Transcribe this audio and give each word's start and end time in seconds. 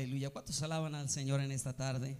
Aleluya. 0.00 0.30
¿Cuántos 0.30 0.62
alaban 0.62 0.94
al 0.94 1.10
Señor 1.10 1.42
en 1.42 1.52
esta 1.52 1.74
tarde? 1.74 2.16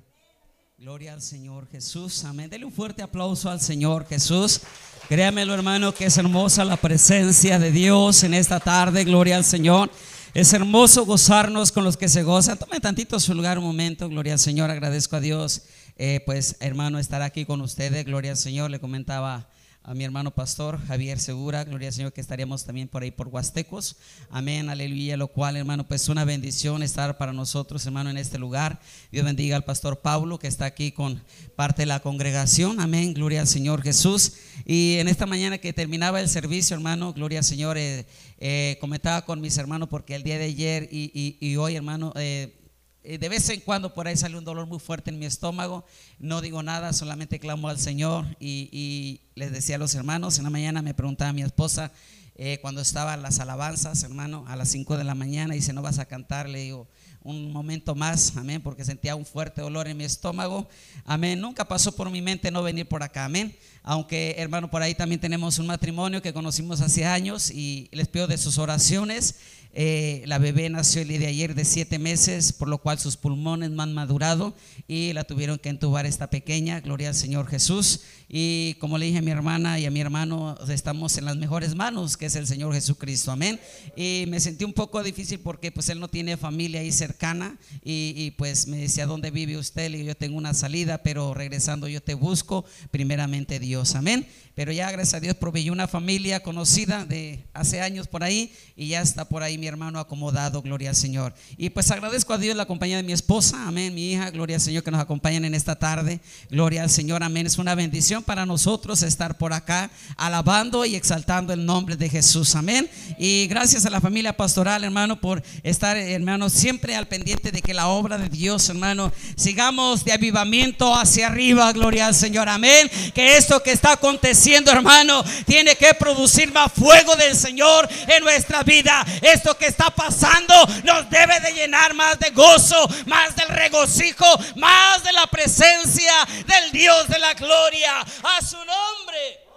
Gloria 0.76 1.14
al 1.14 1.22
Señor 1.22 1.66
Jesús. 1.66 2.26
Amén. 2.26 2.50
Dele 2.50 2.66
un 2.66 2.72
fuerte 2.72 3.00
aplauso 3.00 3.48
al 3.48 3.58
Señor 3.58 4.06
Jesús. 4.06 4.60
Créamelo, 5.08 5.54
hermano, 5.54 5.94
que 5.94 6.04
es 6.04 6.18
hermosa 6.18 6.62
la 6.66 6.76
presencia 6.76 7.58
de 7.58 7.72
Dios 7.72 8.22
en 8.22 8.34
esta 8.34 8.60
tarde. 8.60 9.02
Gloria 9.04 9.36
al 9.36 9.46
Señor. 9.46 9.90
Es 10.34 10.52
hermoso 10.52 11.06
gozarnos 11.06 11.72
con 11.72 11.82
los 11.82 11.96
que 11.96 12.10
se 12.10 12.22
gozan. 12.22 12.58
Tome 12.58 12.80
tantito 12.80 13.18
su 13.18 13.32
lugar 13.32 13.56
un 13.56 13.64
momento. 13.64 14.10
Gloria 14.10 14.34
al 14.34 14.38
Señor. 14.38 14.70
Agradezco 14.70 15.16
a 15.16 15.20
Dios. 15.20 15.62
Eh, 15.96 16.20
pues, 16.26 16.58
hermano, 16.60 16.98
estar 16.98 17.22
aquí 17.22 17.46
con 17.46 17.62
ustedes. 17.62 18.04
Gloria 18.04 18.32
al 18.32 18.36
Señor. 18.36 18.70
Le 18.70 18.78
comentaba 18.78 19.48
a 19.82 19.94
mi 19.94 20.04
hermano 20.04 20.30
pastor 20.30 20.78
Javier 20.86 21.18
Segura, 21.18 21.64
gloria 21.64 21.88
al 21.88 21.94
Señor 21.94 22.12
que 22.12 22.20
estaríamos 22.20 22.64
también 22.64 22.86
por 22.86 23.02
ahí 23.02 23.10
por 23.10 23.28
Huastecos, 23.28 23.96
amén, 24.28 24.68
aleluya, 24.68 25.16
lo 25.16 25.28
cual 25.28 25.56
hermano 25.56 25.88
pues 25.88 26.08
una 26.08 26.24
bendición 26.24 26.82
estar 26.82 27.16
para 27.16 27.32
nosotros 27.32 27.84
hermano 27.86 28.10
en 28.10 28.18
este 28.18 28.38
lugar, 28.38 28.80
Dios 29.10 29.24
bendiga 29.24 29.56
al 29.56 29.64
pastor 29.64 30.00
Pablo 30.00 30.38
que 30.38 30.48
está 30.48 30.66
aquí 30.66 30.92
con 30.92 31.22
parte 31.56 31.82
de 31.82 31.86
la 31.86 32.00
congregación, 32.00 32.78
amén, 32.78 33.14
gloria 33.14 33.40
al 33.40 33.46
Señor 33.46 33.82
Jesús, 33.82 34.34
y 34.66 34.96
en 34.98 35.08
esta 35.08 35.24
mañana 35.24 35.58
que 35.58 35.72
terminaba 35.72 36.20
el 36.20 36.28
servicio 36.28 36.76
hermano, 36.76 37.14
gloria 37.14 37.38
al 37.38 37.44
Señor, 37.44 37.78
eh, 37.78 38.06
eh, 38.38 38.76
comentaba 38.80 39.24
con 39.24 39.40
mis 39.40 39.56
hermanos 39.56 39.88
porque 39.88 40.14
el 40.14 40.22
día 40.22 40.38
de 40.38 40.44
ayer 40.44 40.88
y, 40.92 41.38
y, 41.40 41.56
hoy 41.56 41.76
hermano, 41.76 42.12
eh, 42.16 42.59
de 43.02 43.28
vez 43.28 43.48
en 43.48 43.60
cuando 43.60 43.94
por 43.94 44.06
ahí 44.06 44.16
sale 44.16 44.36
un 44.36 44.44
dolor 44.44 44.66
muy 44.66 44.78
fuerte 44.78 45.10
en 45.10 45.18
mi 45.18 45.26
estómago. 45.26 45.84
No 46.18 46.40
digo 46.40 46.62
nada, 46.62 46.92
solamente 46.92 47.38
clamo 47.38 47.68
al 47.68 47.78
Señor. 47.78 48.26
Y, 48.38 49.22
les 49.34 49.52
decía 49.52 49.76
a 49.76 49.78
los 49.78 49.94
hermanos, 49.94 50.36
en 50.38 50.44
la 50.44 50.50
mañana 50.50 50.82
me 50.82 50.92
preguntaba 50.92 51.30
a 51.30 51.32
mi 51.32 51.42
esposa, 51.42 51.92
eh, 52.34 52.58
cuando 52.60 52.82
estaban 52.82 53.22
las 53.22 53.38
alabanzas, 53.40 54.02
hermano, 54.02 54.44
a 54.48 54.56
las 54.56 54.68
5 54.68 54.98
de 54.98 55.04
la 55.04 55.14
mañana, 55.14 55.54
dice, 55.54 55.72
¿no 55.72 55.82
vas 55.82 55.98
a 55.98 56.04
cantar? 56.04 56.48
Le 56.48 56.60
digo, 56.60 56.88
un 57.22 57.52
momento 57.52 57.94
más, 57.94 58.36
amén, 58.36 58.62
porque 58.62 58.84
sentía 58.84 59.14
un 59.14 59.26
fuerte 59.26 59.60
dolor 59.60 59.88
en 59.88 59.96
mi 59.96 60.04
estómago, 60.04 60.68
amén. 61.04 61.40
Nunca 61.40 61.66
pasó 61.66 61.92
por 61.92 62.10
mi 62.10 62.22
mente 62.22 62.50
no 62.50 62.62
venir 62.62 62.88
por 62.88 63.02
acá, 63.02 63.26
amén. 63.26 63.56
Aunque, 63.82 64.34
hermano, 64.38 64.70
por 64.70 64.82
ahí 64.82 64.94
también 64.94 65.20
tenemos 65.20 65.58
un 65.58 65.66
matrimonio 65.66 66.22
que 66.22 66.32
conocimos 66.32 66.80
hace 66.80 67.04
años 67.04 67.50
y 67.50 67.88
les 67.92 68.08
pido 68.08 68.26
de 68.26 68.38
sus 68.38 68.58
oraciones. 68.58 69.36
Eh, 69.72 70.24
la 70.26 70.38
bebé 70.38 70.68
nació 70.68 71.02
el 71.02 71.08
día 71.08 71.20
de 71.20 71.26
ayer 71.28 71.54
de 71.54 71.64
siete 71.64 72.00
meses, 72.00 72.52
por 72.52 72.68
lo 72.68 72.78
cual 72.78 72.98
sus 72.98 73.16
pulmones 73.16 73.70
no 73.70 73.82
han 73.82 73.94
madurado 73.94 74.52
y 74.88 75.12
la 75.12 75.22
tuvieron 75.22 75.58
que 75.58 75.68
entubar 75.68 76.06
esta 76.06 76.28
pequeña, 76.28 76.80
gloria 76.80 77.08
al 77.08 77.14
Señor 77.14 77.46
Jesús. 77.46 78.00
Y 78.28 78.74
como 78.74 78.98
le 78.98 79.06
dije 79.06 79.18
a 79.18 79.22
mi 79.22 79.30
hermana 79.30 79.78
y 79.78 79.86
a 79.86 79.90
mi 79.90 80.00
hermano, 80.00 80.56
estamos 80.68 81.16
en 81.18 81.24
las 81.24 81.36
mejores 81.36 81.74
manos, 81.74 82.16
que 82.16 82.26
es 82.26 82.36
el 82.36 82.46
Señor 82.46 82.72
Jesucristo, 82.72 83.30
amén. 83.30 83.60
Y 83.96 84.24
me 84.28 84.40
sentí 84.40 84.64
un 84.64 84.72
poco 84.72 85.02
difícil 85.02 85.38
porque 85.40 85.72
pues 85.72 85.88
él 85.88 86.00
no 86.00 86.08
tiene 86.08 86.36
familia 86.36 86.80
ahí 86.80 86.92
cercana 86.92 87.56
y, 87.84 88.32
pues 88.32 88.66
me 88.66 88.76
decía, 88.76 89.06
¿dónde 89.06 89.30
vive 89.30 89.56
usted? 89.56 89.92
Y 89.92 90.04
yo 90.04 90.16
tengo 90.16 90.36
una 90.36 90.54
salida, 90.54 91.02
pero 91.02 91.34
regresando 91.34 91.88
yo 91.88 92.00
te 92.00 92.14
busco, 92.14 92.64
primeramente 92.90 93.58
Dios, 93.58 93.69
amén. 93.94 94.26
Pero 94.60 94.72
ya 94.72 94.90
gracias 94.90 95.14
a 95.14 95.20
Dios 95.20 95.36
proveyó 95.36 95.72
una 95.72 95.88
familia 95.88 96.42
conocida 96.42 97.06
de 97.06 97.42
hace 97.54 97.80
años 97.80 98.08
por 98.08 98.22
ahí 98.22 98.52
y 98.76 98.88
ya 98.88 99.00
está 99.00 99.26
por 99.26 99.42
ahí 99.42 99.56
mi 99.56 99.66
hermano 99.66 99.98
acomodado, 99.98 100.60
gloria 100.60 100.90
al 100.90 100.96
Señor. 100.96 101.32
Y 101.56 101.70
pues 101.70 101.90
agradezco 101.90 102.34
a 102.34 102.38
Dios 102.38 102.54
la 102.54 102.66
compañía 102.66 102.98
de 102.98 103.02
mi 103.02 103.14
esposa, 103.14 103.66
amén, 103.66 103.94
mi 103.94 104.12
hija, 104.12 104.28
gloria 104.30 104.56
al 104.56 104.60
Señor 104.60 104.82
que 104.82 104.90
nos 104.90 105.00
acompañan 105.00 105.46
en 105.46 105.54
esta 105.54 105.76
tarde, 105.76 106.20
gloria 106.50 106.82
al 106.82 106.90
Señor, 106.90 107.22
amén. 107.22 107.46
Es 107.46 107.56
una 107.56 107.74
bendición 107.74 108.22
para 108.22 108.44
nosotros 108.44 109.02
estar 109.02 109.38
por 109.38 109.54
acá 109.54 109.90
alabando 110.18 110.84
y 110.84 110.94
exaltando 110.94 111.54
el 111.54 111.64
nombre 111.64 111.96
de 111.96 112.10
Jesús, 112.10 112.54
amén. 112.54 112.86
Y 113.18 113.46
gracias 113.46 113.86
a 113.86 113.90
la 113.90 114.02
familia 114.02 114.36
pastoral, 114.36 114.84
hermano, 114.84 115.22
por 115.22 115.42
estar, 115.62 115.96
hermano, 115.96 116.50
siempre 116.50 116.96
al 116.96 117.08
pendiente 117.08 117.50
de 117.50 117.62
que 117.62 117.72
la 117.72 117.88
obra 117.88 118.18
de 118.18 118.28
Dios, 118.28 118.68
hermano, 118.68 119.10
sigamos 119.36 120.04
de 120.04 120.12
avivamiento 120.12 120.94
hacia 120.94 121.28
arriba, 121.28 121.72
gloria 121.72 122.08
al 122.08 122.14
Señor, 122.14 122.46
amén. 122.50 122.90
Que 123.14 123.38
esto 123.38 123.62
que 123.62 123.72
está 123.72 123.92
aconteciendo, 123.92 124.49
hermano, 124.56 125.24
tiene 125.46 125.76
que 125.76 125.94
producir 125.94 126.52
más 126.52 126.72
fuego 126.72 127.14
del 127.16 127.36
Señor 127.36 127.88
en 128.08 128.22
nuestra 128.24 128.62
vida. 128.62 129.04
Esto 129.22 129.56
que 129.56 129.66
está 129.66 129.90
pasando 129.90 130.54
nos 130.84 131.08
debe 131.10 131.38
de 131.40 131.52
llenar 131.52 131.94
más 131.94 132.18
de 132.18 132.30
gozo, 132.30 132.88
más 133.06 133.34
del 133.36 133.48
regocijo, 133.48 134.26
más 134.56 135.02
de 135.02 135.12
la 135.12 135.26
presencia 135.26 136.12
del 136.46 136.72
Dios 136.72 137.08
de 137.08 137.18
la 137.18 137.34
gloria. 137.34 138.00
A 138.00 138.44
su 138.44 138.56
nombre. 138.56 139.49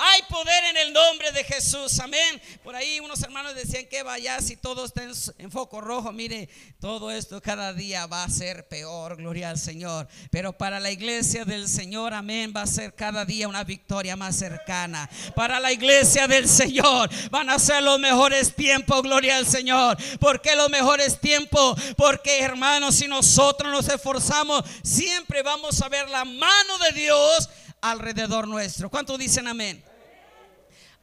Hay 0.00 0.22
poder 0.28 0.64
en 0.70 0.76
el 0.76 0.92
nombre 0.92 1.32
de 1.32 1.42
Jesús. 1.42 1.98
Amén. 1.98 2.40
Por 2.62 2.76
ahí 2.76 3.00
unos 3.00 3.20
hermanos 3.20 3.56
decían 3.56 3.84
que 3.86 4.04
vaya 4.04 4.40
si 4.40 4.56
todo 4.56 4.84
está 4.84 5.02
en, 5.02 5.50
foco 5.50 5.80
rojo. 5.80 6.12
Mire, 6.12 6.48
todo 6.80 7.10
esto 7.10 7.42
cada 7.42 7.72
día 7.72 8.06
va 8.06 8.22
a 8.22 8.30
ser 8.30 8.68
peor. 8.68 9.16
Gloria 9.16 9.50
al 9.50 9.58
Señor. 9.58 10.06
Pero 10.30 10.52
para 10.52 10.78
la 10.78 10.92
iglesia 10.92 11.44
del 11.44 11.68
Señor, 11.68 12.14
amén, 12.14 12.52
va 12.56 12.62
a 12.62 12.66
ser 12.68 12.94
cada 12.94 13.24
día 13.24 13.48
una 13.48 13.64
victoria 13.64 14.14
más 14.14 14.36
cercana. 14.36 15.10
Para 15.34 15.58
la 15.58 15.72
iglesia 15.72 16.28
del 16.28 16.48
Señor 16.48 17.10
van 17.32 17.50
a 17.50 17.58
ser 17.58 17.82
los 17.82 17.98
mejores 17.98 18.54
tiempos. 18.54 19.02
Gloria 19.02 19.36
al 19.36 19.46
Señor. 19.46 19.98
¿Por 20.20 20.40
qué 20.40 20.54
los 20.54 20.70
mejores 20.70 21.20
tiempos? 21.20 21.76
Porque 21.96 22.38
hermanos, 22.38 22.94
si 22.94 23.08
nosotros 23.08 23.72
nos 23.72 23.88
esforzamos, 23.88 24.62
siempre 24.84 25.42
vamos 25.42 25.82
a 25.82 25.88
ver 25.88 26.08
la 26.08 26.24
mano 26.24 26.78
de 26.78 26.92
Dios 26.92 27.48
alrededor 27.80 28.46
nuestro. 28.46 28.90
¿Cuántos 28.90 29.18
dicen 29.18 29.48
amén? 29.48 29.87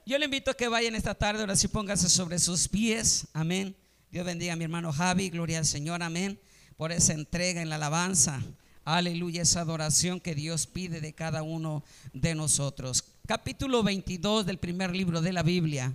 Yo 0.07 0.19
le 0.19 0.25
invito 0.25 0.51
a 0.51 0.53
que 0.53 0.67
vayan 0.67 0.93
esta 0.93 1.16
tarde, 1.16 1.41
ahora 1.41 1.55
sí 1.55 1.67
póngase 1.67 2.09
sobre 2.09 2.38
sus 2.38 2.67
pies. 2.67 3.25
Amén. 3.33 3.75
Dios 4.11 4.23
bendiga 4.23 4.53
a 4.53 4.55
mi 4.55 4.63
hermano 4.63 4.93
Javi, 4.93 5.31
gloria 5.31 5.57
al 5.57 5.66
Señor, 5.66 6.03
amén. 6.03 6.39
Por 6.77 6.91
esa 6.91 7.13
entrega 7.13 7.59
en 7.59 7.69
la 7.69 7.77
alabanza. 7.77 8.39
Aleluya, 8.83 9.41
esa 9.41 9.61
adoración 9.61 10.19
que 10.19 10.35
Dios 10.35 10.67
pide 10.67 11.01
de 11.01 11.15
cada 11.15 11.41
uno 11.41 11.83
de 12.13 12.35
nosotros. 12.35 13.03
Capítulo 13.25 13.81
22 13.81 14.45
del 14.45 14.59
primer 14.59 14.95
libro 14.95 15.21
de 15.21 15.33
la 15.33 15.41
Biblia. 15.41 15.91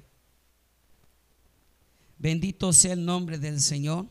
Bendito 2.18 2.72
sea 2.72 2.94
el 2.94 3.04
nombre 3.04 3.38
del 3.38 3.60
Señor. 3.60 4.06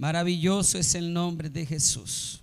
Maravilloso 0.00 0.78
es 0.78 0.94
el 0.94 1.12
nombre 1.12 1.50
de 1.50 1.66
Jesús. 1.66 2.40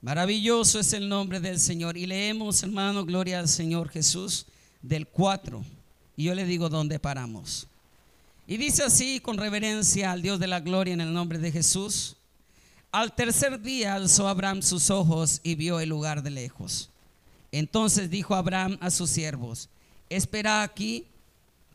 Maravilloso 0.00 0.80
es 0.80 0.92
el 0.94 1.08
nombre 1.08 1.38
del 1.38 1.60
Señor. 1.60 1.96
Y 1.96 2.06
leemos, 2.06 2.60
hermano, 2.64 3.04
gloria 3.04 3.38
al 3.38 3.46
Señor 3.46 3.88
Jesús, 3.88 4.46
del 4.82 5.06
4. 5.06 5.64
Y 6.16 6.24
yo 6.24 6.34
le 6.34 6.44
digo 6.44 6.68
dónde 6.68 6.98
paramos. 6.98 7.68
Y 8.48 8.56
dice 8.56 8.82
así 8.82 9.20
con 9.20 9.38
reverencia 9.38 10.10
al 10.10 10.22
Dios 10.22 10.40
de 10.40 10.48
la 10.48 10.58
gloria 10.58 10.94
en 10.94 11.02
el 11.02 11.14
nombre 11.14 11.38
de 11.38 11.52
Jesús. 11.52 12.16
Al 12.90 13.14
tercer 13.14 13.62
día 13.62 13.94
alzó 13.94 14.26
Abraham 14.26 14.62
sus 14.62 14.90
ojos 14.90 15.40
y 15.44 15.54
vio 15.54 15.78
el 15.78 15.90
lugar 15.90 16.24
de 16.24 16.30
lejos. 16.30 16.90
Entonces 17.52 18.10
dijo 18.10 18.34
Abraham 18.34 18.76
a 18.80 18.90
sus 18.90 19.08
siervos, 19.08 19.68
espera 20.10 20.64
aquí 20.64 21.06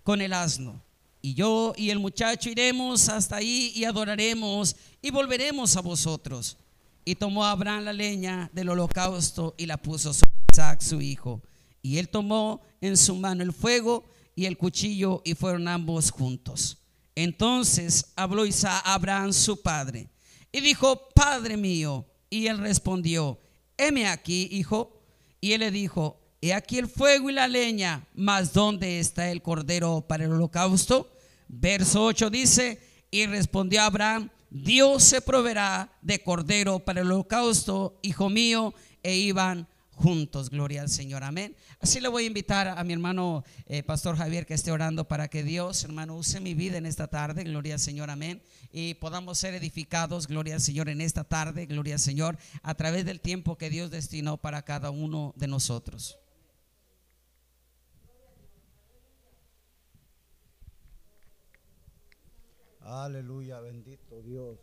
con 0.08 0.22
el 0.22 0.32
asno. 0.32 0.82
Y 1.22 1.34
yo 1.34 1.74
y 1.76 1.90
el 1.90 2.00
muchacho 2.00 2.50
iremos 2.50 3.10
hasta 3.10 3.36
ahí 3.36 3.74
y 3.76 3.84
adoraremos 3.84 4.74
y 5.02 5.12
volveremos 5.12 5.76
a 5.76 5.82
vosotros. 5.82 6.56
Y 7.04 7.16
tomó 7.16 7.44
Abraham 7.44 7.84
la 7.84 7.92
leña 7.92 8.50
del 8.54 8.70
holocausto 8.70 9.54
y 9.58 9.66
la 9.66 9.76
puso 9.76 10.14
sobre 10.14 10.32
Isaac 10.54 10.80
su 10.80 11.02
hijo. 11.02 11.42
Y 11.82 11.98
él 11.98 12.08
tomó 12.08 12.62
en 12.80 12.96
su 12.96 13.16
mano 13.16 13.44
el 13.44 13.52
fuego 13.52 14.06
y 14.34 14.46
el 14.46 14.58
cuchillo 14.58 15.22
y 15.26 15.34
fueron 15.34 15.68
ambos 15.68 16.10
juntos. 16.10 16.78
Entonces 17.14 18.14
habló 18.16 18.46
Isaac 18.46 18.84
a 18.86 18.94
Abraham 18.94 19.34
su 19.34 19.62
padre 19.62 20.08
y 20.54 20.62
dijo, 20.62 21.10
Padre 21.14 21.58
mío. 21.58 22.06
Y 22.30 22.48
él 22.48 22.60
respondió, 22.60 23.42
heme 23.76 24.08
aquí, 24.08 24.48
hijo. 24.54 25.02
Y 25.42 25.52
él 25.52 25.60
le 25.60 25.72
dijo, 25.72 26.18
He 26.42 26.54
aquí 26.54 26.78
el 26.78 26.88
fuego 26.88 27.30
y 27.30 27.34
la 27.34 27.48
leña, 27.48 28.06
mas 28.14 28.54
¿dónde 28.54 29.00
está 29.00 29.32
el 29.32 29.42
cordero 29.42 30.06
para 30.08 30.26
el 30.26 30.32
holocausto? 30.32 31.12
Verso 31.48 32.06
8 32.06 32.30
dice, 32.30 32.80
y 33.10 33.26
respondió 33.26 33.82
Abraham, 33.82 34.30
Dios 34.50 35.04
se 35.04 35.22
proveerá 35.22 35.92
de 36.02 36.22
cordero 36.22 36.80
para 36.80 37.02
el 37.02 37.08
holocausto, 37.08 38.00
hijo 38.04 38.30
mío, 38.30 38.74
e 39.02 39.16
iban 39.16 39.68
juntos. 39.92 40.50
Gloria 40.52 40.82
al 40.82 40.90
Señor, 40.90 41.24
amén. 41.24 41.56
Así 41.80 42.00
le 42.00 42.08
voy 42.08 42.26
a 42.26 42.28
invitar 42.28 42.68
a 42.68 42.84
mi 42.84 42.94
hermano 42.94 43.44
eh, 43.66 43.82
Pastor 43.82 44.16
Javier 44.16 44.46
que 44.46 44.54
esté 44.54 44.72
orando 44.72 45.08
para 45.08 45.28
que 45.28 45.44
Dios, 45.44 45.84
hermano, 45.84 46.16
use 46.16 46.40
mi 46.40 46.54
vida 46.54 46.78
en 46.78 46.86
esta 46.86 47.08
tarde. 47.08 47.44
Gloria 47.44 47.74
al 47.74 47.80
Señor, 47.80 48.10
amén. 48.10 48.42
Y 48.72 48.94
podamos 48.96 49.40
ser 49.40 49.56
edificados, 49.56 50.28
gloria 50.28 50.56
al 50.56 50.62
Señor, 50.62 50.88
en 50.90 51.02
esta 51.02 51.24
tarde, 51.24 51.66
gloria 51.66 51.96
al 51.96 52.00
Señor, 52.00 52.38
a 52.62 52.76
través 52.76 53.06
del 53.06 53.22
tiempo 53.22 53.58
que 53.58 53.70
Dios 53.70 53.90
destinó 53.90 54.38
para 54.38 54.62
cada 54.64 54.92
uno 54.92 55.34
de 55.36 55.48
nosotros. 55.48 56.20
Aleluya, 62.90 63.60
bendito 63.60 64.22
Dios. 64.22 64.60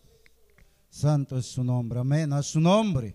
Santo 0.88 1.36
es 1.36 1.44
su 1.44 1.62
nombre, 1.62 2.00
amén, 2.00 2.32
a 2.32 2.42
su 2.42 2.58
nombre. 2.58 3.14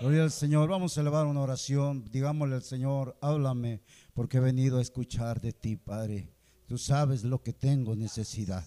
Gloria 0.00 0.24
al 0.24 0.32
Señor. 0.32 0.68
Vamos 0.68 0.98
a 0.98 1.02
elevar 1.02 1.26
una 1.26 1.42
oración. 1.42 2.04
Digámosle 2.10 2.56
al 2.56 2.64
Señor, 2.64 3.16
háblame, 3.20 3.80
porque 4.12 4.38
he 4.38 4.40
venido 4.40 4.78
a 4.78 4.82
escuchar 4.82 5.40
de 5.40 5.52
ti, 5.52 5.76
Padre. 5.76 6.34
Tú 6.66 6.78
sabes 6.78 7.22
lo 7.22 7.40
que 7.44 7.52
tengo 7.52 7.94
necesidad. 7.94 8.64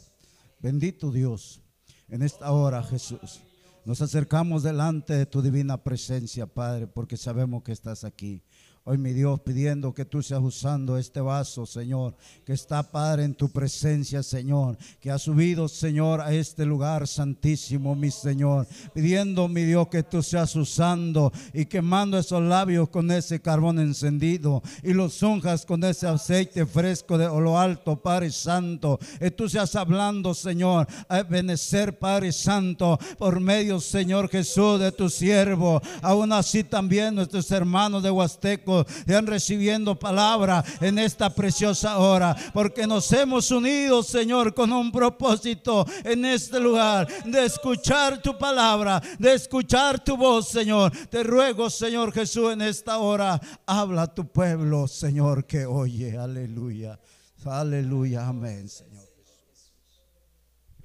Bendito 0.60 1.12
Dios, 1.12 1.62
en 2.08 2.22
esta 2.22 2.50
hora, 2.54 2.82
Jesús. 2.82 3.42
Nos 3.84 4.02
acercamos 4.02 4.64
delante 4.64 5.12
de 5.12 5.26
tu 5.26 5.42
divina 5.42 5.84
presencia, 5.84 6.48
Padre, 6.48 6.88
porque 6.88 7.18
sabemos 7.18 7.62
que 7.62 7.74
estás 7.74 8.06
aquí. 8.06 8.42
Hoy, 8.86 8.98
mi 8.98 9.14
Dios, 9.14 9.40
pidiendo 9.40 9.94
que 9.94 10.04
tú 10.04 10.22
seas 10.22 10.42
usando 10.42 10.98
este 10.98 11.22
vaso, 11.22 11.66
Señor, 11.66 12.18
que 12.44 12.52
está, 12.52 12.84
Padre, 12.84 13.24
en 13.24 13.34
tu 13.34 13.48
presencia, 13.48 14.22
Señor, 14.22 14.78
que 15.00 15.10
ha 15.10 15.18
subido, 15.18 15.70
Señor, 15.70 16.20
a 16.20 16.34
este 16.34 16.66
lugar 16.66 17.08
santísimo, 17.08 17.96
mi 17.96 18.12
Señor. 18.12 18.68
Pidiendo, 18.94 19.48
mi 19.48 19.64
Dios, 19.64 19.88
que 19.88 20.04
tú 20.04 20.22
seas 20.22 20.54
usando 20.58 21.32
y 21.54 21.66
quemando 21.66 22.18
esos 22.18 22.44
labios 22.44 22.90
con 22.90 23.10
ese 23.10 23.40
carbón 23.40 23.80
encendido 23.80 24.62
y 24.84 24.92
los 24.92 25.24
unjas 25.24 25.66
con 25.66 25.82
ese 25.86 26.06
aceite 26.06 26.66
fresco 26.66 27.18
de 27.18 27.28
lo 27.28 27.58
alto, 27.58 27.96
Padre 27.96 28.32
Santo. 28.32 29.00
Y 29.22 29.32
tú 29.32 29.48
seas 29.48 29.78
hablando, 29.78 30.34
Señor, 30.34 30.88
a 31.08 31.24
benecer, 31.24 31.98
Padre 31.98 32.34
Santo, 32.34 33.00
por 33.18 33.40
medio, 33.40 33.80
Señor 33.80 34.28
Jesús, 34.28 34.82
de 34.82 34.92
tu 34.92 35.10
siervo. 35.10 35.82
Aún 36.02 36.34
así 36.34 36.66
también 36.66 37.16
nuestros 37.16 37.50
hermanos 37.50 38.04
de 38.04 38.12
Huasteco 38.12 38.73
sean 39.08 39.28
recibiendo 39.28 39.98
palabra 39.98 40.64
en 40.82 41.00
esta 41.00 41.30
preciosa 41.30 41.98
hora, 41.98 42.36
porque 42.54 42.88
nos 42.88 43.12
hemos 43.12 43.52
unido, 43.52 44.04
Señor, 44.04 44.54
con 44.54 44.72
un 44.72 44.92
propósito 44.92 45.86
en 46.04 46.26
este 46.26 46.60
lugar 46.60 47.08
de 47.26 47.46
escuchar 47.46 48.22
tu 48.22 48.38
palabra, 48.38 49.02
de 49.20 49.34
escuchar 49.34 50.04
tu 50.04 50.18
voz, 50.18 50.50
Señor. 50.50 50.92
Te 51.10 51.24
ruego, 51.24 51.70
Señor 51.70 52.12
Jesús, 52.12 52.54
en 52.54 52.62
esta 52.62 52.98
hora, 52.98 53.40
habla 53.66 54.04
a 54.04 54.14
tu 54.14 54.28
pueblo, 54.28 54.88
Señor, 54.88 55.46
que 55.46 55.66
oye. 55.66 56.18
Aleluya. 56.18 57.00
Aleluya. 57.46 58.28
Amén, 58.28 58.70
Señor. 58.70 59.04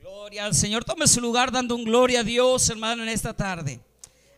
Gloria 0.01 0.47
al 0.47 0.55
Señor. 0.55 0.85
Tome 0.85 1.07
su 1.07 1.21
lugar 1.21 1.53
dando 1.53 1.75
un 1.75 1.85
gloria 1.85 2.21
a 2.21 2.25
Dios, 2.25 2.69
hermano, 2.71 3.03
en 3.03 3.09
esta 3.09 3.35
tarde. 3.35 3.81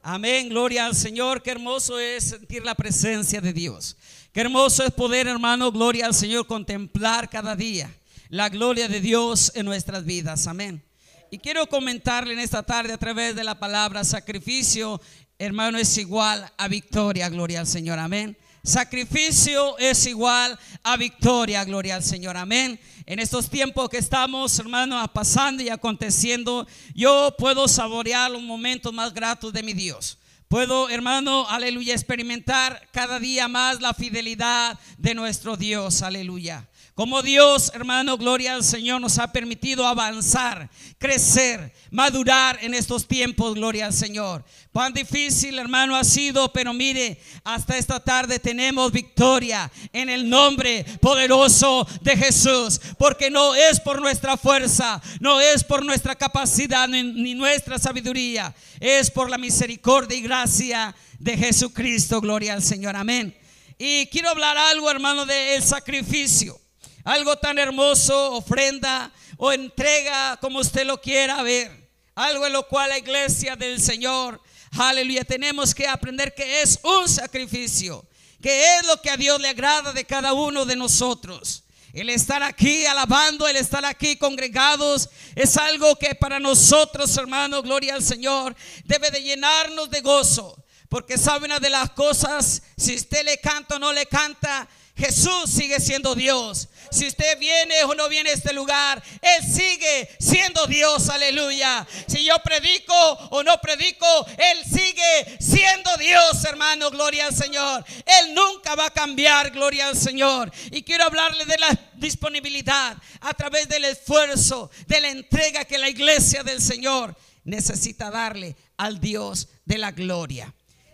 Amén, 0.02 0.48
gloria 0.48 0.86
al 0.86 0.94
Señor. 0.94 1.42
Qué 1.42 1.50
hermoso 1.50 1.98
es 1.98 2.24
sentir 2.24 2.64
la 2.64 2.74
presencia 2.74 3.40
de 3.40 3.52
Dios. 3.52 3.96
Qué 4.32 4.40
hermoso 4.40 4.84
es 4.84 4.92
poder, 4.92 5.26
hermano, 5.26 5.70
gloria 5.72 6.06
al 6.06 6.14
Señor, 6.14 6.46
contemplar 6.46 7.28
cada 7.28 7.54
día 7.56 7.94
la 8.30 8.48
gloria 8.48 8.88
de 8.88 9.00
Dios 9.00 9.52
en 9.56 9.66
nuestras 9.66 10.04
vidas. 10.04 10.46
Amén. 10.46 10.82
Y 11.30 11.38
quiero 11.38 11.66
comentarle 11.66 12.32
en 12.32 12.38
esta 12.38 12.62
tarde 12.62 12.92
a 12.92 12.98
través 12.98 13.34
de 13.34 13.44
la 13.44 13.58
palabra 13.58 14.04
sacrificio, 14.04 15.00
hermano, 15.38 15.78
es 15.78 15.98
igual 15.98 16.50
a 16.56 16.68
victoria, 16.68 17.28
gloria 17.28 17.60
al 17.60 17.66
Señor. 17.66 17.98
Amén. 17.98 18.36
Sacrificio 18.62 19.78
es 19.78 20.06
igual 20.06 20.58
a 20.82 20.96
victoria, 20.96 21.64
gloria 21.64 21.96
al 21.96 22.04
Señor. 22.04 22.36
Amén. 22.36 22.78
En 23.06 23.18
estos 23.18 23.48
tiempos 23.48 23.88
que 23.88 23.98
estamos, 23.98 24.58
hermano, 24.58 25.02
pasando 25.12 25.62
y 25.62 25.70
aconteciendo, 25.70 26.66
yo 26.94 27.34
puedo 27.38 27.66
saborear 27.66 28.30
los 28.30 28.42
momentos 28.42 28.92
más 28.92 29.14
gratos 29.14 29.52
de 29.52 29.62
mi 29.62 29.72
Dios. 29.72 30.18
Puedo, 30.50 30.88
hermano, 30.88 31.48
aleluya, 31.48 31.94
experimentar 31.94 32.88
cada 32.90 33.20
día 33.20 33.46
más 33.46 33.80
la 33.80 33.94
fidelidad 33.94 34.76
de 34.98 35.14
nuestro 35.14 35.56
Dios, 35.56 36.02
aleluya. 36.02 36.66
Como 36.96 37.22
Dios, 37.22 37.70
hermano, 37.72 38.18
gloria 38.18 38.54
al 38.54 38.64
Señor, 38.64 39.00
nos 39.00 39.18
ha 39.18 39.32
permitido 39.32 39.86
avanzar, 39.86 40.68
crecer, 40.98 41.72
madurar 41.90 42.58
en 42.62 42.74
estos 42.74 43.06
tiempos, 43.06 43.54
gloria 43.54 43.86
al 43.86 43.94
Señor. 43.94 44.44
Cuán 44.72 44.92
difícil, 44.92 45.58
hermano, 45.58 45.96
ha 45.96 46.04
sido, 46.04 46.52
pero 46.52 46.74
mire, 46.74 47.20
hasta 47.42 47.78
esta 47.78 48.00
tarde 48.00 48.38
tenemos 48.38 48.92
victoria 48.92 49.70
en 49.92 50.10
el 50.10 50.28
nombre 50.28 50.84
poderoso 51.00 51.86
de 52.02 52.16
Jesús, 52.16 52.80
porque 52.98 53.30
no 53.30 53.54
es 53.54 53.80
por 53.80 54.00
nuestra 54.00 54.36
fuerza, 54.36 55.00
no 55.20 55.40
es 55.40 55.64
por 55.64 55.84
nuestra 55.84 56.16
capacidad 56.16 56.86
ni, 56.86 57.34
nuestra 57.34 57.78
sabiduría, 57.78 58.54
es 58.78 59.10
por 59.10 59.30
la 59.30 59.38
misericordia 59.38 60.18
y 60.18 60.22
gracia 60.22 60.39
de 60.46 61.36
Jesucristo, 61.36 62.18
gloria 62.18 62.54
al 62.54 62.62
Señor, 62.62 62.96
amén. 62.96 63.36
Y 63.76 64.06
quiero 64.06 64.30
hablar 64.30 64.56
algo, 64.56 64.90
hermano, 64.90 65.26
del 65.26 65.62
sacrificio. 65.62 66.58
Algo 67.04 67.36
tan 67.36 67.58
hermoso, 67.58 68.32
ofrenda 68.32 69.12
o 69.36 69.52
entrega 69.52 70.38
como 70.40 70.60
usted 70.60 70.86
lo 70.86 70.98
quiera 70.98 71.42
ver. 71.42 71.90
Algo 72.14 72.46
en 72.46 72.54
lo 72.54 72.66
cual 72.68 72.88
la 72.88 72.98
iglesia 72.98 73.54
del 73.54 73.80
Señor, 73.82 74.40
aleluya, 74.72 75.24
tenemos 75.24 75.74
que 75.74 75.86
aprender 75.86 76.34
que 76.34 76.62
es 76.62 76.80
un 76.82 77.06
sacrificio, 77.06 78.06
que 78.40 78.76
es 78.76 78.86
lo 78.86 79.00
que 79.02 79.10
a 79.10 79.18
Dios 79.18 79.38
le 79.40 79.48
agrada 79.48 79.92
de 79.92 80.06
cada 80.06 80.32
uno 80.32 80.64
de 80.64 80.76
nosotros. 80.76 81.64
El 81.92 82.08
estar 82.08 82.42
aquí 82.42 82.86
alabando, 82.86 83.48
el 83.48 83.56
estar 83.56 83.84
aquí 83.84 84.16
congregados, 84.16 85.08
es 85.34 85.56
algo 85.56 85.96
que 85.96 86.14
para 86.14 86.38
nosotros, 86.38 87.16
hermanos, 87.16 87.62
gloria 87.62 87.94
al 87.94 88.02
Señor, 88.02 88.54
debe 88.84 89.10
de 89.10 89.22
llenarnos 89.22 89.90
de 89.90 90.00
gozo. 90.00 90.64
Porque 90.88 91.18
sabe 91.18 91.46
una 91.46 91.58
de 91.58 91.70
las 91.70 91.90
cosas, 91.90 92.62
si 92.76 92.94
usted 92.94 93.24
le 93.24 93.38
canta 93.38 93.76
o 93.76 93.78
no 93.78 93.92
le 93.92 94.06
canta, 94.06 94.68
Jesús 94.96 95.50
sigue 95.50 95.80
siendo 95.80 96.14
Dios. 96.14 96.68
Si 96.90 97.06
usted 97.06 97.38
viene 97.38 97.84
o 97.84 97.94
no 97.94 98.08
viene 98.08 98.30
a 98.30 98.34
este 98.34 98.52
lugar, 98.52 99.02
Él 99.20 99.44
sigue 99.44 100.08
siendo 100.18 100.66
Dios, 100.66 101.08
aleluya. 101.08 101.86
Si 102.06 102.24
yo 102.24 102.38
predico 102.42 102.94
o 103.30 103.42
no 103.42 103.58
predico, 103.60 104.06
Él 104.36 104.58
sigue 104.64 105.38
siendo 105.40 105.90
Dios, 105.98 106.44
hermano, 106.44 106.90
gloria 106.90 107.26
al 107.26 107.34
Señor. 107.34 107.84
Él 108.04 108.34
nunca 108.34 108.74
va 108.74 108.86
a 108.86 108.90
cambiar, 108.90 109.50
gloria 109.50 109.88
al 109.88 109.96
Señor. 109.96 110.50
Y 110.70 110.82
quiero 110.82 111.04
hablarle 111.04 111.44
de 111.44 111.58
la 111.58 111.78
disponibilidad 111.94 112.96
a 113.20 113.34
través 113.34 113.68
del 113.68 113.84
esfuerzo, 113.84 114.70
de 114.86 115.00
la 115.00 115.08
entrega 115.10 115.64
que 115.64 115.78
la 115.78 115.88
iglesia 115.88 116.42
del 116.42 116.60
Señor 116.60 117.16
necesita 117.44 118.10
darle 118.10 118.56
al 118.76 119.00
Dios 119.00 119.48
de 119.64 119.78
la 119.78 119.92
gloria. 119.92 120.52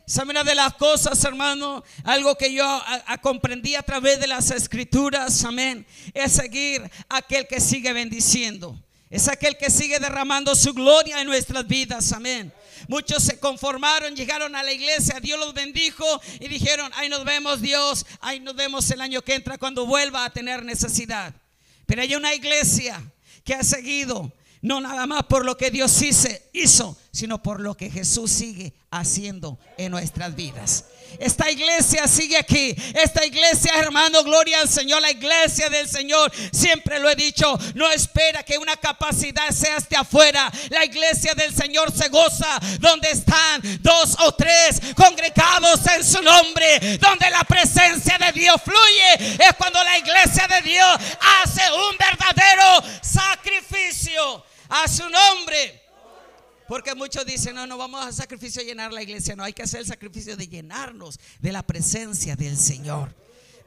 ¿Sabe 0.09 0.31
una 0.31 0.45
de 0.45 0.55
las 0.55 0.75
cosas, 0.75 1.25
hermano? 1.25 1.83
Algo 2.05 2.37
que 2.37 2.53
yo 2.53 2.65
a, 2.65 3.19
comprendí 3.19 3.75
a 3.75 3.83
través 3.83 4.21
de 4.21 4.29
las 4.29 4.53
escrituras, 4.53 5.43
amén, 5.43 5.85
es 6.15 6.31
seguir 6.31 6.89
aquel 7.09 7.49
que 7.49 7.61
sigue 7.61 7.93
bendiciendo. 7.93 8.81
Es 9.11 9.27
aquel 9.27 9.57
que 9.57 9.69
sigue 9.69 9.99
derramando 9.99 10.55
su 10.55 10.75
gloria 10.75 11.21
en 11.21 11.27
nuestras 11.27 11.67
vidas, 11.67 12.13
amén. 12.13 12.53
Muchos 12.87 13.25
se 13.25 13.41
conformaron, 13.41 14.15
llegaron 14.15 14.55
a 14.55 14.63
la 14.63 14.73
iglesia, 14.73 15.19
Dios 15.19 15.41
los 15.41 15.53
bendijo 15.55 16.05
y 16.39 16.47
dijeron, 16.47 16.89
ahí 16.95 17.09
nos 17.09 17.25
vemos 17.25 17.61
Dios, 17.61 18.07
ahí 18.21 18.39
nos 18.39 18.55
vemos 18.55 18.89
el 18.93 19.01
año 19.01 19.23
que 19.23 19.35
entra 19.35 19.59
cuando 19.59 19.87
vuelva 19.87 20.25
a 20.25 20.33
tener 20.33 20.65
necesidad. 20.65 21.35
Pero 21.85 22.03
hay 22.03 22.15
una 22.15 22.33
iglesia 22.33 23.03
que 23.43 23.55
ha 23.55 23.65
seguido 23.65 24.33
no 24.63 24.81
nada 24.81 25.07
más 25.07 25.25
por 25.25 25.45
lo 25.45 25.57
que 25.57 25.73
Dios 25.73 26.01
hizo, 26.53 26.97
sino 27.11 27.43
por 27.43 27.61
lo 27.61 27.77
que 27.77 27.91
Jesús 27.91 28.31
sigue 28.31 28.73
haciendo 28.91 29.59
en 29.77 29.91
nuestras 29.91 30.35
vidas. 30.35 30.85
Esta 31.19 31.51
iglesia 31.51 32.07
sigue 32.07 32.37
aquí. 32.37 32.75
Esta 32.95 33.25
iglesia, 33.25 33.73
hermano, 33.77 34.23
gloria 34.23 34.61
al 34.61 34.69
Señor. 34.69 35.01
La 35.01 35.11
iglesia 35.11 35.69
del 35.71 35.89
Señor, 35.89 36.33
siempre 36.53 36.99
lo 36.99 37.09
he 37.09 37.15
dicho, 37.15 37.59
no 37.75 37.91
espera 37.91 38.43
que 38.43 38.59
una 38.59 38.77
capacidad 38.77 39.51
sea 39.51 39.77
hasta 39.77 40.01
afuera. 40.01 40.51
La 40.71 40.85
iglesia 40.85 41.35
del 41.35 41.55
Señor 41.55 41.93
se 41.93 42.09
goza 42.09 42.59
donde 42.81 43.11
están 43.11 43.63
dos 43.81 44.17
o 44.21 44.33
tres 44.33 44.81
congregados 44.95 45.87
en 45.87 46.05
su 46.05 46.23
nombre. 46.23 46.99
Donde 46.99 47.31
la 47.31 47.45
presencia 47.45 48.19
de 48.19 48.33
Dios 48.33 48.61
fluye. 48.63 49.37
Es 49.43 49.55
cuando 49.57 49.83
la 49.83 49.99
iglesia 49.99 50.47
de 50.49 50.61
Dios 50.63 50.99
hace 51.43 51.63
un 51.73 51.97
verdadero 51.97 52.83
sacrificio 53.01 54.45
a 54.69 54.89
su 54.89 55.09
nombre. 55.09 55.86
Porque 56.69 56.95
muchos 56.95 57.25
dicen, 57.25 57.55
no, 57.55 57.67
no 57.67 57.77
vamos 57.77 58.05
a 58.05 58.13
sacrificio 58.13 58.63
llenar 58.63 58.93
la 58.93 59.03
iglesia. 59.03 59.37
No, 59.37 59.45
hay 59.45 59.53
que 59.53 59.63
hacer 59.63 59.81
el 59.81 59.87
sacrificio 59.87 60.37
de 60.37 60.49
llenarnos 60.49 61.19
de 61.39 61.53
la 61.53 61.63
presencia 61.63 62.35
del 62.37 62.57
Señor. 62.57 63.15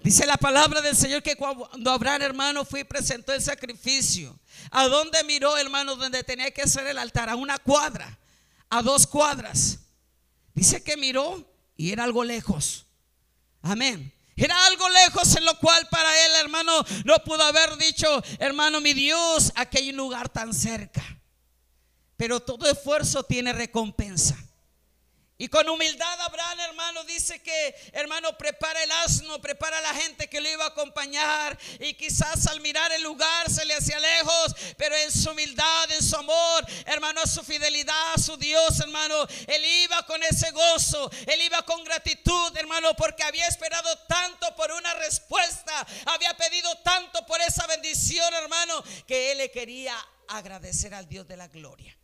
Dice 0.03 0.25
la 0.25 0.37
palabra 0.37 0.81
del 0.81 0.95
Señor 0.95 1.21
que 1.21 1.35
cuando 1.35 1.91
Abraham, 1.91 2.21
hermano, 2.21 2.63
fue 2.63 2.81
y 2.81 2.83
presentó 2.85 3.33
el 3.33 3.41
sacrificio. 3.41 4.37
¿A 4.71 4.87
dónde 4.87 5.23
miró, 5.23 5.57
hermano, 5.57 5.95
donde 5.95 6.23
tenía 6.23 6.51
que 6.51 6.61
hacer 6.61 6.87
el 6.87 6.97
altar? 6.97 7.29
A 7.29 7.35
una 7.35 7.57
cuadra, 7.57 8.17
a 8.69 8.81
dos 8.81 9.05
cuadras. 9.07 9.79
Dice 10.53 10.83
que 10.83 10.95
miró 10.95 11.45
y 11.75 11.91
era 11.91 12.05
algo 12.05 12.23
lejos. 12.23 12.85
Amén. 13.61 14.13
Era 14.35 14.65
algo 14.67 14.87
lejos 14.89 15.35
en 15.35 15.43
lo 15.43 15.57
cual 15.59 15.85
para 15.89 16.25
él, 16.25 16.31
hermano, 16.39 16.85
no 17.03 17.15
pudo 17.25 17.43
haber 17.43 17.75
dicho, 17.77 18.23
hermano, 18.39 18.79
mi 18.79 18.93
Dios, 18.93 19.51
un 19.89 19.97
lugar 19.97 20.29
tan 20.29 20.53
cerca. 20.53 21.18
Pero 22.19 22.41
todo 22.41 22.69
esfuerzo 22.69 23.23
tiene 23.23 23.53
recompensa. 23.53 24.37
Y 25.37 25.47
con 25.47 25.69
humildad 25.69 26.19
Abraham, 26.19 26.59
hermano, 26.59 27.05
dice 27.05 27.41
que, 27.41 27.75
hermano, 27.93 28.37
prepara 28.37 28.83
el 28.83 28.91
asno, 28.91 29.39
prepara 29.39 29.79
la 29.79 29.93
gente 29.93 30.27
que 30.27 30.41
le 30.41 30.51
iba 30.51 30.65
a 30.65 30.67
acompañar. 30.67 31.57
Y 31.79 31.93
quizás 31.93 32.45
al 32.47 32.59
mirar 32.59 32.91
el 32.91 33.03
lugar 33.03 33.49
se 33.49 33.63
le 33.63 33.73
hacía 33.73 33.97
lejos, 34.01 34.53
pero 34.75 34.97
en 34.97 35.09
su 35.13 35.31
humildad, 35.31 35.89
en 35.93 36.03
su 36.03 36.17
amor, 36.17 36.65
hermano, 36.87 37.21
a 37.21 37.25
su 37.25 37.41
fidelidad 37.41 38.13
a 38.13 38.17
su 38.17 38.35
Dios, 38.35 38.77
hermano, 38.81 39.25
él 39.47 39.63
iba 39.63 40.05
con 40.05 40.21
ese 40.21 40.51
gozo, 40.51 41.09
él 41.25 41.41
iba 41.41 41.61
con 41.61 41.85
gratitud, 41.85 42.57
hermano, 42.57 42.93
porque 42.97 43.23
había 43.23 43.47
esperado 43.47 43.97
tanto 44.09 44.53
por 44.57 44.73
una 44.73 44.93
respuesta, 44.95 45.87
había 46.07 46.35
pedido 46.35 46.69
tanto 46.83 47.25
por 47.25 47.39
esa 47.39 47.65
bendición, 47.65 48.33
hermano, 48.33 48.83
que 49.07 49.31
él 49.31 49.37
le 49.37 49.49
quería 49.49 49.95
agradecer 50.29 50.93
al 50.93 51.07
Dios 51.07 51.27
de 51.27 51.37
la 51.37 51.47
gloria, 51.47 51.95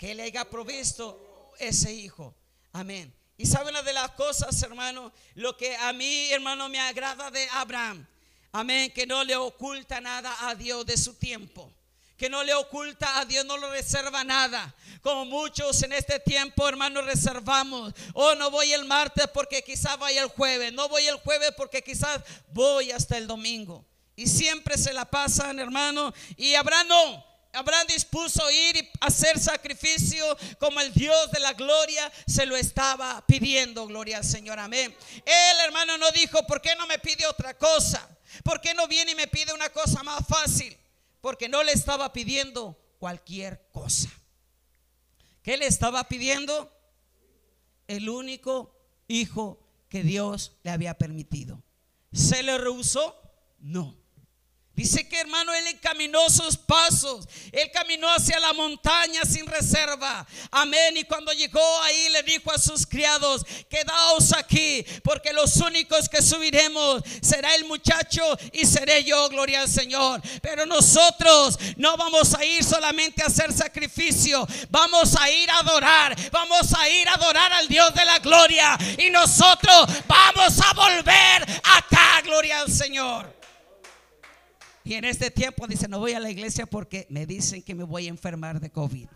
que 0.00 0.14
le 0.14 0.22
haya 0.22 0.48
provisto 0.48 1.52
ese 1.58 1.92
hijo. 1.92 2.34
Amén. 2.72 3.14
Y 3.36 3.44
saben 3.44 3.74
una 3.74 3.82
de 3.82 3.92
las 3.92 4.12
cosas, 4.12 4.62
hermano, 4.62 5.12
lo 5.34 5.58
que 5.58 5.76
a 5.76 5.92
mí, 5.92 6.30
hermano, 6.30 6.70
me 6.70 6.80
agrada 6.80 7.30
de 7.30 7.46
Abraham. 7.50 8.06
Amén, 8.50 8.90
que 8.92 9.06
no 9.06 9.22
le 9.24 9.36
oculta 9.36 10.00
nada 10.00 10.34
a 10.48 10.54
Dios 10.54 10.86
de 10.86 10.96
su 10.96 11.14
tiempo 11.14 11.70
que 12.16 12.28
no 12.28 12.44
le 12.44 12.52
oculta 12.52 13.18
a 13.18 13.24
Dios, 13.24 13.46
no 13.46 13.56
lo 13.56 13.70
reserva 13.70 14.22
nada. 14.24 14.74
Como 15.00 15.24
muchos 15.24 15.82
en 15.84 15.94
este 15.94 16.20
tiempo, 16.20 16.68
hermano, 16.68 17.00
reservamos. 17.00 17.94
Oh, 18.12 18.34
no 18.34 18.50
voy 18.50 18.74
el 18.74 18.84
martes 18.84 19.26
porque 19.32 19.62
quizás 19.62 19.98
vaya 19.98 20.22
el 20.24 20.28
jueves. 20.28 20.70
No 20.70 20.86
voy 20.90 21.06
el 21.06 21.16
jueves 21.16 21.52
porque 21.56 21.82
quizás 21.82 22.20
voy 22.52 22.90
hasta 22.90 23.16
el 23.16 23.26
domingo. 23.26 23.86
Y 24.16 24.26
siempre 24.26 24.76
se 24.76 24.92
la 24.92 25.06
pasan, 25.06 25.58
hermano. 25.60 26.12
Y 26.36 26.54
Abraham 26.56 26.88
no. 26.88 27.29
Abraham 27.52 27.86
dispuso 27.88 28.48
ir 28.50 28.76
y 28.76 28.90
hacer 29.00 29.38
sacrificio 29.38 30.24
como 30.58 30.80
el 30.80 30.92
Dios 30.92 31.30
de 31.32 31.40
la 31.40 31.52
gloria 31.52 32.10
se 32.26 32.46
lo 32.46 32.56
estaba 32.56 33.24
pidiendo, 33.26 33.86
gloria 33.86 34.18
al 34.18 34.24
Señor, 34.24 34.58
amén. 34.58 34.94
Él, 35.24 35.56
hermano, 35.64 35.98
no 35.98 36.10
dijo, 36.12 36.46
¿por 36.46 36.60
qué 36.60 36.74
no 36.76 36.86
me 36.86 36.98
pide 36.98 37.26
otra 37.26 37.58
cosa? 37.58 38.08
¿Por 38.44 38.60
qué 38.60 38.74
no 38.74 38.86
viene 38.86 39.12
y 39.12 39.16
me 39.16 39.26
pide 39.26 39.52
una 39.52 39.68
cosa 39.70 40.02
más 40.02 40.24
fácil? 40.28 40.76
porque 41.20 41.48
no 41.48 41.62
le 41.62 41.72
estaba 41.72 42.12
pidiendo 42.12 42.78
cualquier 42.98 43.68
cosa. 43.72 44.10
¿Qué 45.42 45.56
le 45.56 45.66
estaba 45.66 46.04
pidiendo? 46.08 46.70
El 47.86 48.08
único 48.08 48.74
hijo 49.08 49.60
que 49.88 50.02
Dios 50.02 50.56
le 50.62 50.70
había 50.70 50.96
permitido. 50.96 51.62
¿Se 52.12 52.42
le 52.42 52.56
rehusó? 52.58 53.16
No. 53.58 53.99
Dice 54.74 55.06
que 55.06 55.20
hermano, 55.20 55.52
él 55.52 55.66
encaminó 55.66 56.30
sus 56.30 56.56
pasos. 56.56 57.28
Él 57.52 57.70
caminó 57.70 58.08
hacia 58.08 58.40
la 58.40 58.54
montaña 58.54 59.22
sin 59.24 59.46
reserva. 59.46 60.26
Amén. 60.50 60.96
Y 60.96 61.04
cuando 61.04 61.32
llegó 61.32 61.60
ahí 61.82 62.08
le 62.08 62.22
dijo 62.22 62.50
a 62.50 62.58
sus 62.58 62.86
criados, 62.86 63.44
quedaos 63.68 64.32
aquí, 64.32 64.84
porque 65.04 65.34
los 65.34 65.56
únicos 65.56 66.08
que 66.08 66.22
subiremos 66.22 67.02
será 67.20 67.54
el 67.56 67.66
muchacho 67.66 68.22
y 68.52 68.64
seré 68.64 69.04
yo, 69.04 69.28
gloria 69.28 69.60
al 69.60 69.68
Señor. 69.68 70.22
Pero 70.40 70.64
nosotros 70.64 71.58
no 71.76 71.98
vamos 71.98 72.32
a 72.34 72.44
ir 72.44 72.64
solamente 72.64 73.22
a 73.22 73.26
hacer 73.26 73.52
sacrificio, 73.52 74.46
vamos 74.70 75.14
a 75.20 75.30
ir 75.30 75.50
a 75.50 75.58
adorar, 75.58 76.16
vamos 76.30 76.72
a 76.72 76.88
ir 76.88 77.06
a 77.06 77.14
adorar 77.14 77.52
al 77.52 77.68
Dios 77.68 77.92
de 77.92 78.04
la 78.06 78.18
gloria. 78.20 78.78
Y 78.96 79.10
nosotros 79.10 79.88
vamos 80.06 80.58
a 80.58 80.72
volver 80.72 81.42
acá, 81.64 82.22
gloria 82.22 82.60
al 82.60 82.72
Señor. 82.72 83.39
Y 84.90 84.94
en 84.94 85.04
este 85.04 85.30
tiempo 85.30 85.68
dice, 85.68 85.86
no 85.86 86.00
voy 86.00 86.14
a 86.14 86.18
la 86.18 86.32
iglesia 86.32 86.66
porque 86.66 87.06
me 87.10 87.24
dicen 87.24 87.62
que 87.62 87.76
me 87.76 87.84
voy 87.84 88.06
a 88.06 88.08
enfermar 88.08 88.58
de 88.58 88.70
COVID. 88.70 89.06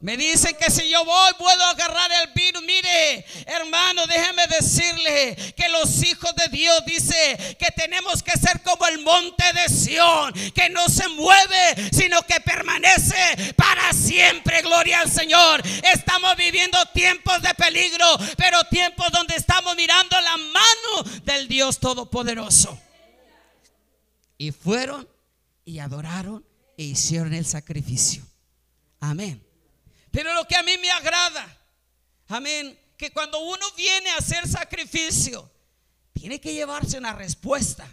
Me 0.00 0.16
dicen 0.16 0.56
que 0.58 0.70
si 0.70 0.88
yo 0.88 1.04
voy 1.04 1.32
puedo 1.36 1.62
agarrar 1.66 2.10
el 2.22 2.32
virus. 2.32 2.62
Mire, 2.62 3.26
hermano, 3.44 4.06
déjeme 4.06 4.46
decirle 4.46 5.36
que 5.54 5.68
los 5.68 6.02
hijos 6.02 6.34
de 6.34 6.48
Dios 6.48 6.82
dice 6.86 7.56
que 7.58 7.70
tenemos 7.72 8.22
que 8.22 8.38
ser 8.38 8.62
como 8.62 8.86
el 8.86 9.00
monte 9.02 9.44
de 9.52 9.68
Sión, 9.68 10.32
que 10.54 10.70
no 10.70 10.88
se 10.88 11.06
mueve, 11.10 11.90
sino 11.92 12.22
que 12.22 12.40
permanece 12.40 13.52
para 13.54 13.92
siempre. 13.92 14.62
Gloria 14.62 15.00
al 15.00 15.10
Señor. 15.10 15.60
Estamos 15.92 16.34
viviendo 16.38 16.78
tiempos 16.94 17.42
de 17.42 17.52
peligro, 17.52 18.16
pero 18.38 18.64
tiempos 18.64 19.12
donde 19.12 19.36
estamos 19.36 19.76
mirando 19.76 20.18
la 20.22 20.38
mano 20.38 21.20
del 21.24 21.48
Dios 21.48 21.78
Todopoderoso. 21.78 22.80
Y 24.44 24.52
fueron 24.52 25.08
y 25.64 25.78
adoraron 25.78 26.46
e 26.76 26.82
hicieron 26.82 27.32
el 27.32 27.46
sacrificio. 27.46 28.22
Amén. 29.00 29.42
Pero 30.10 30.34
lo 30.34 30.46
que 30.46 30.54
a 30.54 30.62
mí 30.62 30.76
me 30.76 30.90
agrada, 30.90 31.66
amén, 32.28 32.78
que 32.98 33.10
cuando 33.10 33.38
uno 33.38 33.64
viene 33.74 34.10
a 34.10 34.18
hacer 34.18 34.46
sacrificio, 34.46 35.50
tiene 36.12 36.42
que 36.42 36.52
llevarse 36.52 36.98
una 36.98 37.14
respuesta. 37.14 37.88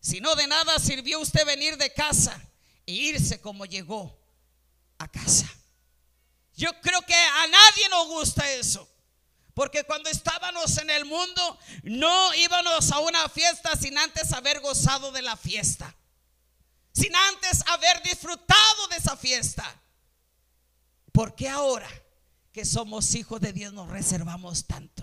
Si 0.00 0.22
no, 0.22 0.34
de 0.36 0.46
nada 0.46 0.78
sirvió 0.78 1.20
usted 1.20 1.44
venir 1.44 1.76
de 1.76 1.92
casa 1.92 2.40
e 2.86 2.94
irse 2.94 3.38
como 3.38 3.66
llegó 3.66 4.18
a 4.96 5.06
casa. 5.06 5.46
Yo 6.54 6.70
creo 6.80 7.02
que 7.02 7.14
a 7.14 7.46
nadie 7.46 7.90
nos 7.90 8.08
gusta 8.08 8.50
eso. 8.52 8.88
Porque 9.56 9.84
cuando 9.84 10.10
estábamos 10.10 10.76
en 10.76 10.90
el 10.90 11.06
mundo, 11.06 11.58
no 11.82 12.34
íbamos 12.34 12.92
a 12.92 12.98
una 12.98 13.26
fiesta 13.30 13.74
sin 13.74 13.96
antes 13.96 14.34
haber 14.34 14.60
gozado 14.60 15.12
de 15.12 15.22
la 15.22 15.34
fiesta. 15.34 15.96
Sin 16.92 17.16
antes 17.16 17.66
haber 17.68 18.02
disfrutado 18.02 18.88
de 18.90 18.96
esa 18.96 19.16
fiesta. 19.16 19.64
¿Por 21.10 21.34
qué 21.34 21.48
ahora 21.48 21.88
que 22.52 22.66
somos 22.66 23.14
hijos 23.14 23.40
de 23.40 23.54
Dios 23.54 23.72
nos 23.72 23.88
reservamos 23.88 24.66
tanto? 24.66 25.02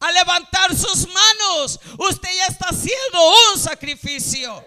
A 0.00 0.10
levantar 0.10 0.76
sus 0.76 1.06
manos, 1.06 1.78
usted 1.96 2.30
ya 2.34 2.46
está 2.46 2.70
haciendo 2.70 3.52
un 3.52 3.60
sacrificio. 3.60 4.66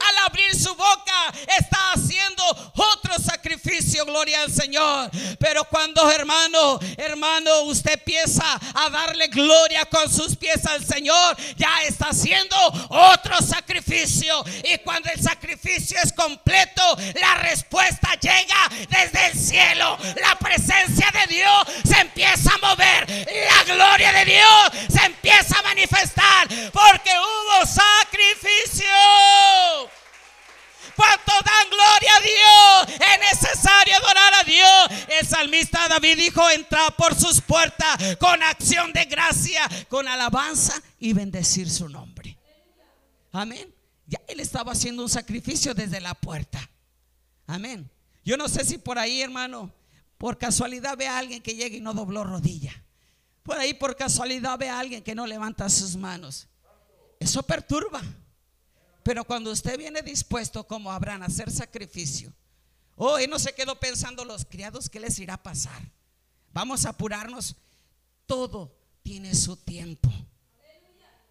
Al 0.00 0.18
abrir 0.26 0.54
su 0.54 0.74
boca 0.74 1.32
está 1.58 1.92
haciendo 1.92 2.42
otro 2.74 3.14
sacrificio, 3.18 4.04
gloria 4.04 4.42
al 4.42 4.52
Señor. 4.52 5.10
Pero 5.38 5.64
cuando 5.64 6.10
hermano, 6.10 6.78
hermano, 6.96 7.62
usted 7.62 7.92
empieza 7.92 8.60
a 8.74 8.90
darle 8.90 9.28
gloria 9.28 9.84
con 9.86 10.12
sus 10.12 10.36
pies 10.36 10.64
al 10.66 10.84
Señor, 10.84 11.36
ya 11.56 11.82
está 11.84 12.06
haciendo 12.08 12.56
otro 12.88 13.36
sacrificio. 13.42 14.44
Y 14.64 14.78
cuando 14.78 15.10
el 15.10 15.20
sacrificio 15.20 15.98
es 16.02 16.12
completo, 16.12 16.82
la 17.20 17.34
respuesta 17.36 18.14
llega 18.20 18.70
desde 18.88 19.26
el 19.26 19.38
cielo. 19.38 19.98
La 20.20 20.36
presencia 20.38 21.10
de 21.12 21.34
Dios 21.34 21.66
se 21.84 22.00
empieza 22.00 22.50
a 22.54 22.58
mover. 22.58 23.08
La 23.08 23.74
gloria 23.74 24.12
de 24.12 24.24
Dios 24.24 24.70
se 24.88 25.04
empieza 25.04 25.58
a 25.58 25.62
manifestar 25.62 26.48
porque 26.72 27.10
hubo 27.18 27.66
sacrificio. 27.66 28.86
¿Cuánto 30.94 31.32
dan 31.44 31.68
gloria 31.68 32.16
a 32.16 32.86
Dios? 32.88 33.00
Es 33.00 33.34
necesario 33.34 33.96
adorar 33.96 34.34
a 34.34 34.44
Dios. 34.44 35.06
El 35.20 35.26
salmista 35.26 35.88
David 35.88 36.16
dijo, 36.16 36.48
entra 36.50 36.90
por 36.90 37.14
sus 37.14 37.40
puertas 37.40 38.16
con 38.18 38.42
acción 38.42 38.92
de 38.92 39.04
gracia, 39.04 39.68
con 39.88 40.08
alabanza 40.08 40.80
y 40.98 41.12
bendecir 41.12 41.70
su 41.70 41.88
nombre. 41.88 42.38
Amén. 43.32 43.74
Ya 44.06 44.20
él 44.28 44.40
estaba 44.40 44.72
haciendo 44.72 45.02
un 45.02 45.10
sacrificio 45.10 45.74
desde 45.74 46.00
la 46.00 46.14
puerta. 46.14 46.70
Amén. 47.46 47.90
Yo 48.24 48.36
no 48.36 48.48
sé 48.48 48.64
si 48.64 48.78
por 48.78 48.98
ahí, 48.98 49.20
hermano, 49.20 49.72
por 50.18 50.38
casualidad 50.38 50.96
ve 50.96 51.08
a 51.08 51.18
alguien 51.18 51.42
que 51.42 51.54
llega 51.54 51.76
y 51.76 51.80
no 51.80 51.92
dobló 51.92 52.24
rodilla. 52.24 52.82
Por 53.42 53.58
ahí 53.58 53.74
por 53.74 53.96
casualidad 53.96 54.58
ve 54.58 54.68
a 54.68 54.78
alguien 54.78 55.02
que 55.02 55.14
no 55.14 55.26
levanta 55.26 55.68
sus 55.68 55.96
manos. 55.96 56.48
Eso 57.20 57.42
perturba. 57.42 58.02
Pero 59.06 59.22
cuando 59.22 59.52
usted 59.52 59.78
viene 59.78 60.02
dispuesto 60.02 60.66
como 60.66 60.90
Abraham 60.90 61.22
a 61.22 61.26
hacer 61.26 61.48
sacrificio, 61.52 62.32
oh, 62.96 63.16
no 63.28 63.38
se 63.38 63.54
quedó 63.54 63.78
pensando 63.78 64.24
los 64.24 64.44
criados, 64.44 64.90
¿qué 64.90 64.98
les 64.98 65.16
irá 65.20 65.34
a 65.34 65.42
pasar? 65.44 65.80
Vamos 66.52 66.84
a 66.84 66.88
apurarnos. 66.88 67.54
Todo 68.26 68.76
tiene 69.04 69.32
su 69.36 69.56
tiempo. 69.58 70.12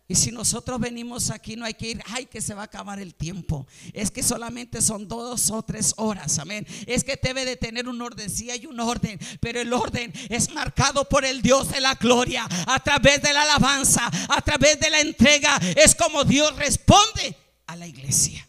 Y 0.07 0.15
si 0.15 0.31
nosotros 0.31 0.79
venimos 0.79 1.29
aquí, 1.31 1.57
no 1.57 1.65
hay 1.65 1.73
que 1.73 1.89
ir, 1.89 2.03
ay, 2.05 2.27
que 2.27 2.39
se 2.39 2.53
va 2.53 2.61
a 2.61 2.65
acabar 2.65 2.97
el 2.97 3.13
tiempo. 3.13 3.67
Es 3.91 4.09
que 4.09 4.23
solamente 4.23 4.81
son 4.81 5.09
dos 5.09 5.51
o 5.51 5.61
tres 5.61 5.95
horas, 5.97 6.39
amén. 6.39 6.65
Es 6.87 7.03
que 7.03 7.19
debe 7.21 7.43
de 7.43 7.57
tener 7.57 7.89
un 7.89 8.01
orden, 8.01 8.29
sí 8.29 8.51
hay 8.51 8.65
un 8.67 8.79
orden, 8.79 9.19
pero 9.41 9.59
el 9.59 9.73
orden 9.73 10.13
es 10.29 10.49
marcado 10.53 11.09
por 11.09 11.25
el 11.25 11.41
Dios 11.41 11.69
de 11.71 11.81
la 11.81 11.95
gloria, 11.95 12.47
a 12.67 12.79
través 12.81 13.21
de 13.21 13.33
la 13.33 13.41
alabanza, 13.41 14.09
a 14.29 14.41
través 14.41 14.79
de 14.79 14.89
la 14.89 15.01
entrega. 15.01 15.57
Es 15.75 15.93
como 15.93 16.23
Dios 16.23 16.55
responde 16.55 17.35
a 17.67 17.75
la 17.75 17.87
iglesia. 17.87 18.47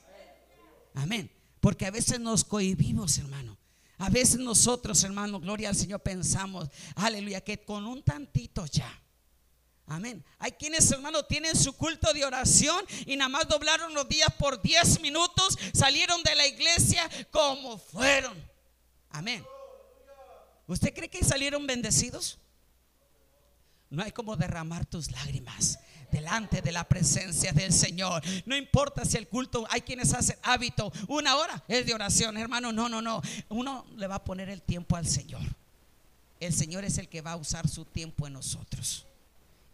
Amén. 0.95 1.31
Porque 1.61 1.87
a 1.87 1.91
veces 1.91 2.21
nos 2.21 2.45
cohibimos, 2.45 3.19
hermano. 3.19 3.57
A 3.99 4.11
veces 4.11 4.39
nosotros, 4.39 5.03
hermano, 5.05 5.41
gloria 5.41 5.71
al 5.71 5.77
Señor, 5.77 6.01
pensamos, 6.01 6.69
aleluya, 6.95 7.41
que 7.41 7.65
con 7.65 7.87
un 7.87 8.03
tantito 8.03 8.67
ya 8.67 9.03
Amén. 9.89 10.25
Hay 10.39 10.53
quienes, 10.53 10.91
hermano, 10.91 11.25
tienen 11.25 11.55
su 11.55 11.73
culto 11.73 12.13
de 12.13 12.25
oración 12.25 12.85
y 13.07 13.17
nada 13.17 13.29
más 13.29 13.47
doblaron 13.47 13.95
los 13.95 14.09
días 14.09 14.33
por 14.37 14.61
10 14.61 15.01
minutos, 15.01 15.57
salieron 15.73 16.23
de 16.25 16.35
la 16.35 16.47
iglesia 16.47 17.09
como 17.31 17.79
fueron. 17.79 18.37
Amén. 19.11 19.45
¿Usted 20.67 20.93
cree 20.93 21.09
que 21.09 21.23
salieron 21.23 21.67
bendecidos? 21.69 22.39
No 23.89 24.03
hay 24.03 24.11
como 24.11 24.37
derramar 24.37 24.85
tus 24.85 25.13
lágrimas. 25.13 25.79
Delante 26.11 26.63
de 26.63 26.73
la 26.73 26.85
presencia 26.89 27.53
del 27.53 27.73
Señor. 27.73 28.23
No 28.45 28.57
importa 28.57 29.05
si 29.05 29.17
el 29.17 29.29
culto, 29.29 29.67
hay 29.71 29.83
quienes 29.83 30.13
hacen 30.15 30.37
hábito, 30.43 30.93
una 31.09 31.37
hora 31.37 31.65
es 31.69 31.87
de 31.87 31.95
oración, 31.95 32.37
hermano, 32.37 32.73
no, 32.73 32.89
no, 32.89 33.03
no. 33.03 33.23
Uno 33.49 33.87
le 33.97 34.07
va 34.07 34.17
a 34.17 34.25
poner 34.25 34.49
el 34.49 34.63
tiempo 34.63 34.97
al 34.97 35.07
Señor. 35.07 35.43
El 36.41 36.53
Señor 36.53 36.85
es 36.85 36.99
el 36.99 37.09
que 37.09 37.23
va 37.23 37.33
a 37.33 37.37
usar 37.37 37.69
su 37.69 37.85
tiempo 37.85 38.27
en 38.27 38.35
nosotros. 38.35 39.07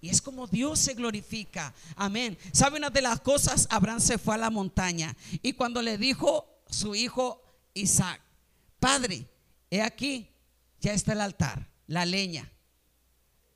Y 0.00 0.08
es 0.08 0.20
como 0.20 0.48
Dios 0.48 0.80
se 0.80 0.94
glorifica. 0.94 1.72
Amén. 1.94 2.36
¿Sabe 2.52 2.76
una 2.76 2.90
de 2.90 3.02
las 3.02 3.20
cosas? 3.20 3.68
Abraham 3.70 4.00
se 4.00 4.18
fue 4.18 4.34
a 4.34 4.38
la 4.38 4.50
montaña. 4.50 5.16
Y 5.42 5.52
cuando 5.52 5.80
le 5.80 5.96
dijo 5.96 6.48
su 6.68 6.94
hijo 6.94 7.40
Isaac, 7.74 8.20
Padre, 8.80 9.28
he 9.70 9.80
aquí, 9.80 10.28
ya 10.80 10.92
está 10.92 11.12
el 11.12 11.20
altar, 11.20 11.68
la 11.86 12.04
leña. 12.04 12.50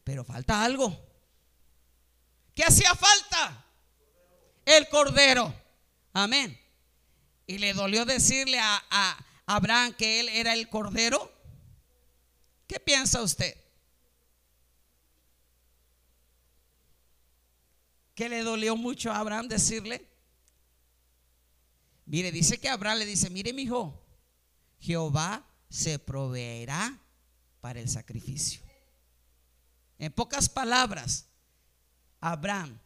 Pero 0.04 0.25
falta 0.25 0.62
algo. 0.62 1.05
¿Qué 2.56 2.64
hacía 2.64 2.94
falta? 2.94 3.64
El 4.64 4.88
cordero. 4.88 5.54
Amén. 6.14 6.58
Y 7.46 7.58
le 7.58 7.75
dolió 7.75 8.06
decirle 8.06 8.58
a, 8.58 8.82
a 8.90 9.25
Abraham 9.44 9.92
que 9.92 10.20
él 10.20 10.30
era 10.30 10.54
el 10.54 10.70
cordero. 10.70 11.30
¿Qué 12.66 12.80
piensa 12.80 13.22
usted? 13.22 13.54
¿Qué 18.14 18.30
le 18.30 18.42
dolió 18.42 18.75
mucho 18.75 19.12
a 19.12 19.18
Abraham 19.18 19.48
decirle? 19.48 20.08
Mire, 22.06 22.32
dice 22.32 22.58
que 22.58 22.70
Abraham 22.70 23.00
le 23.00 23.04
dice, 23.04 23.28
mire 23.28 23.52
mi 23.52 23.62
hijo, 23.62 24.02
Jehová 24.78 25.46
se 25.68 25.98
proveerá 25.98 26.98
para 27.60 27.80
el 27.80 27.88
sacrificio. 27.90 28.62
En 29.98 30.10
pocas 30.10 30.48
palabras, 30.48 31.26
Abraham 32.33 32.76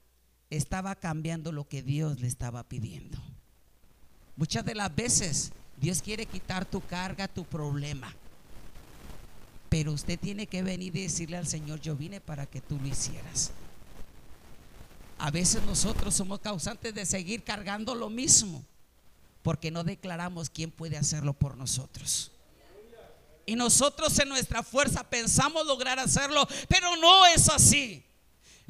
estaba 0.50 0.94
cambiando 0.96 1.50
lo 1.50 1.66
que 1.66 1.82
Dios 1.82 2.20
le 2.20 2.26
estaba 2.26 2.62
pidiendo. 2.62 3.18
Muchas 4.36 4.66
de 4.66 4.74
las 4.74 4.94
veces 4.94 5.52
Dios 5.78 6.02
quiere 6.02 6.26
quitar 6.26 6.66
tu 6.66 6.82
carga, 6.82 7.26
tu 7.26 7.44
problema. 7.44 8.14
Pero 9.70 9.92
usted 9.92 10.18
tiene 10.18 10.46
que 10.46 10.62
venir 10.62 10.94
y 10.94 11.02
decirle 11.04 11.38
al 11.38 11.46
Señor, 11.46 11.80
yo 11.80 11.96
vine 11.96 12.20
para 12.20 12.44
que 12.44 12.60
tú 12.60 12.78
lo 12.78 12.86
hicieras. 12.86 13.52
A 15.16 15.30
veces 15.30 15.62
nosotros 15.62 16.14
somos 16.14 16.40
causantes 16.40 16.94
de 16.94 17.06
seguir 17.06 17.42
cargando 17.42 17.94
lo 17.94 18.10
mismo 18.10 18.62
porque 19.42 19.70
no 19.70 19.84
declaramos 19.84 20.50
quién 20.50 20.70
puede 20.70 20.98
hacerlo 20.98 21.32
por 21.32 21.56
nosotros. 21.56 22.30
Y 23.46 23.56
nosotros 23.56 24.18
en 24.18 24.28
nuestra 24.28 24.62
fuerza 24.62 25.02
pensamos 25.02 25.66
lograr 25.66 25.98
hacerlo, 25.98 26.46
pero 26.68 26.94
no 26.96 27.24
es 27.24 27.48
así. 27.48 28.04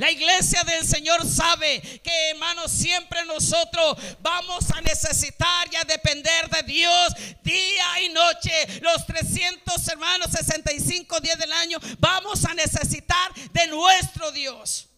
La 0.00 0.10
iglesia 0.10 0.64
del 0.64 0.88
Señor 0.88 1.28
sabe 1.28 1.82
que, 2.02 2.30
hermanos, 2.30 2.72
siempre 2.72 3.22
nosotros 3.26 3.98
vamos 4.20 4.70
a 4.70 4.80
necesitar 4.80 5.68
y 5.70 5.76
a 5.76 5.84
depender 5.84 6.48
de 6.48 6.62
Dios 6.62 7.12
día 7.42 8.00
y 8.00 8.08
noche. 8.08 8.80
Los 8.80 9.04
300, 9.04 9.88
hermanos, 9.88 10.30
65 10.30 11.20
días 11.20 11.38
del 11.38 11.52
año, 11.52 11.78
vamos 11.98 12.46
a 12.46 12.54
necesitar 12.54 13.30
de 13.52 13.66
nuestro 13.66 14.32
Dios 14.32 14.88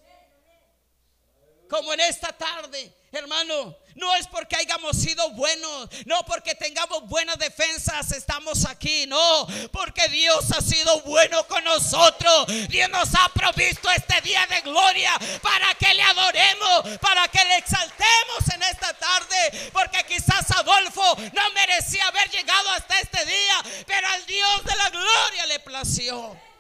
como 1.73 1.95
en 1.95 2.00
esta 2.00 2.29
tarde, 2.35 2.93
hermano. 3.12 3.75
No 3.95 4.14
es 4.17 4.26
porque 4.26 4.57
hayamos 4.57 4.95
sido 4.95 5.31
buenos, 5.31 5.88
no 6.05 6.23
porque 6.26 6.55
tengamos 6.55 7.09
buenas 7.09 7.38
defensas, 7.38 8.12
estamos 8.12 8.67
aquí, 8.67 9.07
no, 9.07 9.47
porque 9.71 10.07
Dios 10.09 10.52
ha 10.52 10.61
sido 10.61 11.00
bueno 11.00 11.47
con 11.49 11.64
nosotros. 11.64 12.47
Dios 12.69 12.91
nos 12.91 13.14
ha 13.14 13.31
provisto 13.31 13.88
este 13.91 14.21
día 14.21 14.47
de 14.49 14.61
gloria 14.61 15.12
para 15.41 15.75
que 15.76 15.95
le 15.95 16.02
adoremos, 16.02 16.99
para 17.00 17.26
que 17.29 17.43
le 17.43 17.57
exaltemos 17.57 18.49
en 18.55 18.62
esta 18.64 18.93
tarde, 18.93 19.71
porque 19.73 20.05
quizás 20.05 20.50
Adolfo 20.50 21.17
no 21.33 21.50
merecía 21.55 22.07
haber 22.09 22.31
llegado 22.31 22.69
hasta 22.73 23.00
este 23.00 23.25
día, 23.25 23.62
pero 23.87 24.09
al 24.09 24.26
Dios 24.26 24.64
de 24.64 24.76
la 24.76 24.91
gloria 24.91 25.47
le 25.47 25.59
plació. 25.61 26.51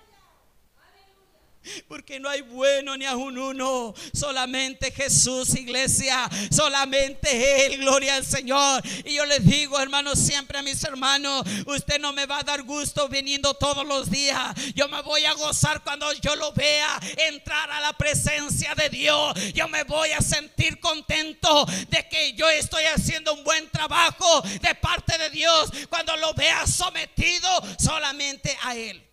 Porque 1.88 2.18
no 2.18 2.28
hay 2.28 2.42
bueno 2.42 2.96
ni 2.96 3.04
aún 3.04 3.38
uno. 3.38 3.94
Solamente 4.12 4.90
Jesús, 4.90 5.54
iglesia. 5.54 6.28
Solamente 6.50 7.66
Él. 7.66 7.78
Gloria 7.78 8.16
al 8.16 8.26
Señor. 8.26 8.82
Y 9.04 9.14
yo 9.14 9.26
les 9.26 9.44
digo, 9.44 9.78
hermanos, 9.80 10.18
siempre 10.18 10.58
a 10.58 10.62
mis 10.62 10.82
hermanos, 10.84 11.44
usted 11.66 11.98
no 12.00 12.12
me 12.12 12.26
va 12.26 12.38
a 12.38 12.42
dar 12.42 12.62
gusto 12.62 13.08
viniendo 13.08 13.54
todos 13.54 13.86
los 13.86 14.10
días. 14.10 14.54
Yo 14.74 14.88
me 14.88 15.02
voy 15.02 15.24
a 15.24 15.34
gozar 15.34 15.82
cuando 15.82 16.12
yo 16.14 16.36
lo 16.36 16.52
vea 16.52 17.00
entrar 17.28 17.70
a 17.70 17.80
la 17.80 17.92
presencia 17.92 18.74
de 18.74 18.88
Dios. 18.88 19.34
Yo 19.54 19.68
me 19.68 19.84
voy 19.84 20.10
a 20.10 20.20
sentir 20.20 20.80
contento 20.80 21.66
de 21.88 22.08
que 22.08 22.32
yo 22.34 22.48
estoy 22.50 22.84
haciendo 22.84 23.34
un 23.34 23.44
buen 23.44 23.70
trabajo 23.70 24.42
de 24.42 24.74
parte 24.74 25.16
de 25.18 25.30
Dios. 25.30 25.70
Cuando 25.88 26.16
lo 26.16 26.34
vea 26.34 26.66
sometido 26.66 27.48
solamente 27.78 28.56
a 28.62 28.76
Él. 28.76 29.11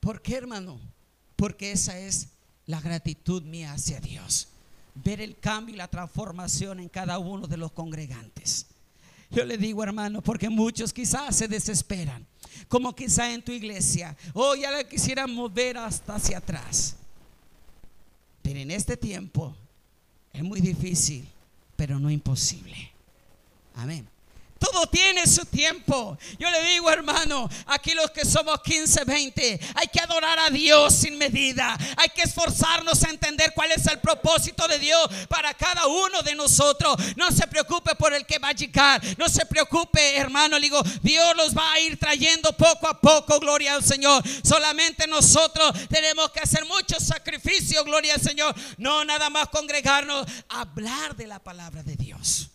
¿Por 0.00 0.22
qué, 0.22 0.36
hermano? 0.36 0.80
Porque 1.36 1.72
esa 1.72 1.98
es 1.98 2.28
la 2.66 2.80
gratitud 2.80 3.42
mía 3.42 3.72
hacia 3.72 4.00
Dios. 4.00 4.48
Ver 4.94 5.20
el 5.20 5.38
cambio 5.38 5.74
y 5.74 5.78
la 5.78 5.88
transformación 5.88 6.80
en 6.80 6.88
cada 6.88 7.18
uno 7.18 7.46
de 7.46 7.56
los 7.56 7.72
congregantes. 7.72 8.66
Yo 9.30 9.44
le 9.44 9.58
digo, 9.58 9.82
hermano, 9.82 10.22
porque 10.22 10.48
muchos 10.48 10.92
quizás 10.92 11.36
se 11.36 11.48
desesperan. 11.48 12.26
Como 12.68 12.94
quizá 12.94 13.32
en 13.32 13.42
tu 13.42 13.52
iglesia. 13.52 14.16
Oh, 14.32 14.54
ya 14.54 14.70
la 14.70 14.84
quisieran 14.84 15.34
mover 15.34 15.76
hasta 15.76 16.16
hacia 16.16 16.38
atrás. 16.38 16.96
Pero 18.42 18.58
en 18.58 18.70
este 18.70 18.96
tiempo 18.96 19.54
es 20.32 20.42
muy 20.42 20.60
difícil, 20.60 21.28
pero 21.76 21.98
no 21.98 22.10
imposible. 22.10 22.92
Amén. 23.74 24.08
Todo 24.58 24.86
tiene 24.88 25.26
su 25.26 25.44
tiempo. 25.46 26.18
Yo 26.38 26.50
le 26.50 26.62
digo, 26.64 26.90
hermano, 26.90 27.48
aquí 27.66 27.94
los 27.94 28.10
que 28.10 28.24
somos 28.24 28.60
15, 28.62 29.04
20, 29.04 29.60
hay 29.74 29.86
que 29.88 30.00
adorar 30.00 30.38
a 30.38 30.50
Dios 30.50 30.94
sin 30.94 31.16
medida. 31.16 31.78
Hay 31.96 32.08
que 32.08 32.22
esforzarnos 32.22 33.04
a 33.04 33.10
entender 33.10 33.52
cuál 33.54 33.70
es 33.70 33.86
el 33.86 34.00
propósito 34.00 34.66
de 34.66 34.78
Dios 34.78 35.08
para 35.28 35.54
cada 35.54 35.86
uno 35.86 36.22
de 36.22 36.34
nosotros. 36.34 36.96
No 37.16 37.30
se 37.30 37.46
preocupe 37.46 37.94
por 37.94 38.12
el 38.12 38.26
que 38.26 38.38
va 38.38 38.48
a 38.48 38.52
llegar. 38.52 39.00
No 39.16 39.28
se 39.28 39.46
preocupe, 39.46 40.16
hermano. 40.16 40.58
Le 40.58 40.66
digo, 40.66 40.82
Dios 41.02 41.36
los 41.36 41.56
va 41.56 41.72
a 41.72 41.80
ir 41.80 41.98
trayendo 41.98 42.52
poco 42.52 42.88
a 42.88 43.00
poco, 43.00 43.38
gloria 43.38 43.74
al 43.74 43.84
Señor. 43.84 44.22
Solamente 44.42 45.06
nosotros 45.06 45.72
tenemos 45.88 46.30
que 46.30 46.40
hacer 46.40 46.64
mucho 46.64 46.98
sacrificio, 46.98 47.84
gloria 47.84 48.14
al 48.14 48.20
Señor. 48.20 48.54
No 48.76 49.04
nada 49.04 49.30
más 49.30 49.48
congregarnos, 49.48 50.26
hablar 50.48 51.14
de 51.14 51.26
la 51.26 51.38
palabra 51.38 51.82
de 51.82 51.96
Dios. 51.96 52.50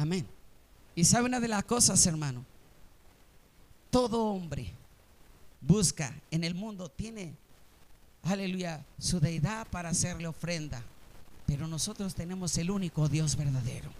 Amén. 0.00 0.26
Y 0.94 1.04
sabe 1.04 1.26
una 1.26 1.40
de 1.40 1.48
las 1.48 1.62
cosas, 1.64 2.04
hermano. 2.06 2.42
Todo 3.90 4.24
hombre 4.24 4.72
busca 5.60 6.14
en 6.30 6.42
el 6.42 6.54
mundo, 6.54 6.88
tiene, 6.88 7.34
aleluya, 8.22 8.82
su 8.98 9.20
deidad 9.20 9.66
para 9.68 9.90
hacerle 9.90 10.26
ofrenda. 10.26 10.82
Pero 11.44 11.68
nosotros 11.68 12.14
tenemos 12.14 12.56
el 12.56 12.70
único 12.70 13.10
Dios 13.10 13.36
verdadero. 13.36 13.90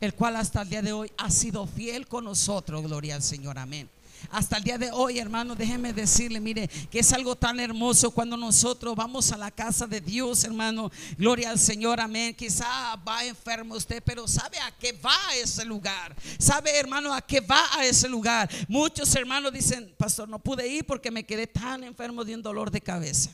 El 0.00 0.14
cual 0.14 0.36
hasta 0.36 0.62
el 0.62 0.70
día 0.70 0.80
de 0.80 0.92
hoy 0.92 1.12
ha 1.18 1.30
sido 1.30 1.66
fiel 1.66 2.08
con 2.08 2.24
nosotros. 2.24 2.82
Gloria 2.82 3.16
al 3.16 3.22
Señor. 3.22 3.58
Amén. 3.58 3.90
Hasta 4.30 4.56
el 4.56 4.64
día 4.64 4.78
de 4.78 4.90
hoy, 4.90 5.18
hermano, 5.18 5.54
déjeme 5.54 5.92
decirle, 5.92 6.40
mire, 6.40 6.68
que 6.68 7.00
es 7.00 7.12
algo 7.12 7.36
tan 7.36 7.60
hermoso 7.60 8.10
cuando 8.10 8.36
nosotros 8.36 8.94
vamos 8.94 9.32
a 9.32 9.36
la 9.36 9.50
casa 9.50 9.86
de 9.86 10.00
Dios, 10.00 10.44
hermano. 10.44 10.90
Gloria 11.16 11.50
al 11.50 11.58
Señor, 11.58 12.00
amén. 12.00 12.34
Quizá 12.34 12.96
va 12.96 13.24
enfermo 13.24 13.74
usted, 13.74 14.02
pero 14.04 14.26
¿sabe 14.26 14.58
a 14.58 14.70
qué 14.78 14.92
va 14.92 15.16
a 15.28 15.36
ese 15.36 15.64
lugar? 15.64 16.16
¿Sabe, 16.38 16.76
hermano, 16.78 17.12
a 17.12 17.20
qué 17.20 17.40
va 17.40 17.64
a 17.72 17.84
ese 17.84 18.08
lugar? 18.08 18.50
Muchos 18.68 19.14
hermanos 19.14 19.52
dicen, 19.52 19.94
pastor, 19.98 20.28
no 20.28 20.38
pude 20.38 20.66
ir 20.66 20.84
porque 20.86 21.10
me 21.10 21.24
quedé 21.24 21.46
tan 21.46 21.84
enfermo 21.84 22.24
de 22.24 22.34
un 22.34 22.42
dolor 22.42 22.70
de 22.70 22.80
cabeza. 22.80 23.30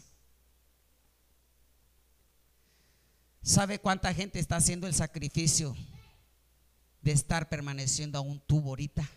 ¿Sabe 3.43 3.79
cuánta 3.79 4.13
gente 4.13 4.39
está 4.39 4.57
haciendo 4.57 4.87
el 4.87 4.95
sacrificio 4.95 5.75
de 7.01 7.13
estar 7.13 7.49
permaneciendo 7.49 8.19
a 8.19 8.21
un 8.21 8.41
tubo 8.41 8.71
ahorita? 8.71 9.09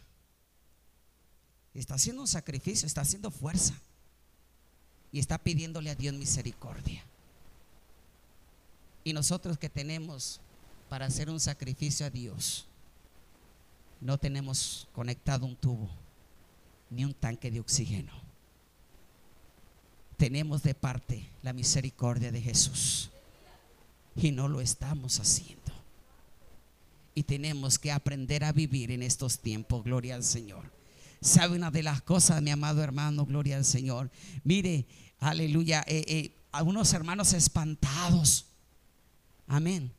Está 1.73 1.95
haciendo 1.95 2.21
un 2.21 2.27
sacrificio, 2.27 2.85
está 2.85 3.01
haciendo 3.01 3.31
fuerza. 3.31 3.73
Y 5.11 5.19
está 5.19 5.37
pidiéndole 5.37 5.89
a 5.89 5.95
Dios 5.95 6.13
misericordia. 6.13 7.03
Y 9.03 9.13
nosotros 9.13 9.57
que 9.57 9.69
tenemos 9.69 10.39
para 10.89 11.05
hacer 11.05 11.29
un 11.29 11.39
sacrificio 11.39 12.05
a 12.05 12.09
Dios, 12.09 12.65
no 13.99 14.17
tenemos 14.17 14.87
conectado 14.93 15.45
un 15.45 15.55
tubo 15.55 15.89
ni 16.89 17.05
un 17.05 17.13
tanque 17.13 17.49
de 17.49 17.59
oxígeno. 17.59 18.11
Tenemos 20.17 20.63
de 20.63 20.75
parte 20.75 21.27
la 21.41 21.53
misericordia 21.53 22.31
de 22.31 22.41
Jesús 22.41 23.09
y 24.15 24.31
no 24.31 24.47
lo 24.47 24.61
estamos 24.61 25.19
haciendo. 25.19 25.61
Y 27.15 27.23
tenemos 27.23 27.79
que 27.79 27.91
aprender 27.91 28.43
a 28.43 28.51
vivir 28.51 28.91
en 28.91 29.03
estos 29.03 29.39
tiempos, 29.39 29.83
gloria 29.83 30.15
al 30.15 30.23
Señor 30.23 30.80
sabe 31.21 31.55
una 31.55 31.71
de 31.71 31.83
las 31.83 32.01
cosas, 32.01 32.41
mi 32.41 32.49
amado 32.49 32.81
hermano, 32.81 33.25
gloria 33.25 33.57
al 33.57 33.65
Señor. 33.65 34.09
Mire, 34.43 34.87
aleluya, 35.19 35.83
eh, 35.87 36.03
eh, 36.07 36.35
algunos 36.51 36.91
hermanos 36.93 37.33
espantados. 37.33 38.47
Amén. 39.47 39.93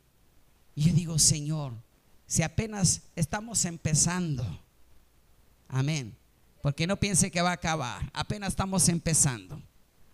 Y 0.75 0.83
yo 0.83 0.93
digo, 0.93 1.17
Señor, 1.17 1.73
si 2.27 2.43
apenas 2.43 3.03
estamos 3.15 3.63
empezando, 3.65 4.45
amén. 5.69 6.15
Porque 6.61 6.87
no 6.87 6.97
piense 6.97 7.31
que 7.31 7.41
va 7.41 7.51
a 7.51 7.53
acabar, 7.53 8.09
apenas 8.13 8.49
estamos 8.49 8.87
empezando. 8.89 9.61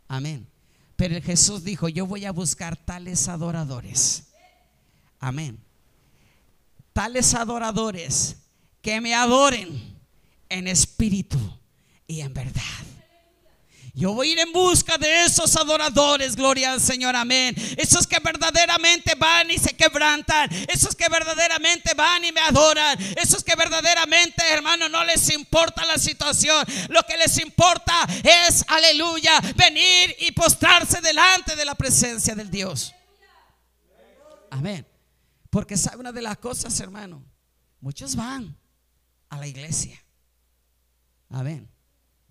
Amén. 0.08 0.48
Pero 0.96 1.22
Jesús 1.22 1.64
dijo, 1.64 1.88
yo 1.90 2.06
voy 2.06 2.26
a 2.26 2.32
buscar 2.32 2.76
tales 2.76 3.28
adoradores. 3.28 4.26
Amén. 5.20 5.60
Tales 6.94 7.34
adoradores 7.34 8.38
que 8.82 9.00
me 9.00 9.14
adoren 9.14 9.99
en 10.50 10.68
espíritu 10.68 11.40
y 12.08 12.22
en 12.22 12.34
verdad. 12.34 12.64
Yo 13.94 14.14
voy 14.14 14.30
a 14.30 14.32
ir 14.32 14.40
en 14.40 14.54
busca 14.54 14.98
de 14.98 15.26
esos 15.26 15.56
adoradores, 15.58 16.36
gloria 16.36 16.72
al 16.72 16.80
Señor, 16.80 17.16
amén. 17.16 17.54
Esos 17.76 18.08
que 18.08 18.20
verdaderamente 18.20 19.14
van 19.16 19.52
y 19.52 19.58
se 19.58 19.76
quebrantan. 19.76 20.50
Esos 20.70 20.96
que 20.96 21.10
verdaderamente 21.10 21.94
van 21.96 22.24
y 22.24 22.32
me 22.32 22.40
adoran. 22.40 22.98
Esos 23.18 23.44
que 23.44 23.56
verdaderamente, 23.58 24.44
hermano, 24.52 24.88
no 24.88 25.04
les 25.04 25.30
importa 25.32 25.86
la 25.86 25.98
situación. 25.98 26.66
Lo 26.88 27.04
que 27.04 27.18
les 27.18 27.38
importa 27.40 28.08
es, 28.24 28.64
aleluya, 28.70 29.42
venir 29.56 30.16
y 30.20 30.32
postrarse 30.32 31.02
delante 31.02 31.58
de 31.58 31.66
la 31.66 31.76
presencia 31.76 32.36
del 32.36 32.50
Dios. 32.50 32.94
Amén. 34.52 34.88
Porque 35.50 35.76
sabe 35.76 35.98
una 35.98 36.12
de 36.12 36.22
las 36.22 36.38
cosas, 36.38 36.80
hermano. 36.80 37.22
Muchos 37.82 38.16
van 38.16 38.56
a 39.30 39.38
la 39.38 39.48
iglesia. 39.48 40.02
Amén 41.30 41.70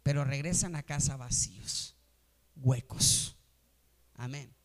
pero 0.09 0.25
regresan 0.25 0.75
a 0.75 0.83
casa 0.83 1.19
vacíos, 1.19 1.95
huecos. 2.57 3.37
Amén. 4.15 4.57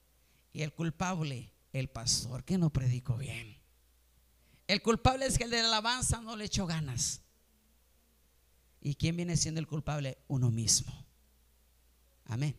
Y 0.53 0.61
el 0.61 0.73
culpable, 0.73 1.51
el 1.73 1.89
pastor 1.89 2.45
que 2.45 2.57
no 2.57 2.69
predicó 2.69 3.17
bien. 3.17 3.61
El 4.67 4.81
culpable 4.81 5.25
es 5.25 5.37
que 5.37 5.43
el 5.43 5.49
de 5.49 5.61
la 5.61 5.67
alabanza 5.67 6.21
no 6.21 6.37
le 6.37 6.45
echó 6.45 6.65
ganas. 6.65 7.23
¿Y 8.79 8.95
quién 8.95 9.17
viene 9.17 9.35
siendo 9.35 9.59
el 9.59 9.67
culpable? 9.67 10.17
Uno 10.29 10.49
mismo. 10.49 10.93
Amén. 12.23 12.57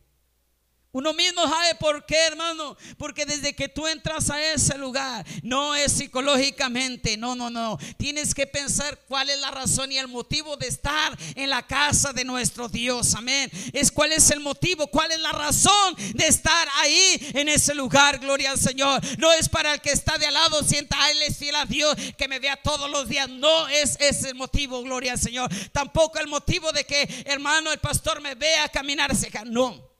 Uno 0.94 1.12
mismo 1.12 1.42
sabe 1.42 1.74
por 1.74 2.06
qué, 2.06 2.16
hermano. 2.26 2.76
Porque 2.96 3.26
desde 3.26 3.54
que 3.54 3.68
tú 3.68 3.86
entras 3.88 4.30
a 4.30 4.40
ese 4.52 4.78
lugar, 4.78 5.26
no 5.42 5.74
es 5.74 5.92
psicológicamente, 5.92 7.16
no, 7.16 7.34
no, 7.34 7.50
no. 7.50 7.76
Tienes 7.98 8.32
que 8.32 8.46
pensar 8.46 9.00
cuál 9.08 9.28
es 9.28 9.40
la 9.40 9.50
razón 9.50 9.90
y 9.90 9.98
el 9.98 10.06
motivo 10.06 10.56
de 10.56 10.68
estar 10.68 11.18
en 11.34 11.50
la 11.50 11.66
casa 11.66 12.12
de 12.12 12.24
nuestro 12.24 12.68
Dios. 12.68 13.16
Amén. 13.16 13.50
Es 13.72 13.90
cuál 13.90 14.12
es 14.12 14.30
el 14.30 14.38
motivo, 14.38 14.86
cuál 14.86 15.10
es 15.10 15.18
la 15.18 15.32
razón 15.32 15.96
de 16.14 16.28
estar 16.28 16.68
ahí 16.76 17.32
en 17.34 17.48
ese 17.48 17.74
lugar. 17.74 18.20
Gloria 18.20 18.52
al 18.52 18.58
Señor. 18.60 19.00
No 19.18 19.32
es 19.32 19.48
para 19.48 19.74
el 19.74 19.80
que 19.80 19.90
está 19.90 20.16
de 20.16 20.26
al 20.26 20.34
lado, 20.34 20.62
sienta, 20.62 21.02
a 21.02 21.10
él 21.10 21.22
es 21.22 21.36
fiel 21.36 21.56
a 21.56 21.66
Dios, 21.66 21.96
que 22.16 22.28
me 22.28 22.38
vea 22.38 22.56
todos 22.56 22.88
los 22.88 23.08
días. 23.08 23.28
No 23.28 23.66
es 23.66 23.96
ese 23.98 24.28
el 24.28 24.36
motivo, 24.36 24.80
gloria 24.82 25.12
al 25.12 25.18
Señor. 25.18 25.50
Tampoco 25.72 26.20
el 26.20 26.28
motivo 26.28 26.70
de 26.70 26.84
que, 26.84 27.24
hermano, 27.26 27.72
el 27.72 27.80
pastor 27.80 28.20
me 28.20 28.36
vea 28.36 28.68
caminar. 28.68 29.10
No. 29.46 29.93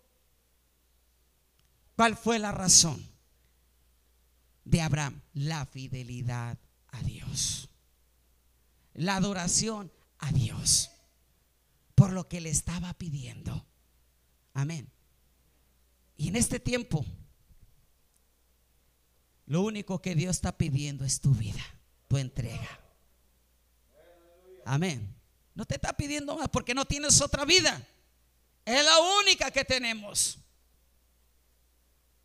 ¿Cuál 1.96 2.16
fue 2.16 2.38
la 2.38 2.52
razón 2.52 3.06
de 4.64 4.80
Abraham? 4.80 5.20
La 5.32 5.66
fidelidad 5.66 6.58
a 6.88 7.02
Dios. 7.02 7.68
La 8.94 9.16
adoración 9.16 9.92
a 10.18 10.32
Dios. 10.32 10.90
Por 11.94 12.12
lo 12.12 12.28
que 12.28 12.40
le 12.40 12.50
estaba 12.50 12.94
pidiendo. 12.94 13.66
Amén. 14.54 14.90
Y 16.16 16.28
en 16.28 16.36
este 16.36 16.60
tiempo, 16.60 17.04
lo 19.46 19.62
único 19.62 20.00
que 20.00 20.14
Dios 20.14 20.36
está 20.36 20.56
pidiendo 20.56 21.04
es 21.04 21.20
tu 21.20 21.32
vida, 21.32 21.62
tu 22.08 22.18
entrega. 22.18 22.80
Amén. 24.64 25.14
No 25.54 25.64
te 25.64 25.76
está 25.76 25.92
pidiendo 25.92 26.36
más 26.36 26.48
porque 26.48 26.74
no 26.74 26.84
tienes 26.84 27.20
otra 27.20 27.44
vida. 27.44 27.86
Es 28.64 28.84
la 28.84 28.98
única 29.20 29.50
que 29.50 29.64
tenemos 29.64 30.38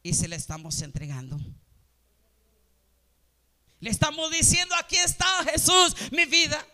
y 0.03 0.13
se 0.13 0.27
le 0.27 0.35
estamos 0.35 0.81
entregando. 0.81 1.39
Le 3.79 3.89
estamos 3.89 4.29
diciendo, 4.31 4.75
aquí 4.75 4.97
está 4.97 5.25
Jesús, 5.45 5.95
mi 6.11 6.25
vida. 6.25 6.65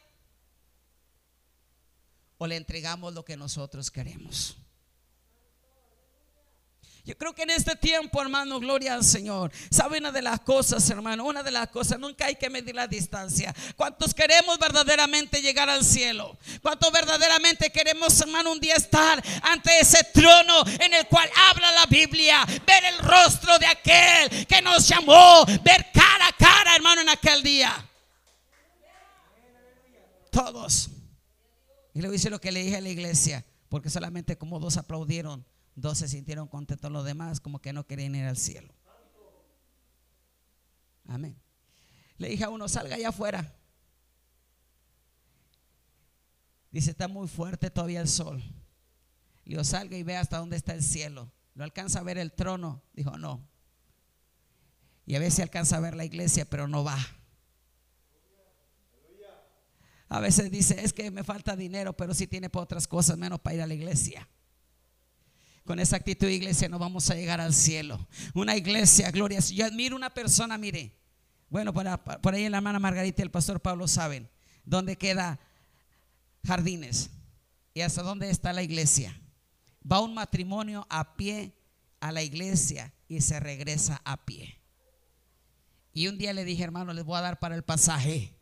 O 2.37 2.47
le 2.47 2.57
entregamos 2.57 3.13
lo 3.13 3.23
que 3.23 3.37
nosotros 3.37 3.91
queremos. 3.91 4.57
Yo 7.05 7.15
creo 7.15 7.35
que 7.35 7.43
en 7.43 7.51
este 7.51 7.75
tiempo, 7.75 8.19
hermano, 8.19 8.59
gloria 8.59 8.95
al 8.95 9.03
Señor. 9.03 9.51
¿Sabe 9.69 9.99
una 9.99 10.11
de 10.11 10.23
las 10.23 10.39
cosas, 10.39 10.89
hermano? 10.89 11.23
Una 11.25 11.43
de 11.43 11.51
las 11.51 11.67
cosas, 11.67 11.99
nunca 11.99 12.25
hay 12.25 12.35
que 12.35 12.49
medir 12.49 12.73
la 12.73 12.87
distancia. 12.87 13.53
¿Cuántos 13.75 14.11
queremos 14.15 14.57
verdaderamente 14.57 15.39
llegar 15.39 15.69
al 15.69 15.85
cielo? 15.85 16.35
¿Cuántos 16.63 16.91
verdaderamente 16.91 17.69
queremos, 17.71 18.19
hermano, 18.19 18.51
un 18.51 18.59
día 18.59 18.73
estar 18.73 19.23
ante 19.43 19.79
ese 19.79 20.03
trono 20.15 20.63
en 20.79 20.95
el 20.95 21.05
cual 21.07 21.29
habla 21.51 21.71
la 21.73 21.85
Biblia? 21.85 22.43
Ver 22.65 22.85
el 22.85 22.97
rostro 22.97 23.59
de 23.59 23.67
aquel 23.67 24.47
que 24.47 24.63
nos 24.63 24.87
llamó, 24.87 25.45
ver 25.45 25.91
cara 25.93 26.27
a 26.29 26.33
cara, 26.33 26.75
hermano, 26.75 27.01
en 27.01 27.09
aquel 27.09 27.43
día. 27.43 27.87
Todos. 30.31 30.89
Y 31.93 32.01
le 32.01 32.09
dice 32.09 32.31
lo 32.31 32.41
que 32.41 32.51
le 32.51 32.63
dije 32.63 32.77
a 32.77 32.81
la 32.81 32.89
iglesia, 32.89 33.45
porque 33.69 33.91
solamente 33.91 34.39
como 34.39 34.59
dos 34.59 34.77
aplaudieron 34.77 35.45
Dos 35.75 35.97
se 35.97 36.07
sintieron 36.07 36.47
contentos, 36.47 36.91
los 36.91 37.03
demás 37.03 37.41
como 37.41 37.59
que 37.59 37.73
no 37.73 37.85
querían 37.85 38.15
ir 38.15 38.25
al 38.25 38.37
cielo. 38.37 38.73
Amén. 41.07 41.37
Le 42.17 42.29
dije 42.29 42.45
a 42.45 42.49
uno, 42.49 42.67
salga 42.67 42.95
allá 42.95 43.09
afuera. 43.09 43.53
Dice, 46.71 46.91
está 46.91 47.07
muy 47.07 47.27
fuerte 47.27 47.69
todavía 47.69 48.01
el 48.01 48.07
sol. 48.07 48.41
Le 49.43 49.51
digo, 49.51 49.63
salga 49.63 49.97
y 49.97 50.03
ve 50.03 50.17
hasta 50.17 50.37
dónde 50.37 50.57
está 50.57 50.73
el 50.73 50.83
cielo. 50.83 51.31
¿Lo 51.53 51.63
alcanza 51.63 51.99
a 51.99 52.03
ver 52.03 52.17
el 52.17 52.33
trono? 52.33 52.81
Dijo, 52.93 53.17
no. 53.17 53.47
Y 55.05 55.15
a 55.15 55.19
veces 55.19 55.41
alcanza 55.41 55.77
a 55.77 55.81
ver 55.81 55.95
la 55.95 56.05
iglesia, 56.05 56.49
pero 56.49 56.67
no 56.67 56.83
va. 56.83 56.97
A 60.07 60.19
veces 60.19 60.51
dice, 60.51 60.83
es 60.83 60.93
que 60.93 61.11
me 61.11 61.23
falta 61.23 61.55
dinero, 61.55 61.95
pero 61.95 62.13
sí 62.13 62.27
tiene 62.27 62.49
para 62.49 62.63
otras 62.63 62.87
cosas, 62.87 63.17
menos 63.17 63.39
para 63.39 63.55
ir 63.55 63.61
a 63.61 63.67
la 63.67 63.73
iglesia. 63.73 64.27
Con 65.65 65.79
esa 65.79 65.95
actitud, 65.95 66.27
iglesia, 66.27 66.69
no 66.69 66.77
vamos 66.77 67.09
a 67.09 67.15
llegar 67.15 67.41
al 67.41 67.53
cielo. 67.53 68.07
Una 68.33 68.55
iglesia, 68.55 69.09
gloria. 69.11 69.39
Yo 69.39 69.65
admiro 69.65 69.95
una 69.95 70.11
persona, 70.13 70.57
mire. 70.57 70.95
Bueno, 71.49 71.73
por, 71.73 71.85
por 72.21 72.33
ahí 72.33 72.47
la 72.49 72.57
hermana 72.57 72.79
Margarita 72.79 73.21
y 73.21 73.23
el 73.23 73.31
pastor 73.31 73.59
Pablo 73.59 73.87
saben 73.87 74.29
dónde 74.63 74.95
queda 74.95 75.39
Jardines 76.45 77.09
y 77.73 77.81
hasta 77.81 78.03
dónde 78.03 78.29
está 78.29 78.53
la 78.53 78.63
iglesia. 78.63 79.19
Va 79.89 79.99
un 79.99 80.13
matrimonio 80.13 80.85
a 80.89 81.15
pie 81.15 81.53
a 81.99 82.11
la 82.11 82.23
iglesia 82.23 82.93
y 83.07 83.21
se 83.21 83.39
regresa 83.39 84.01
a 84.05 84.25
pie. 84.25 84.59
Y 85.93 86.07
un 86.07 86.17
día 86.17 86.33
le 86.33 86.45
dije, 86.45 86.63
hermano, 86.63 86.93
les 86.93 87.05
voy 87.05 87.17
a 87.17 87.21
dar 87.21 87.39
para 87.39 87.55
el 87.55 87.63
pasaje. 87.63 88.35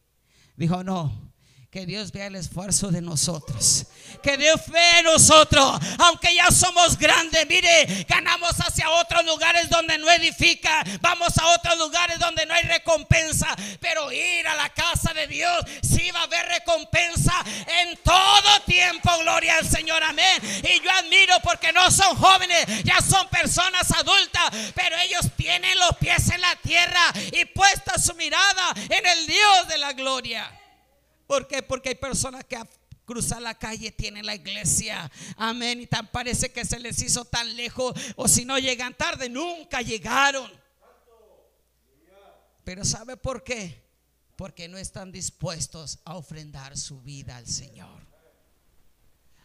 Dijo, 0.56 0.84
no, 0.84 1.33
que 1.74 1.88
Dios 1.88 2.12
vea 2.12 2.28
el 2.28 2.36
esfuerzo 2.36 2.92
de 2.92 3.02
nosotros. 3.02 3.88
Que 4.22 4.38
Dios 4.38 4.62
vea 4.68 5.00
en 5.00 5.06
nosotros. 5.06 5.80
Aunque 5.98 6.36
ya 6.36 6.52
somos 6.52 7.00
grandes, 7.00 7.48
mire, 7.48 8.06
ganamos 8.08 8.52
hacia 8.60 8.92
otros 8.92 9.26
lugares 9.26 9.68
donde 9.72 9.98
no 9.98 10.08
edifica. 10.12 10.84
Vamos 11.02 11.36
a 11.40 11.48
otros 11.48 11.76
lugares 11.80 12.20
donde 12.20 12.46
no 12.46 12.54
hay 12.54 12.62
recompensa. 12.66 13.48
Pero 13.80 14.12
ir 14.12 14.48
a 14.48 14.54
la 14.54 14.70
casa 14.70 15.16
de 15.16 15.26
Dios, 15.26 15.66
sí 15.82 16.12
va 16.12 16.20
a 16.20 16.24
haber 16.26 16.46
recompensa 16.46 17.34
en 17.82 17.98
todo 18.04 18.62
tiempo. 18.68 19.10
Gloria 19.22 19.56
al 19.58 19.68
Señor, 19.68 20.04
amén. 20.04 20.44
Y 20.44 20.80
yo 20.80 20.92
admiro 20.92 21.34
porque 21.44 21.74
no 21.74 21.90
son 21.90 22.16
jóvenes, 22.16 22.68
ya 22.84 23.02
son 23.02 23.28
personas 23.30 23.90
adultas. 23.90 24.52
Pero 24.76 24.96
ellos 24.98 25.26
tienen 25.36 25.80
los 25.80 25.98
pies 25.98 26.30
en 26.30 26.40
la 26.40 26.56
tierra 26.58 27.12
y 27.32 27.46
puesta 27.46 27.98
su 27.98 28.14
mirada 28.14 28.76
en 28.76 29.06
el 29.08 29.26
Dios 29.26 29.68
de 29.70 29.80
la 29.80 29.94
gloria. 29.94 30.60
¿Por 31.28 31.48
qué? 31.48 31.64
Porque 31.64 31.90
hay 31.90 31.96
personas 31.96 32.44
que 32.46 32.58
cruzar 33.06 33.42
la 33.42 33.58
calle 33.58 33.92
tienen 33.92 34.26
la 34.26 34.36
iglesia. 34.36 35.12
Amén. 35.38 35.82
Y 35.82 35.88
tan 35.88 36.08
parece 36.08 36.52
que 36.52 36.66
se 36.66 36.80
les 36.80 37.02
hizo 37.02 37.26
tan 37.26 37.56
lejos. 37.56 37.94
O 38.16 38.28
si 38.28 38.46
no 38.46 38.58
llegan 38.60 38.94
tarde, 38.94 39.30
nunca 39.30 39.82
llegaron. 39.82 40.52
Pero 42.64 42.86
¿sabe 42.86 43.18
por 43.18 43.44
qué? 43.44 43.84
Porque 44.36 44.68
no 44.68 44.78
están 44.78 45.12
dispuestos 45.12 46.00
a 46.06 46.16
ofrendar 46.16 46.78
su 46.78 47.02
vida 47.02 47.38
al 47.38 47.48
Señor. 47.48 48.08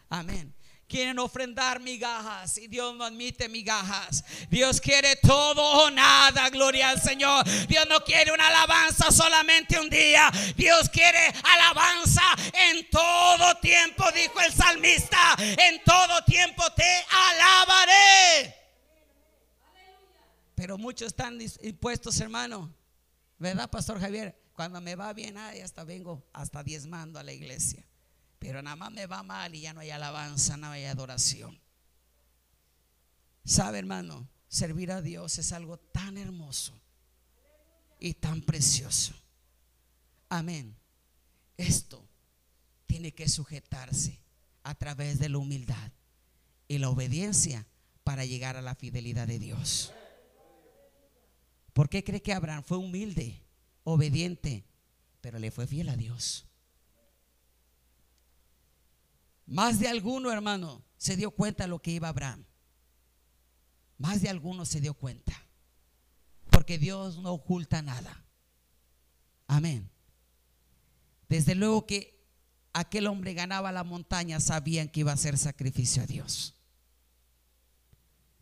Amén. 0.09 0.55
Quieren 0.89 1.19
ofrendar 1.19 1.81
migajas 1.81 2.59
y 2.59 2.67
Dios 2.67 2.97
no 2.97 3.05
admite 3.05 3.49
migajas. 3.49 4.25
Dios 4.49 4.81
quiere 4.81 5.17
todo 5.17 5.63
o 5.63 5.91
nada, 5.91 6.49
gloria 6.49 6.89
al 6.89 7.01
Señor. 7.01 7.45
Dios 7.69 7.87
no 7.89 8.03
quiere 8.03 8.33
una 8.33 8.49
alabanza 8.49 9.13
solamente 9.13 9.79
un 9.79 9.91
día. 9.91 10.31
Dios 10.57 10.89
quiere 10.89 11.19
alabanza 11.45 12.23
en 12.71 12.89
todo 12.91 13.55
tiempo, 13.57 14.05
dijo 14.13 14.41
el 14.41 14.53
salmista. 14.53 15.37
En 15.39 15.83
todo 15.85 16.25
tiempo 16.25 16.65
te 16.75 17.05
alabaré. 17.11 18.55
Pero 20.55 20.77
muchos 20.79 21.09
están 21.09 21.39
dispuestos, 21.39 22.19
hermano. 22.21 22.75
¿Verdad, 23.39 23.71
Pastor 23.71 24.01
Javier? 24.01 24.37
Cuando 24.55 24.81
me 24.81 24.97
va 24.97 25.13
bien, 25.13 25.39
ay, 25.39 25.61
hasta 25.61 25.85
vengo 25.85 26.27
hasta 26.33 26.65
diezmando 26.65 27.21
a 27.21 27.23
la 27.23 27.33
iglesia. 27.33 27.88
Pero 28.39 28.63
nada 28.63 28.77
más 28.77 28.93
me 28.93 29.07
va 29.07 29.23
mal 29.23 29.55
y 29.55 29.63
ya 29.63 29.73
no 29.73 29.81
hay 29.81 29.91
alabanza, 29.91 30.57
no 30.57 30.71
hay 30.71 30.85
adoración. 30.85 31.59
¿Sabe, 33.45 33.79
hermano? 33.79 34.29
Servir 34.49 34.93
a 34.93 35.03
Dios 35.03 35.39
es 35.39 35.53
algo 35.53 35.79
tan 35.79 36.17
hermoso 36.17 36.81
y 37.99 38.15
tan 38.15 38.41
precioso. 38.43 39.15
Amén. 40.29 40.77
Esto 41.57 42.07
tiene 42.87 43.13
que 43.13 43.29
sujetarse 43.29 44.19
a 44.63 44.75
través 44.75 45.19
de 45.19 45.29
la 45.29 45.39
humildad 45.39 45.93
y 46.69 46.79
la 46.79 46.91
obediencia 46.91 47.67
para 48.05 48.25
llegar 48.25 48.57
a 48.57 48.63
la 48.63 48.75
fidelidad 48.75 49.27
de 49.27 49.39
Dios. 49.39 49.93
¿Por 51.73 51.89
qué 51.89 52.03
cree 52.03 52.23
que 52.23 52.33
Abraham 52.33 52.65
fue 52.65 52.79
humilde, 52.79 53.43
obediente, 53.85 54.65
pero 55.21 55.39
le 55.39 55.51
fue 55.51 55.67
fiel 55.67 55.89
a 55.89 55.97
Dios? 55.97 56.48
Más 59.49 59.81
de 59.81 59.89
alguno, 59.89 60.31
hermano, 60.31 60.85
se 60.99 61.17
dio 61.17 61.31
cuenta 61.31 61.65
de 61.65 61.69
lo 61.69 61.81
que 61.81 61.91
iba 61.91 62.09
Abraham. 62.09 62.45
Más 63.97 64.21
de 64.21 64.29
alguno 64.29 64.67
se 64.67 64.83
dio 64.83 64.93
cuenta. 64.93 65.33
Porque 66.51 66.79
Dios 66.79 67.17
no 67.19 67.33
oculta 67.33 67.81
nada. 67.81 68.25
Amén. 69.47 69.91
Desde 71.31 71.55
luego 71.55 71.87
que 71.87 72.23
aquel 72.75 73.07
hombre 73.07 73.33
ganaba 73.33 73.73
la 73.73 73.85
montaña, 73.85 74.39
sabían 74.39 74.91
que 74.91 75.01
iba 75.01 75.13
a 75.13 75.15
hacer 75.15 75.39
sacrificio 75.39 76.03
a 76.03 76.07
Dios. 76.07 76.55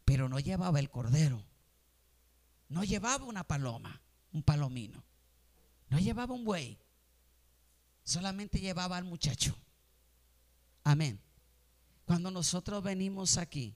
Pero 0.04 0.28
no 0.28 0.40
llevaba 0.40 0.80
el 0.80 0.90
cordero. 0.90 1.40
No 2.68 2.82
llevaba 2.82 3.24
una 3.24 3.44
paloma, 3.44 4.02
un 4.32 4.42
palomino. 4.42 5.04
No 5.88 6.00
llevaba 6.00 6.34
un 6.34 6.44
buey. 6.44 6.80
Solamente 8.02 8.58
llevaba 8.58 8.96
al 8.96 9.04
muchacho. 9.04 9.56
Amén. 10.86 11.20
Cuando 12.04 12.30
nosotros 12.30 12.80
venimos 12.80 13.38
aquí, 13.38 13.74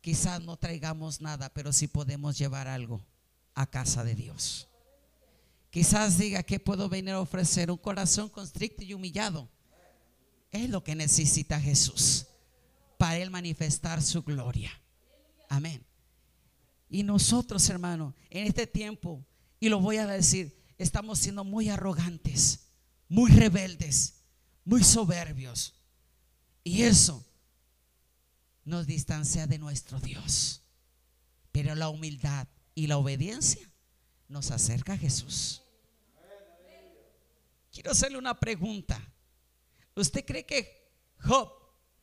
quizás 0.00 0.42
no 0.42 0.56
traigamos 0.56 1.20
nada, 1.20 1.54
pero 1.54 1.72
sí 1.72 1.86
podemos 1.86 2.36
llevar 2.36 2.66
algo 2.66 3.06
a 3.54 3.70
casa 3.70 4.02
de 4.02 4.16
Dios. 4.16 4.66
Quizás 5.70 6.18
diga 6.18 6.42
que 6.42 6.58
puedo 6.58 6.88
venir 6.88 7.14
a 7.14 7.20
ofrecer 7.20 7.70
un 7.70 7.76
corazón 7.76 8.28
constricto 8.28 8.82
y 8.82 8.92
humillado. 8.92 9.48
Es 10.50 10.68
lo 10.68 10.82
que 10.82 10.96
necesita 10.96 11.60
Jesús 11.60 12.26
para 12.98 13.18
Él 13.18 13.30
manifestar 13.30 14.02
su 14.02 14.24
gloria. 14.24 14.72
Amén. 15.48 15.86
Y 16.88 17.04
nosotros, 17.04 17.70
hermano, 17.70 18.16
en 18.30 18.48
este 18.48 18.66
tiempo, 18.66 19.24
y 19.60 19.68
lo 19.68 19.78
voy 19.78 19.98
a 19.98 20.08
decir, 20.08 20.60
estamos 20.76 21.20
siendo 21.20 21.44
muy 21.44 21.68
arrogantes, 21.68 22.66
muy 23.08 23.30
rebeldes, 23.30 24.24
muy 24.64 24.82
soberbios. 24.82 25.79
Y 26.70 26.84
eso 26.84 27.26
nos 28.64 28.86
distancia 28.86 29.48
de 29.48 29.58
nuestro 29.58 29.98
Dios. 29.98 30.62
Pero 31.50 31.74
la 31.74 31.88
humildad 31.88 32.46
y 32.76 32.86
la 32.86 32.96
obediencia 32.96 33.68
nos 34.28 34.52
acerca 34.52 34.92
a 34.92 34.96
Jesús. 34.96 35.64
Quiero 37.72 37.90
hacerle 37.90 38.18
una 38.18 38.38
pregunta. 38.38 39.02
¿Usted 39.96 40.24
cree 40.24 40.46
que 40.46 40.94
Job 41.18 41.52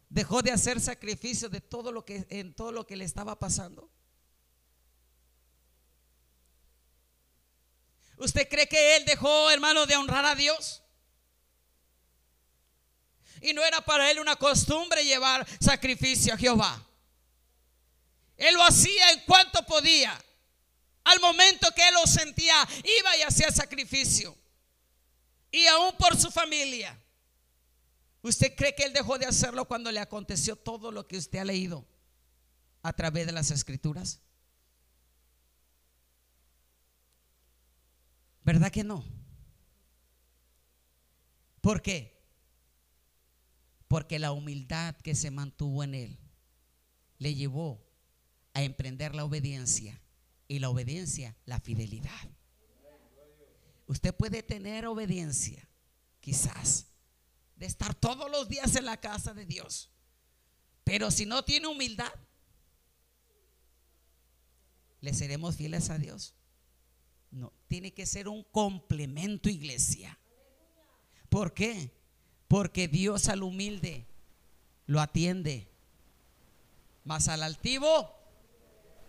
dejó 0.09 0.41
de 0.41 0.51
hacer 0.51 0.81
sacrificio 0.81 1.47
de 1.47 1.61
todo 1.61 1.93
lo 1.93 2.03
que 2.03 2.27
en 2.29 2.53
todo 2.53 2.73
lo 2.73 2.85
que 2.85 2.97
le 2.97 3.05
estaba 3.05 3.39
pasando? 3.39 3.89
¿Usted 8.17 8.49
cree 8.49 8.67
que 8.67 8.97
él 8.97 9.05
dejó, 9.05 9.49
hermano, 9.49 9.85
de 9.85 9.95
honrar 9.95 10.25
a 10.25 10.35
Dios? 10.35 10.83
Y 13.47 13.53
no 13.53 13.63
era 13.63 13.79
para 13.79 14.11
él 14.11 14.19
una 14.19 14.35
costumbre 14.35 15.05
llevar 15.05 15.47
sacrificio 15.61 16.33
a 16.33 16.37
Jehová. 16.37 16.85
Él 18.35 18.53
lo 18.53 18.61
hacía 18.61 19.09
en 19.11 19.21
cuanto 19.21 19.65
podía. 19.65 20.21
Al 21.05 21.21
momento 21.21 21.71
que 21.73 21.87
él 21.87 21.93
lo 21.93 22.05
sentía, 22.05 22.67
iba 22.83 23.15
y 23.15 23.21
hacía 23.21 23.49
sacrificio. 23.49 24.37
Y 25.49 25.65
aún 25.67 25.95
por 25.95 26.17
su 26.17 26.29
familia. 26.29 27.01
¿Usted 28.21 28.53
cree 28.53 28.75
que 28.75 28.83
él 28.83 28.91
dejó 28.91 29.17
de 29.17 29.27
hacerlo 29.27 29.63
cuando 29.63 29.93
le 29.93 30.01
aconteció 30.01 30.57
todo 30.57 30.91
lo 30.91 31.07
que 31.07 31.15
usted 31.15 31.39
ha 31.39 31.45
leído 31.45 31.87
a 32.83 32.91
través 32.91 33.27
de 33.27 33.31
las 33.31 33.49
escrituras? 33.51 34.19
¿Verdad 38.43 38.73
que 38.73 38.83
no? 38.83 39.05
¿Por 41.61 41.81
qué? 41.81 42.16
Porque 43.87 44.19
la 44.19 44.31
humildad 44.31 44.95
que 44.97 45.15
se 45.15 45.31
mantuvo 45.31 45.83
en 45.83 45.95
él 45.95 46.19
le 47.19 47.35
llevó 47.35 47.85
a 48.53 48.63
emprender 48.63 49.15
la 49.15 49.23
obediencia 49.23 50.01
y 50.47 50.59
la 50.59 50.69
obediencia 50.69 51.35
la 51.45 51.59
fidelidad. 51.59 52.29
Usted 53.87 54.13
puede 54.13 54.43
tener 54.43 54.85
obediencia, 54.85 55.69
quizás, 56.19 56.87
de 57.55 57.65
estar 57.65 57.95
todos 57.95 58.29
los 58.29 58.49
días 58.49 58.75
en 58.75 58.85
la 58.85 58.99
casa 58.99 59.33
de 59.33 59.45
Dios, 59.45 59.89
pero 60.83 61.09
si 61.11 61.25
no 61.25 61.43
tiene 61.43 61.67
humildad, 61.67 62.11
¿le 65.01 65.13
seremos 65.13 65.55
fieles 65.55 65.89
a 65.89 65.97
Dios? 65.97 66.35
No, 67.31 67.53
tiene 67.67 67.93
que 67.93 68.05
ser 68.05 68.27
un 68.27 68.43
complemento, 68.43 69.49
iglesia. 69.49 70.17
¿Por 71.29 71.53
qué? 71.53 71.96
Porque 72.47 72.87
Dios 72.87 73.27
al 73.29 73.43
humilde 73.43 74.05
lo 74.85 75.01
atiende, 75.01 75.67
mas 77.03 77.27
al 77.27 77.43
altivo 77.43 78.16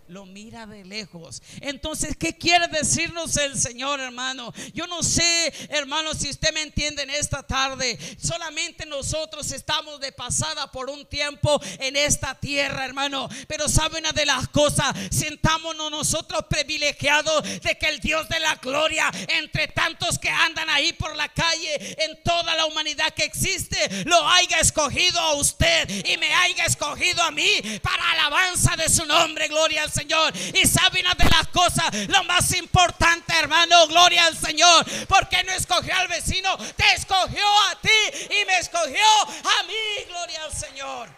lo 0.08 0.24
mira 0.24 0.66
de 0.66 0.84
lejos. 0.84 1.42
Entonces, 1.60 2.16
¿qué 2.16 2.36
quiere 2.36 2.66
decirnos 2.68 3.36
el 3.36 3.58
Señor, 3.58 4.00
hermano? 4.00 4.52
Yo 4.72 4.86
no 4.86 5.02
sé, 5.02 5.52
hermano, 5.68 6.14
si 6.14 6.30
usted 6.30 6.52
me 6.54 6.62
entiende 6.62 7.02
en 7.02 7.10
esta 7.10 7.42
tarde. 7.42 7.98
Solamente 8.18 8.86
nosotros 8.86 9.52
estamos 9.52 10.00
de 10.00 10.12
pasada 10.12 10.70
por 10.72 10.88
un 10.88 11.04
tiempo 11.06 11.60
en 11.78 11.96
esta 11.96 12.34
tierra, 12.34 12.86
hermano. 12.86 13.28
Pero 13.46 13.68
sabe 13.68 13.98
una 13.98 14.12
de 14.12 14.24
las 14.24 14.48
cosas, 14.48 14.96
sentámonos 15.10 15.90
nosotros 15.90 16.44
privilegiados 16.48 17.42
de 17.60 17.76
que 17.76 17.88
el 17.88 18.00
Dios 18.00 18.28
de 18.30 18.40
la 18.40 18.54
gloria, 18.56 19.10
entre 19.28 19.68
tantos 19.68 20.18
que 20.18 20.30
andan 20.30 20.70
ahí 20.70 20.94
por 20.94 21.14
la 21.16 21.28
calle, 21.28 21.96
en 22.02 22.22
toda 22.22 22.54
la 22.54 22.64
humanidad 22.64 23.12
que 23.12 23.24
existe, 23.24 24.04
lo 24.04 24.26
haya 24.26 24.58
escogido 24.60 25.20
a 25.20 25.34
usted 25.34 26.06
y 26.06 26.16
me 26.16 26.32
haya 26.32 26.64
escogido 26.64 27.22
a 27.22 27.30
mí 27.30 27.60
para 27.82 28.12
alabanza 28.12 28.74
de 28.76 28.88
su 28.88 29.04
nombre, 29.04 29.48
gloria 29.48 29.82
al 29.82 29.90
Señor. 29.90 29.97
Señor. 29.98 30.32
Y 30.54 30.66
sabe 30.66 31.00
una 31.00 31.14
de 31.14 31.24
las 31.24 31.48
cosas, 31.48 32.08
lo 32.08 32.24
más 32.24 32.52
importante, 32.54 33.32
hermano, 33.38 33.86
gloria 33.88 34.26
al 34.26 34.36
Señor. 34.36 34.84
Porque 35.08 35.42
no 35.44 35.52
escogió 35.52 35.94
al 35.96 36.08
vecino, 36.08 36.56
te 36.76 36.94
escogió 36.94 37.46
a 37.70 37.80
ti 37.80 38.26
y 38.40 38.44
me 38.44 38.58
escogió 38.58 39.06
a 39.26 39.62
mí, 39.64 40.04
gloria 40.08 40.44
al 40.44 40.52
Señor. 40.52 41.08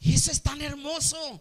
Y 0.00 0.14
eso 0.14 0.32
es 0.32 0.42
tan 0.42 0.60
hermoso. 0.60 1.40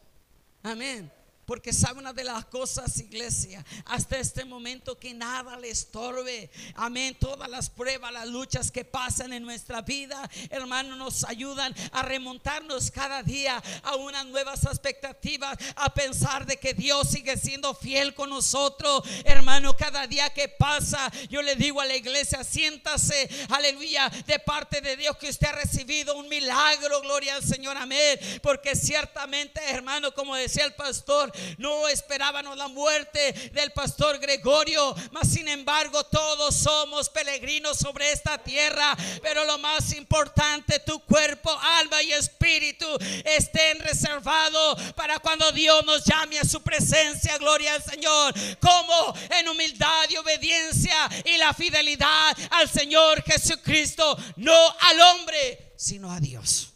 Amén. 0.63 1.11
Porque 1.45 1.73
sabe 1.73 1.99
una 1.99 2.13
de 2.13 2.23
las 2.23 2.45
cosas, 2.45 2.97
iglesia, 2.99 3.65
hasta 3.85 4.17
este 4.17 4.45
momento 4.45 4.97
que 4.97 5.13
nada 5.13 5.57
le 5.57 5.69
estorbe. 5.69 6.49
Amén. 6.75 7.15
Todas 7.19 7.49
las 7.49 7.69
pruebas, 7.69 8.13
las 8.13 8.27
luchas 8.27 8.71
que 8.71 8.85
pasan 8.85 9.33
en 9.33 9.43
nuestra 9.43 9.81
vida, 9.81 10.29
hermano, 10.49 10.95
nos 10.95 11.23
ayudan 11.23 11.75
a 11.91 12.03
remontarnos 12.03 12.91
cada 12.91 13.23
día 13.23 13.61
a 13.83 13.95
unas 13.95 14.25
nuevas 14.27 14.63
expectativas, 14.65 15.57
a 15.75 15.93
pensar 15.93 16.45
de 16.45 16.57
que 16.57 16.73
Dios 16.73 17.09
sigue 17.09 17.35
siendo 17.37 17.73
fiel 17.73 18.13
con 18.13 18.29
nosotros. 18.29 19.03
Hermano, 19.25 19.75
cada 19.75 20.07
día 20.07 20.31
que 20.33 20.47
pasa, 20.47 21.11
yo 21.29 21.41
le 21.41 21.55
digo 21.55 21.81
a 21.81 21.85
la 21.85 21.95
iglesia, 21.95 22.43
siéntase, 22.43 23.29
aleluya, 23.49 24.09
de 24.27 24.39
parte 24.39 24.81
de 24.81 24.95
Dios 24.95 25.17
que 25.17 25.29
usted 25.29 25.47
ha 25.47 25.53
recibido 25.53 26.15
un 26.15 26.29
milagro, 26.29 27.01
gloria 27.01 27.35
al 27.35 27.43
Señor, 27.43 27.77
amén. 27.77 28.19
Porque 28.41 28.75
ciertamente, 28.75 29.61
hermano, 29.69 30.13
como 30.13 30.35
decía 30.35 30.65
el 30.65 30.73
pastor, 30.73 31.30
No 31.57 31.87
esperábamos 31.87 32.57
la 32.57 32.67
muerte 32.67 33.33
del 33.53 33.71
pastor 33.71 34.19
Gregorio, 34.19 34.95
mas 35.11 35.29
sin 35.29 35.47
embargo 35.47 36.03
todos 36.05 36.55
somos 36.55 37.09
peregrinos 37.09 37.77
sobre 37.77 38.11
esta 38.11 38.37
tierra. 38.37 38.95
Pero 39.21 39.45
lo 39.45 39.57
más 39.57 39.93
importante, 39.93 40.79
tu 40.79 40.99
cuerpo, 41.01 41.51
alma 41.79 42.01
y 42.03 42.13
espíritu 42.13 42.87
estén 43.25 43.79
reservados 43.79 44.81
para 44.93 45.19
cuando 45.19 45.51
Dios 45.51 45.85
nos 45.85 46.03
llame 46.05 46.39
a 46.39 46.45
su 46.45 46.61
presencia. 46.61 47.37
Gloria 47.37 47.75
al 47.75 47.83
Señor. 47.83 48.33
Como 48.59 49.13
en 49.39 49.47
humildad 49.47 50.09
y 50.09 50.17
obediencia 50.17 51.09
y 51.25 51.37
la 51.37 51.53
fidelidad 51.53 52.37
al 52.51 52.69
Señor 52.69 53.23
Jesucristo, 53.23 54.17
no 54.37 54.75
al 54.79 54.99
hombre, 55.01 55.73
sino 55.77 56.11
a 56.11 56.19
Dios. 56.19 56.73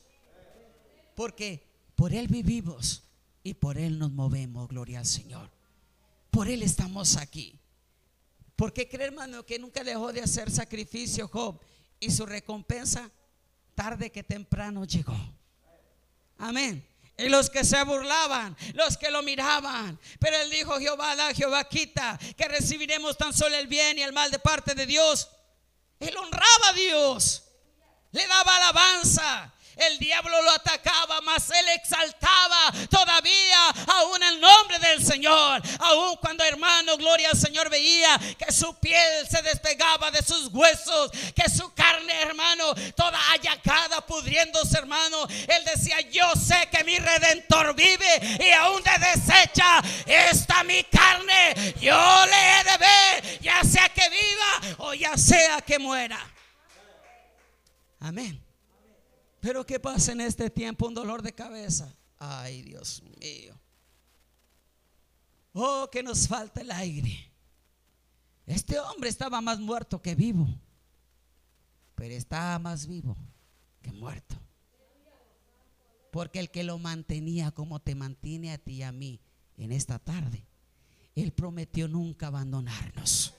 Porque 1.15 1.65
por 1.95 2.13
Él 2.13 2.27
vivimos 2.27 3.04
y 3.45 3.53
por 3.53 3.77
Él 3.77 3.99
nos 3.99 4.11
movemos, 4.11 4.67
gloria 4.67 4.97
al 4.97 5.05
Señor. 5.05 5.51
Por 6.31 6.49
Él 6.49 6.63
estamos 6.63 7.15
aquí. 7.15 7.59
Porque 8.55 8.89
cree, 8.89 9.05
hermano, 9.05 9.45
que 9.45 9.59
nunca 9.59 9.83
dejó 9.83 10.11
de 10.11 10.23
hacer 10.23 10.49
sacrificio 10.49 11.27
Job 11.27 11.61
y 11.99 12.09
su 12.09 12.25
recompensa 12.25 13.11
tarde 13.75 14.11
que 14.11 14.23
temprano 14.23 14.83
llegó. 14.85 15.15
Amén. 16.39 16.83
Y 17.19 17.29
los 17.29 17.51
que 17.51 17.63
se 17.63 17.83
burlaban, 17.83 18.57
los 18.73 18.97
que 18.97 19.11
lo 19.11 19.21
miraban. 19.21 19.99
Pero 20.19 20.37
él 20.37 20.49
dijo, 20.49 20.79
Jehová 20.79 21.15
da, 21.15 21.31
Jehová 21.31 21.69
quita, 21.69 22.17
que 22.35 22.47
recibiremos 22.47 23.15
tan 23.15 23.31
solo 23.31 23.55
el 23.55 23.67
bien 23.67 23.99
y 23.99 24.01
el 24.01 24.11
mal 24.11 24.31
de 24.31 24.39
parte 24.39 24.73
de 24.73 24.87
Dios. 24.87 25.29
Él 25.99 26.17
honraba 26.17 26.69
a 26.69 26.73
Dios, 26.73 27.43
le 28.11 28.25
daba 28.25 28.55
alabanza, 28.55 29.53
el 29.77 29.99
diablo 29.99 30.41
lo 30.41 30.51
atacaba, 30.51 31.21
mas 31.21 31.49
él 31.49 31.67
exaltaba 31.75 32.71
todavía 32.89 33.69
aún 33.87 34.23
el 34.23 34.39
nombre 34.39 34.79
del 34.79 35.03
Señor. 35.03 35.61
Aún 35.79 36.15
cuando 36.17 36.43
hermano, 36.43 36.97
gloria 36.97 37.29
al 37.29 37.37
Señor, 37.37 37.69
veía 37.69 38.19
que 38.37 38.51
su 38.51 38.75
piel 38.79 39.27
se 39.29 39.41
despegaba 39.41 40.11
de 40.11 40.23
sus 40.23 40.47
huesos, 40.47 41.11
que 41.35 41.49
su 41.49 41.73
carne, 41.73 42.13
hermano, 42.21 42.73
toda 42.95 43.17
hallacada, 43.17 44.05
pudriéndose, 44.05 44.77
hermano. 44.77 45.27
Él 45.27 45.65
decía, 45.65 45.99
yo 46.01 46.31
sé 46.35 46.67
que 46.71 46.83
mi 46.83 46.97
redentor 46.97 47.75
vive 47.75 48.37
y 48.39 48.51
aún 48.51 48.81
de 48.83 49.05
desecha 49.13 49.81
está 50.05 50.63
mi 50.63 50.83
carne. 50.83 51.73
Yo 51.79 52.25
le 52.25 52.59
he 52.59 52.63
de 52.63 52.77
ver, 52.77 53.39
ya 53.41 53.63
sea 53.63 53.89
que 53.89 54.09
viva 54.09 54.75
o 54.79 54.93
ya 54.93 55.17
sea 55.17 55.61
que 55.61 55.79
muera. 55.79 56.19
Amén. 57.99 58.44
Pero 59.45 59.63
¿qué 59.63 59.79
pasa 59.79 60.11
en 60.11 60.21
este 60.21 60.49
tiempo? 60.49 60.87
Un 60.87 60.95
dolor 60.95 61.21
de 61.21 61.31
cabeza. 61.31 61.95
Ay, 62.17 62.63
Dios 62.63 63.03
mío. 63.21 63.53
Oh, 65.53 65.87
que 65.91 66.01
nos 66.01 66.27
falta 66.27 66.61
el 66.61 66.71
aire. 66.71 67.31
Este 68.47 68.79
hombre 68.79 69.07
estaba 69.07 69.41
más 69.41 69.59
muerto 69.59 70.01
que 70.01 70.15
vivo. 70.15 70.47
Pero 71.93 72.15
estaba 72.15 72.57
más 72.57 72.87
vivo 72.87 73.15
que 73.83 73.91
muerto. 73.91 74.35
Porque 76.11 76.39
el 76.39 76.49
que 76.49 76.63
lo 76.63 76.79
mantenía 76.79 77.51
como 77.51 77.79
te 77.79 77.93
mantiene 77.93 78.51
a 78.51 78.57
ti 78.57 78.77
y 78.77 78.81
a 78.81 78.91
mí 78.91 79.21
en 79.57 79.71
esta 79.71 79.99
tarde, 79.99 80.43
Él 81.13 81.31
prometió 81.33 81.87
nunca 81.87 82.27
abandonarnos. 82.27 83.35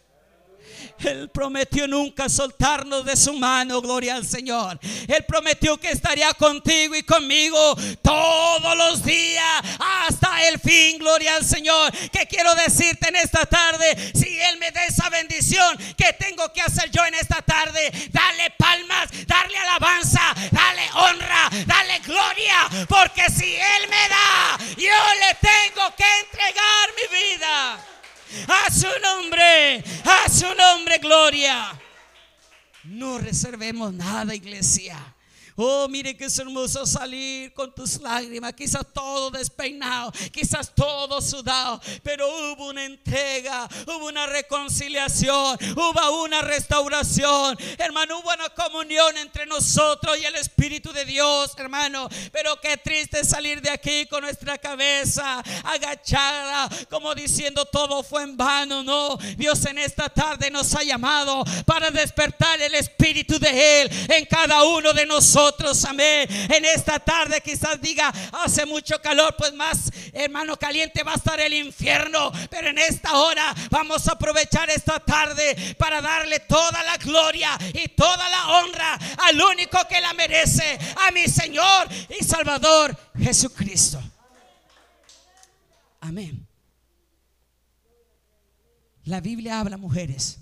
Él 1.01 1.29
prometió 1.29 1.87
nunca 1.87 2.29
soltarnos 2.29 3.05
de 3.05 3.17
su 3.17 3.35
mano, 3.35 3.81
gloria 3.81 4.17
al 4.17 4.27
Señor. 4.27 4.79
Él 5.07 5.25
prometió 5.27 5.79
que 5.79 5.91
estaría 5.91 6.33
contigo 6.35 6.95
y 6.97 7.03
conmigo 7.03 7.77
todos 8.03 8.77
los 8.77 9.05
días 9.05 9.63
hasta 9.79 10.49
el 10.49 10.59
fin, 10.59 10.99
gloria 10.99 11.37
al 11.37 11.45
Señor. 11.45 11.93
Que 12.11 12.27
quiero 12.27 12.55
decirte 12.55 13.09
en 13.09 13.17
esta 13.17 13.47
tarde, 13.47 14.13
si 14.15 14.39
Él 14.41 14.59
me 14.59 14.71
da 14.71 14.85
esa 14.85 15.09
bendición, 15.11 15.77
¿qué 15.97 16.13
tengo 16.19 16.53
que 16.53 16.63
hacer 16.63 16.91
yo 16.91 17.05
en 17.05 17.15
esta 17.15 17.43
tarde? 17.43 17.93
Dale 18.11 18.51
palmas, 18.57 19.09
darle 19.27 19.59
alabanza, 19.59 20.35
dale 20.51 20.83
honra, 20.95 21.51
dale 21.67 21.99
gloria, 22.01 22.87
porque 22.89 23.25
si 23.31 23.55
Él 23.55 23.89
me 23.89 24.09
da, 24.09 24.59
yo 24.77 25.15
le 25.21 25.35
tengo 25.41 25.95
que 25.97 26.05
entregar. 26.21 26.66
A 28.49 28.70
su 28.70 28.88
nombre, 29.03 29.83
a 30.05 30.29
su 30.29 30.46
nombre, 30.55 30.99
gloria. 30.99 31.79
No 32.85 33.18
reservemos 33.18 33.92
nada, 33.92 34.35
iglesia. 34.35 35.16
Oh, 35.59 35.88
mire 35.88 36.14
que 36.14 36.27
es 36.27 36.38
hermoso 36.38 36.85
salir 36.85 37.51
con 37.55 37.75
tus 37.75 37.99
lágrimas, 38.03 38.53
quizás 38.53 38.85
todo 38.92 39.31
despeinado, 39.31 40.12
quizás 40.31 40.75
todo 40.75 41.23
sudado, 41.23 41.81
pero 42.03 42.29
hubo 42.29 42.69
una 42.69 42.85
entrega, 42.85 43.66
hubo 43.87 44.07
una 44.07 44.27
reconciliación, 44.27 45.57
hubo 45.75 46.25
una 46.25 46.42
restauración, 46.42 47.57
hermano, 47.79 48.19
hubo 48.19 48.35
una 48.35 48.51
comunión 48.51 49.16
entre 49.16 49.47
nosotros 49.47 50.19
y 50.19 50.27
el 50.27 50.35
Espíritu 50.37 50.92
de 50.92 51.07
Dios, 51.07 51.53
hermano. 51.57 52.07
Pero 52.33 52.61
qué 52.61 52.77
triste 52.77 53.25
salir 53.25 53.62
de 53.62 53.71
aquí 53.71 54.05
con 54.07 54.23
nuestra 54.23 54.59
cabeza 54.59 55.42
agachada, 55.64 56.69
como 56.90 57.14
diciendo 57.14 57.64
todo 57.64 58.03
fue 58.03 58.25
en 58.25 58.37
vano, 58.37 58.83
no. 58.83 59.16
Dios 59.38 59.64
en 59.64 59.79
esta 59.79 60.11
tarde 60.11 60.51
nos 60.51 60.75
ha 60.75 60.83
llamado 60.83 61.45
para 61.64 61.90
despertar 61.90 62.61
el 62.61 62.75
Espíritu 62.75 63.38
de 63.38 63.81
Él 63.81 63.90
en 64.11 64.27
cada 64.27 64.62
uno 64.64 64.92
de 64.92 65.07
nosotros 65.07 65.46
amén. 65.89 66.29
En 66.31 66.65
esta 66.65 66.99
tarde 66.99 67.41
quizás 67.41 67.81
diga, 67.81 68.13
hace 68.33 68.67
mucho 68.67 69.01
calor, 69.01 69.35
pues 69.37 69.53
más, 69.53 69.91
hermano, 70.13 70.57
caliente 70.57 71.03
va 71.03 71.13
a 71.13 71.17
estar 71.17 71.39
el 71.41 71.53
infierno. 71.53 72.33
Pero 72.51 72.69
en 72.69 72.79
esta 72.79 73.17
hora 73.19 73.55
vamos 73.71 74.09
a 74.09 74.13
aprovechar 74.13 74.71
esta 74.71 75.01
tarde 75.01 75.75
para 75.79 76.01
darle 76.01 76.41
toda 76.41 76.83
la 76.83 76.97
gloria 76.97 77.59
y 77.75 77.89
toda 77.89 78.29
la 78.29 78.49
honra 78.59 78.99
al 79.19 79.41
único 79.41 79.79
que 79.89 80.01
la 80.01 80.13
merece, 80.15 80.79
a 81.07 81.11
mi 81.11 81.27
Señor 81.29 81.89
y 82.19 82.25
Salvador 82.25 82.97
Jesucristo. 83.19 84.01
Amén. 86.01 86.47
La 89.05 89.21
Biblia 89.21 89.61
habla, 89.61 89.77
mujeres, 89.77 90.39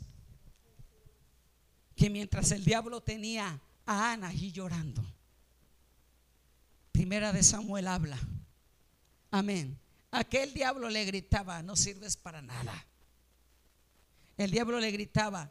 que 1.96 2.08
mientras 2.08 2.50
el 2.50 2.64
diablo 2.64 3.02
tenía 3.02 3.60
a 3.86 4.12
Ana 4.12 4.32
y 4.32 4.52
llorando. 4.52 5.04
Primera 6.92 7.32
de 7.32 7.42
Samuel 7.42 7.88
habla. 7.88 8.18
Amén. 9.30 9.78
Aquel 10.10 10.54
diablo 10.54 10.88
le 10.88 11.04
gritaba, 11.04 11.62
no 11.62 11.74
sirves 11.74 12.16
para 12.16 12.40
nada. 12.40 12.86
El 14.36 14.50
diablo 14.50 14.78
le 14.78 14.90
gritaba, 14.90 15.50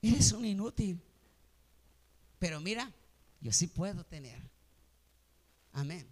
eres 0.00 0.32
un 0.32 0.44
inútil. 0.44 1.00
Pero 2.38 2.60
mira, 2.60 2.92
yo 3.40 3.52
sí 3.52 3.66
puedo 3.66 4.04
tener. 4.04 4.40
Amén. 5.72 6.08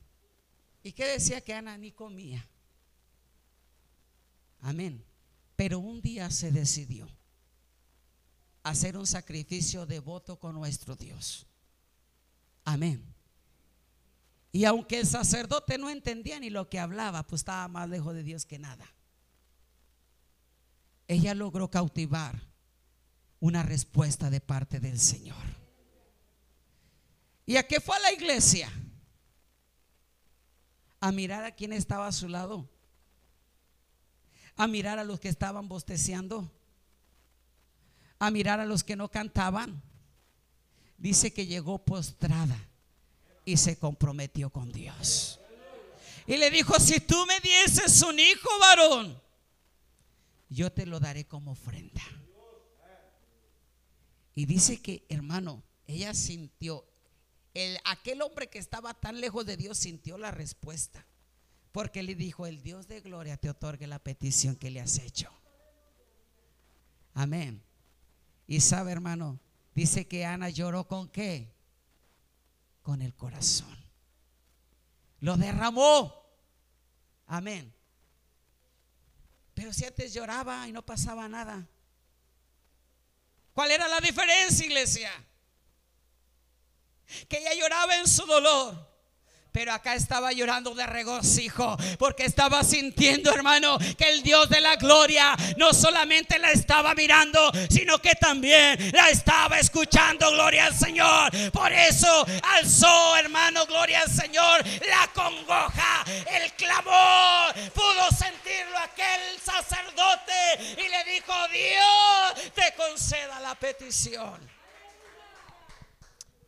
¿Y 0.82 0.92
qué 0.92 1.06
decía 1.06 1.40
que 1.40 1.54
Ana 1.54 1.78
ni 1.78 1.92
comía? 1.92 2.46
Amén. 4.60 5.04
Pero 5.54 5.78
un 5.78 6.00
día 6.00 6.30
se 6.30 6.50
decidió 6.50 7.08
hacer 8.66 8.96
un 8.96 9.06
sacrificio 9.06 9.86
devoto 9.86 10.40
con 10.40 10.54
nuestro 10.54 10.96
Dios. 10.96 11.46
Amén. 12.64 13.14
Y 14.50 14.64
aunque 14.64 14.98
el 14.98 15.06
sacerdote 15.06 15.78
no 15.78 15.88
entendía 15.88 16.40
ni 16.40 16.50
lo 16.50 16.68
que 16.68 16.80
hablaba, 16.80 17.24
pues 17.24 17.40
estaba 17.42 17.68
más 17.68 17.88
lejos 17.88 18.14
de 18.14 18.24
Dios 18.24 18.44
que 18.44 18.58
nada. 18.58 18.92
Ella 21.06 21.34
logró 21.34 21.70
cautivar 21.70 22.42
una 23.38 23.62
respuesta 23.62 24.30
de 24.30 24.40
parte 24.40 24.80
del 24.80 24.98
Señor. 24.98 25.44
¿Y 27.44 27.56
a 27.58 27.68
qué 27.68 27.80
fue 27.80 27.94
a 27.94 28.00
la 28.00 28.12
iglesia? 28.12 28.68
A 30.98 31.12
mirar 31.12 31.44
a 31.44 31.54
quien 31.54 31.72
estaba 31.72 32.08
a 32.08 32.12
su 32.12 32.28
lado. 32.28 32.68
A 34.56 34.66
mirar 34.66 34.98
a 34.98 35.04
los 35.04 35.20
que 35.20 35.28
estaban 35.28 35.68
bosteceando 35.68 36.50
a 38.18 38.30
mirar 38.30 38.60
a 38.60 38.66
los 38.66 38.84
que 38.84 38.96
no 38.96 39.10
cantaban. 39.10 39.82
Dice 40.98 41.32
que 41.32 41.46
llegó 41.46 41.78
postrada 41.84 42.58
y 43.44 43.56
se 43.56 43.78
comprometió 43.78 44.50
con 44.50 44.72
Dios. 44.72 45.40
Y 46.26 46.36
le 46.36 46.50
dijo, 46.50 46.78
si 46.80 47.00
tú 47.00 47.24
me 47.26 47.38
dieses 47.40 48.02
un 48.02 48.18
hijo 48.18 48.48
varón, 48.58 49.22
yo 50.48 50.72
te 50.72 50.86
lo 50.86 50.98
daré 50.98 51.26
como 51.26 51.52
ofrenda. 51.52 52.02
Y 54.34 54.44
dice 54.46 54.82
que, 54.82 55.04
hermano, 55.08 55.62
ella 55.86 56.12
sintió, 56.14 56.84
el, 57.54 57.78
aquel 57.84 58.20
hombre 58.22 58.48
que 58.48 58.58
estaba 58.58 58.92
tan 58.94 59.20
lejos 59.20 59.46
de 59.46 59.56
Dios 59.56 59.78
sintió 59.78 60.18
la 60.18 60.30
respuesta. 60.30 61.06
Porque 61.72 62.02
le 62.02 62.14
dijo, 62.14 62.46
el 62.46 62.62
Dios 62.62 62.88
de 62.88 63.00
gloria 63.00 63.36
te 63.36 63.50
otorgue 63.50 63.86
la 63.86 63.98
petición 63.98 64.56
que 64.56 64.70
le 64.70 64.80
has 64.80 64.98
hecho. 64.98 65.30
Amén. 67.14 67.65
Y 68.46 68.60
sabe, 68.60 68.92
hermano, 68.92 69.40
dice 69.74 70.06
que 70.06 70.24
Ana 70.24 70.50
lloró 70.50 70.86
con 70.86 71.08
qué? 71.08 71.54
Con 72.82 73.02
el 73.02 73.14
corazón. 73.14 73.76
Lo 75.20 75.36
derramó. 75.36 76.24
Amén. 77.26 77.74
Pero 79.54 79.72
si 79.72 79.84
antes 79.84 80.12
lloraba 80.12 80.68
y 80.68 80.72
no 80.72 80.84
pasaba 80.84 81.28
nada. 81.28 81.66
¿Cuál 83.52 83.70
era 83.70 83.88
la 83.88 84.00
diferencia, 84.00 84.66
iglesia? 84.66 85.10
Que 87.28 87.38
ella 87.38 87.54
lloraba 87.54 87.96
en 87.96 88.06
su 88.06 88.26
dolor. 88.26 88.85
Pero 89.56 89.72
acá 89.72 89.94
estaba 89.94 90.32
llorando 90.32 90.74
de 90.74 90.84
regocijo 90.84 91.78
porque 91.98 92.26
estaba 92.26 92.62
sintiendo, 92.62 93.32
hermano, 93.32 93.78
que 93.96 94.10
el 94.10 94.22
Dios 94.22 94.50
de 94.50 94.60
la 94.60 94.76
gloria 94.76 95.34
no 95.56 95.72
solamente 95.72 96.38
la 96.38 96.50
estaba 96.50 96.94
mirando, 96.94 97.50
sino 97.70 97.98
que 97.98 98.14
también 98.16 98.92
la 98.92 99.08
estaba 99.08 99.58
escuchando, 99.58 100.30
gloria 100.30 100.66
al 100.66 100.76
Señor. 100.76 101.30
Por 101.52 101.72
eso 101.72 102.26
alzó, 102.42 103.16
hermano, 103.16 103.64
gloria 103.64 104.02
al 104.02 104.10
Señor, 104.10 104.62
la 104.86 105.10
congoja, 105.14 106.04
el 106.06 106.52
clamor. 106.52 107.54
Pudo 107.72 108.10
sentirlo 108.10 108.76
aquel 108.76 109.40
sacerdote 109.42 110.76
y 110.76 110.86
le 110.86 111.14
dijo, 111.14 111.32
Dios 111.50 112.52
te 112.52 112.74
conceda 112.76 113.40
la 113.40 113.54
petición. 113.54 114.38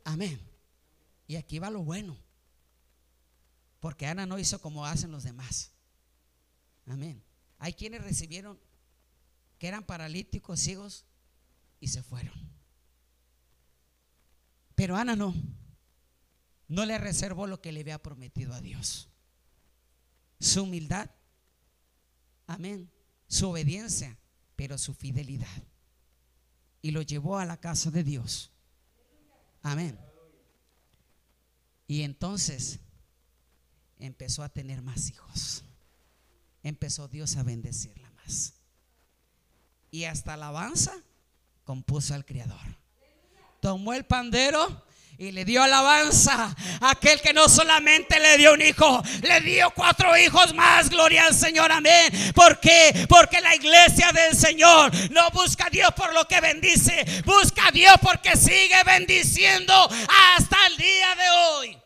Amén. 0.04 0.38
Y 1.26 1.36
aquí 1.36 1.58
va 1.58 1.70
lo 1.70 1.80
bueno. 1.80 2.27
Porque 3.80 4.06
Ana 4.06 4.26
no 4.26 4.38
hizo 4.38 4.60
como 4.60 4.86
hacen 4.86 5.10
los 5.12 5.24
demás. 5.24 5.72
Amén. 6.86 7.22
Hay 7.58 7.74
quienes 7.74 8.02
recibieron 8.02 8.58
que 9.58 9.68
eran 9.68 9.84
paralíticos, 9.84 10.60
ciegos 10.60 11.04
y 11.80 11.88
se 11.88 12.02
fueron. 12.02 12.34
Pero 14.74 14.96
Ana 14.96 15.16
no. 15.16 15.34
No 16.68 16.84
le 16.84 16.98
reservó 16.98 17.46
lo 17.46 17.60
que 17.60 17.72
le 17.72 17.80
había 17.80 18.02
prometido 18.02 18.54
a 18.54 18.60
Dios. 18.60 19.08
Su 20.38 20.64
humildad. 20.64 21.10
Amén. 22.46 22.90
Su 23.26 23.50
obediencia, 23.50 24.18
pero 24.54 24.78
su 24.78 24.94
fidelidad. 24.94 25.62
Y 26.80 26.92
lo 26.92 27.02
llevó 27.02 27.38
a 27.38 27.46
la 27.46 27.58
casa 27.58 27.90
de 27.90 28.04
Dios. 28.04 28.52
Amén. 29.62 29.98
Y 31.86 32.02
entonces 32.02 32.80
empezó 33.98 34.42
a 34.42 34.48
tener 34.48 34.82
más 34.82 35.10
hijos. 35.10 35.64
Empezó 36.62 37.08
Dios 37.08 37.36
a 37.36 37.42
bendecirla 37.42 38.10
más. 38.12 38.54
Y 39.90 40.04
hasta 40.04 40.34
alabanza 40.34 40.92
compuso 41.64 42.14
al 42.14 42.24
Creador. 42.24 42.78
Tomó 43.60 43.92
el 43.94 44.04
pandero 44.04 44.84
y 45.20 45.32
le 45.32 45.44
dio 45.44 45.62
alabanza 45.62 46.54
a 46.80 46.90
aquel 46.90 47.20
que 47.20 47.32
no 47.32 47.48
solamente 47.48 48.20
le 48.20 48.38
dio 48.38 48.52
un 48.52 48.62
hijo, 48.62 49.02
le 49.22 49.40
dio 49.40 49.70
cuatro 49.74 50.16
hijos 50.16 50.54
más. 50.54 50.88
Gloria 50.88 51.26
al 51.26 51.34
Señor, 51.34 51.72
amén. 51.72 52.12
¿Por 52.34 52.60
qué? 52.60 53.06
Porque 53.08 53.40
la 53.40 53.54
iglesia 53.56 54.12
del 54.12 54.36
Señor 54.36 54.92
no 55.10 55.28
busca 55.30 55.66
a 55.66 55.70
Dios 55.70 55.92
por 55.94 56.14
lo 56.14 56.26
que 56.28 56.40
bendice, 56.40 57.04
busca 57.24 57.66
a 57.66 57.72
Dios 57.72 57.94
porque 58.00 58.36
sigue 58.36 58.82
bendiciendo 58.86 59.74
hasta 60.36 60.66
el 60.68 60.76
día 60.76 61.14
de 61.16 61.30
hoy. 61.30 61.78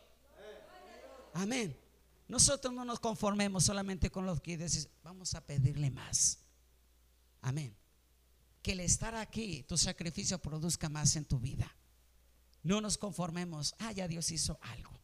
Amén. 1.33 1.82
Nosotros 2.33 2.73
no 2.73 2.83
nos 2.83 2.99
conformemos 2.99 3.63
solamente 3.63 4.09
con 4.09 4.25
lo 4.25 4.41
que 4.41 4.57
dices, 4.57 4.89
vamos 5.03 5.35
a 5.35 5.45
pedirle 5.45 5.91
más. 5.91 6.39
Amén. 7.41 7.77
Que 8.63 8.71
el 8.71 8.79
estar 8.79 9.13
aquí, 9.13 9.61
tu 9.67 9.77
sacrificio 9.77 10.39
produzca 10.39 10.89
más 10.89 11.15
en 11.15 11.25
tu 11.25 11.39
vida. 11.39 11.71
No 12.63 12.81
nos 12.81 12.97
conformemos, 12.97 13.75
ah, 13.77 13.91
ya 13.91 14.07
Dios 14.07 14.31
hizo 14.31 14.57
algo. 14.61 14.99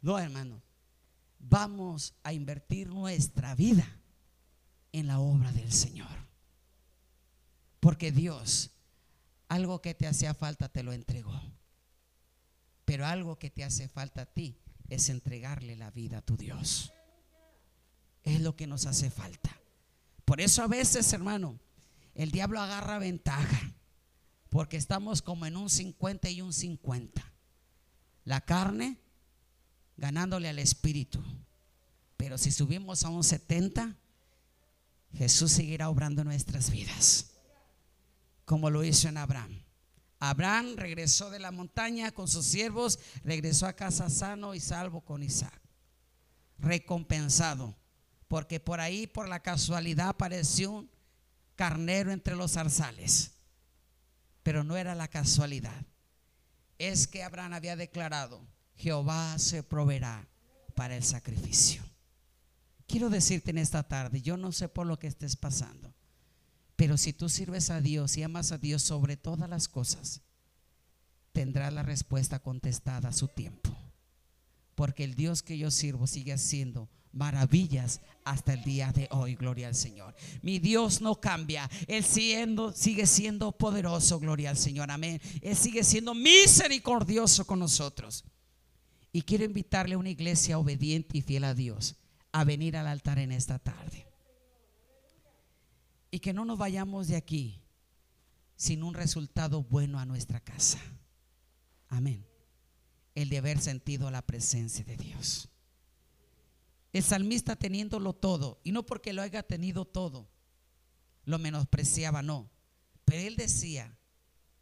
No, 0.00 0.18
hermano. 0.18 0.62
Vamos 1.38 2.14
a 2.22 2.32
invertir 2.32 2.88
nuestra 2.88 3.54
vida 3.54 3.86
en 4.90 5.08
la 5.08 5.18
obra 5.18 5.52
del 5.52 5.70
Señor. 5.70 6.08
Porque 7.78 8.10
Dios, 8.10 8.70
algo 9.48 9.82
que 9.82 9.92
te 9.92 10.06
hacía 10.06 10.32
falta, 10.32 10.70
te 10.70 10.82
lo 10.82 10.94
entregó. 10.94 11.38
Pero 12.86 13.04
algo 13.04 13.38
que 13.38 13.50
te 13.50 13.64
hace 13.64 13.86
falta 13.86 14.22
a 14.22 14.26
ti, 14.32 14.61
es 14.94 15.08
entregarle 15.08 15.76
la 15.76 15.90
vida 15.90 16.18
a 16.18 16.22
tu 16.22 16.36
Dios. 16.36 16.92
Es 18.22 18.40
lo 18.40 18.56
que 18.56 18.66
nos 18.66 18.86
hace 18.86 19.10
falta. 19.10 19.58
Por 20.24 20.40
eso 20.40 20.62
a 20.62 20.66
veces, 20.66 21.12
hermano, 21.12 21.58
el 22.14 22.30
diablo 22.30 22.60
agarra 22.60 22.98
ventaja. 22.98 23.72
Porque 24.50 24.76
estamos 24.76 25.22
como 25.22 25.46
en 25.46 25.56
un 25.56 25.70
50 25.70 26.28
y 26.28 26.42
un 26.42 26.52
50. 26.52 27.24
La 28.24 28.42
carne 28.42 28.98
ganándole 29.96 30.48
al 30.48 30.58
espíritu. 30.58 31.22
Pero 32.18 32.36
si 32.36 32.50
subimos 32.50 33.04
a 33.04 33.08
un 33.08 33.24
70, 33.24 33.96
Jesús 35.14 35.52
seguirá 35.52 35.88
obrando 35.88 36.22
nuestras 36.22 36.70
vidas. 36.70 37.30
Como 38.44 38.68
lo 38.68 38.84
hizo 38.84 39.08
en 39.08 39.16
Abraham. 39.16 39.61
Abraham 40.24 40.76
regresó 40.76 41.30
de 41.30 41.40
la 41.40 41.50
montaña 41.50 42.12
con 42.12 42.28
sus 42.28 42.46
siervos, 42.46 43.00
regresó 43.24 43.66
a 43.66 43.72
casa 43.72 44.08
sano 44.08 44.54
y 44.54 44.60
salvo 44.60 45.00
con 45.00 45.24
Isaac. 45.24 45.60
Recompensado, 46.58 47.76
porque 48.28 48.60
por 48.60 48.78
ahí, 48.78 49.08
por 49.08 49.28
la 49.28 49.40
casualidad, 49.40 50.10
apareció 50.10 50.70
un 50.70 50.90
carnero 51.56 52.12
entre 52.12 52.36
los 52.36 52.52
zarzales. 52.52 53.32
Pero 54.44 54.62
no 54.62 54.76
era 54.76 54.94
la 54.94 55.08
casualidad. 55.08 55.84
Es 56.78 57.08
que 57.08 57.24
Abraham 57.24 57.54
había 57.54 57.74
declarado, 57.74 58.46
Jehová 58.76 59.36
se 59.40 59.64
proveerá 59.64 60.28
para 60.76 60.94
el 60.94 61.02
sacrificio. 61.02 61.82
Quiero 62.86 63.10
decirte 63.10 63.50
en 63.50 63.58
esta 63.58 63.82
tarde, 63.82 64.22
yo 64.22 64.36
no 64.36 64.52
sé 64.52 64.68
por 64.68 64.86
lo 64.86 65.00
que 65.00 65.08
estés 65.08 65.34
pasando. 65.34 65.92
Pero 66.76 66.96
si 66.96 67.12
tú 67.12 67.28
sirves 67.28 67.70
a 67.70 67.80
Dios 67.80 68.16
y 68.16 68.22
amas 68.22 68.52
a 68.52 68.58
Dios 68.58 68.82
sobre 68.82 69.16
todas 69.16 69.48
las 69.48 69.68
cosas, 69.68 70.22
tendrás 71.32 71.72
la 71.72 71.82
respuesta 71.82 72.38
contestada 72.38 73.10
a 73.10 73.12
su 73.12 73.28
tiempo. 73.28 73.76
Porque 74.74 75.04
el 75.04 75.14
Dios 75.14 75.42
que 75.42 75.58
yo 75.58 75.70
sirvo 75.70 76.06
sigue 76.06 76.32
haciendo 76.32 76.88
maravillas 77.12 78.00
hasta 78.24 78.54
el 78.54 78.64
día 78.64 78.90
de 78.92 79.06
hoy, 79.10 79.34
gloria 79.34 79.68
al 79.68 79.74
Señor. 79.74 80.14
Mi 80.40 80.58
Dios 80.58 81.02
no 81.02 81.20
cambia, 81.20 81.68
Él 81.86 82.04
siendo, 82.04 82.72
sigue 82.72 83.06
siendo 83.06 83.52
poderoso, 83.52 84.18
gloria 84.18 84.50
al 84.50 84.56
Señor, 84.56 84.90
amén. 84.90 85.20
Él 85.42 85.56
sigue 85.56 85.84
siendo 85.84 86.14
misericordioso 86.14 87.46
con 87.46 87.58
nosotros. 87.58 88.24
Y 89.12 89.22
quiero 89.22 89.44
invitarle 89.44 89.94
a 89.94 89.98
una 89.98 90.08
iglesia 90.08 90.58
obediente 90.58 91.18
y 91.18 91.22
fiel 91.22 91.44
a 91.44 91.54
Dios 91.54 91.96
a 92.32 92.44
venir 92.44 92.78
al 92.78 92.86
altar 92.86 93.18
en 93.18 93.30
esta 93.30 93.58
tarde 93.58 94.11
y 96.12 96.20
que 96.20 96.34
no 96.34 96.44
nos 96.44 96.58
vayamos 96.58 97.08
de 97.08 97.16
aquí 97.16 97.58
sin 98.54 98.84
un 98.84 98.94
resultado 98.94 99.64
bueno 99.64 99.98
a 99.98 100.04
nuestra 100.04 100.38
casa. 100.38 100.78
Amén. 101.88 102.24
El 103.14 103.30
de 103.30 103.38
haber 103.38 103.58
sentido 103.58 104.10
la 104.10 104.22
presencia 104.22 104.84
de 104.84 104.96
Dios. 104.96 105.48
El 106.92 107.02
salmista 107.02 107.56
teniéndolo 107.56 108.12
todo, 108.12 108.60
y 108.62 108.72
no 108.72 108.84
porque 108.84 109.14
lo 109.14 109.22
haya 109.22 109.42
tenido 109.42 109.86
todo, 109.86 110.28
lo 111.24 111.38
menospreciaba, 111.38 112.20
no. 112.22 112.50
Pero 113.06 113.22
él 113.22 113.36
decía, 113.36 113.96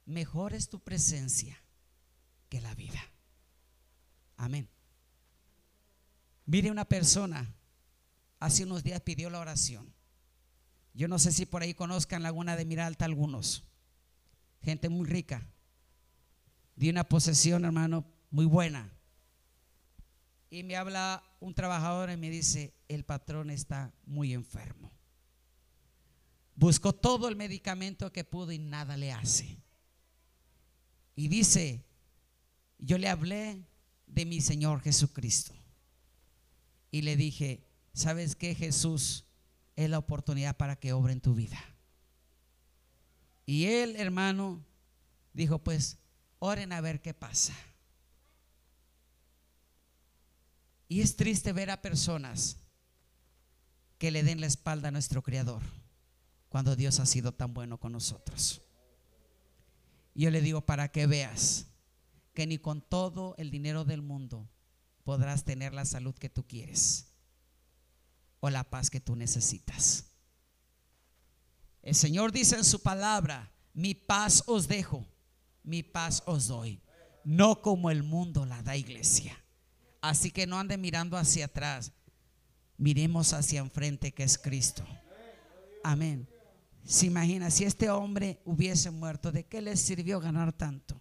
mejor 0.07 0.55
es 0.55 0.69
tu 0.69 0.79
presencia 0.79 1.61
que 2.49 2.61
la 2.61 2.77
vida. 2.77 3.01
Amén. 4.37 4.69
Mire 6.47 6.71
una 6.71 6.85
persona, 6.85 7.53
hace 8.39 8.63
unos 8.63 8.85
días 8.85 9.01
pidió 9.01 9.31
la 9.31 9.41
oración. 9.41 9.93
Yo 10.95 11.09
no 11.09 11.19
sé 11.19 11.33
si 11.33 11.47
por 11.47 11.63
ahí 11.63 11.75
conozcan 11.75 12.23
Laguna 12.23 12.57
de 12.57 12.65
Miralta 12.65 13.05
algunos. 13.05 13.65
Gente 14.63 14.89
muy 14.89 15.07
rica. 15.07 15.47
De 16.77 16.91
una 16.91 17.05
posesión, 17.05 17.65
hermano, 17.65 18.05
muy 18.31 18.47
buena. 18.47 18.93
Y 20.51 20.63
me 20.63 20.77
habla 20.77 21.23
un 21.39 21.55
trabajador 21.55 22.11
y 22.11 22.17
me 22.17 22.29
dice, 22.29 22.75
el 22.89 23.05
patrón 23.05 23.51
está 23.51 23.95
muy 24.05 24.33
enfermo. 24.33 24.91
Buscó 26.57 26.93
todo 26.93 27.29
el 27.29 27.37
medicamento 27.37 28.13
que 28.13 28.25
pudo 28.25 28.53
y 28.53 28.59
nada 28.59 28.97
le 28.97 29.13
hace. 29.13 29.63
Y 31.15 31.29
dice, 31.29 31.87
yo 32.79 32.99
le 32.99 33.09
hablé 33.09 33.65
de 34.07 34.27
mi 34.27 34.41
Señor 34.41 34.81
Jesucristo. 34.81 35.55
Y 36.91 37.03
le 37.03 37.17
dije, 37.17 37.65
¿sabes 37.93 38.35
qué 38.35 38.55
Jesús? 38.55 39.25
Es 39.81 39.89
la 39.89 39.99
oportunidad 39.99 40.57
para 40.57 40.77
que 40.77 40.93
obre 40.93 41.15
en 41.15 41.23
tu 41.23 41.35
vida. 41.35 41.59
Y 43.47 43.65
él, 43.65 43.97
hermano, 43.97 44.63
dijo, 45.33 45.59
pues, 45.59 45.99
oren 46.39 46.73
a 46.73 46.83
ver 46.83 47.01
qué 47.01 47.15
pasa. 47.15 47.55
Y 50.87 51.01
es 51.01 51.17
triste 51.17 51.53
ver 51.53 51.71
a 51.71 51.81
personas 51.81 52.59
que 53.99 54.11
le 54.11 54.23
den 54.23 54.41
la 54.41 54.47
espalda 54.47 54.89
a 54.89 54.93
nuestro 54.93 55.23
Creador 55.23 55.63
cuando 56.51 56.77
Dios 56.77 57.01
ha 57.01 57.07
sido 57.07 57.33
tan 57.33 57.55
bueno 57.55 57.79
con 57.79 57.93
nosotros. 57.93 58.61
Yo 60.15 60.31
le 60.31 60.43
digo 60.43 60.67
para 60.67 60.93
que 60.93 61.07
veas 61.07 61.67
que 62.35 62.47
ni 62.47 62.59
con 62.59 62.83
todo 62.83 63.35
el 63.39 63.51
dinero 63.51 63.85
del 63.85 64.03
mundo 64.03 64.47
podrás 65.05 65.45
tener 65.45 65.73
la 65.73 65.87
salud 65.87 66.15
que 66.15 66.29
tú 66.29 66.47
quieres 66.47 67.10
o 68.41 68.51
la 68.51 68.65
paz 68.65 68.91
que 68.91 69.01
tú 69.01 69.17
necesitas. 69.17 70.07
El 71.83 71.95
Señor 71.95 72.33
dice 72.33 72.57
en 72.57 72.65
su 72.65 72.83
palabra, 72.83 73.53
mi 73.73 73.95
paz 73.95 74.43
os 74.47 74.69
dejo, 74.69 75.07
mi 75.63 75.83
paz 75.83 76.23
os 76.27 76.49
doy. 76.49 76.83
No 77.25 77.63
como 77.63 77.91
el 77.91 78.03
mundo 78.03 78.47
la 78.47 78.63
da 78.63 78.77
iglesia. 78.77 79.39
Así 80.01 80.31
que 80.31 80.47
no 80.47 80.59
ande 80.59 80.79
mirando 80.79 81.17
hacia 81.17 81.47
atrás. 81.47 81.93
Miremos 82.79 83.33
hacia 83.35 83.61
enfrente 83.61 84.13
que 84.13 84.23
es 84.23 84.39
Cristo. 84.39 84.85
Amén. 85.85 86.29
Se 86.85 87.07
imagina, 87.07 87.51
si 87.51 87.65
este 87.65 87.91
hombre 87.91 88.41
hubiese 88.45 88.91
muerto, 88.91 89.31
¿de 89.33 89.45
qué 89.45 89.61
le 89.61 89.77
sirvió 89.77 90.19
ganar 90.19 90.53
tanto? 90.53 91.01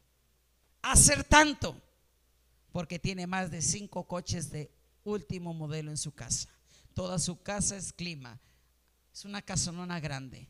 Hacer 0.82 1.24
tanto. 1.24 1.82
Porque 2.72 3.00
tiene 3.00 3.26
más 3.26 3.50
de 3.50 3.62
cinco 3.62 4.06
coches 4.06 4.52
de 4.52 4.72
último 5.04 5.54
modelo 5.54 5.90
en 5.90 5.98
su 5.98 6.12
casa. 6.12 6.50
Toda 7.00 7.18
su 7.18 7.42
casa 7.42 7.78
es 7.78 7.94
clima. 7.94 8.42
Es 9.14 9.24
una 9.24 9.42
casonona 9.42 10.02
grande. 10.02 10.50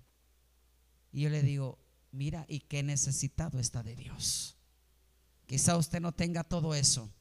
Y 1.11 1.21
yo 1.21 1.29
le 1.29 1.43
digo, 1.43 1.77
mira, 2.11 2.47
¿y 2.49 2.61
qué 2.61 2.81
necesitado 2.81 3.59
está 3.59 3.83
de 3.83 3.95
Dios? 3.95 4.57
Quizá 5.45 5.77
usted 5.77 6.01
no 6.01 6.11
tenga 6.11 6.43
todo 6.43 6.73
eso, 6.73 7.13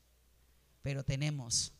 pero 0.80 1.04
tenemos 1.04 1.74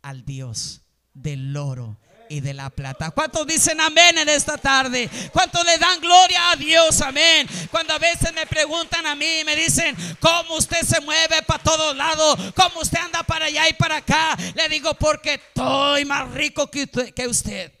al 0.00 0.24
Dios 0.24 0.80
del 1.14 1.56
oro 1.56 1.96
y 2.28 2.40
de 2.40 2.54
la 2.54 2.70
plata. 2.70 3.10
¿Cuántos 3.10 3.46
dicen 3.46 3.80
amén 3.80 4.18
en 4.18 4.28
esta 4.28 4.56
tarde? 4.58 5.08
¿Cuántos 5.32 5.64
le 5.64 5.78
dan 5.78 6.00
gloria 6.00 6.50
a 6.50 6.56
Dios? 6.56 7.00
Amén. 7.00 7.46
Cuando 7.70 7.94
a 7.94 7.98
veces 7.98 8.34
me 8.34 8.46
preguntan 8.46 9.06
a 9.06 9.14
mí 9.14 9.42
me 9.44 9.56
dicen, 9.56 9.96
¿cómo 10.20 10.56
usted 10.56 10.82
se 10.82 11.00
mueve 11.00 11.42
para 11.46 11.62
todos 11.62 11.96
lados? 11.96 12.52
¿Cómo 12.54 12.80
usted 12.80 12.98
anda 12.98 13.22
para 13.22 13.46
allá 13.46 13.68
y 13.68 13.74
para 13.74 13.96
acá? 13.96 14.36
Le 14.54 14.68
digo, 14.68 14.94
porque 14.94 15.34
estoy 15.34 16.04
más 16.04 16.30
rico 16.32 16.70
que 16.70 16.84
usted. 16.84 17.14
Que 17.14 17.26
usted. 17.26 17.72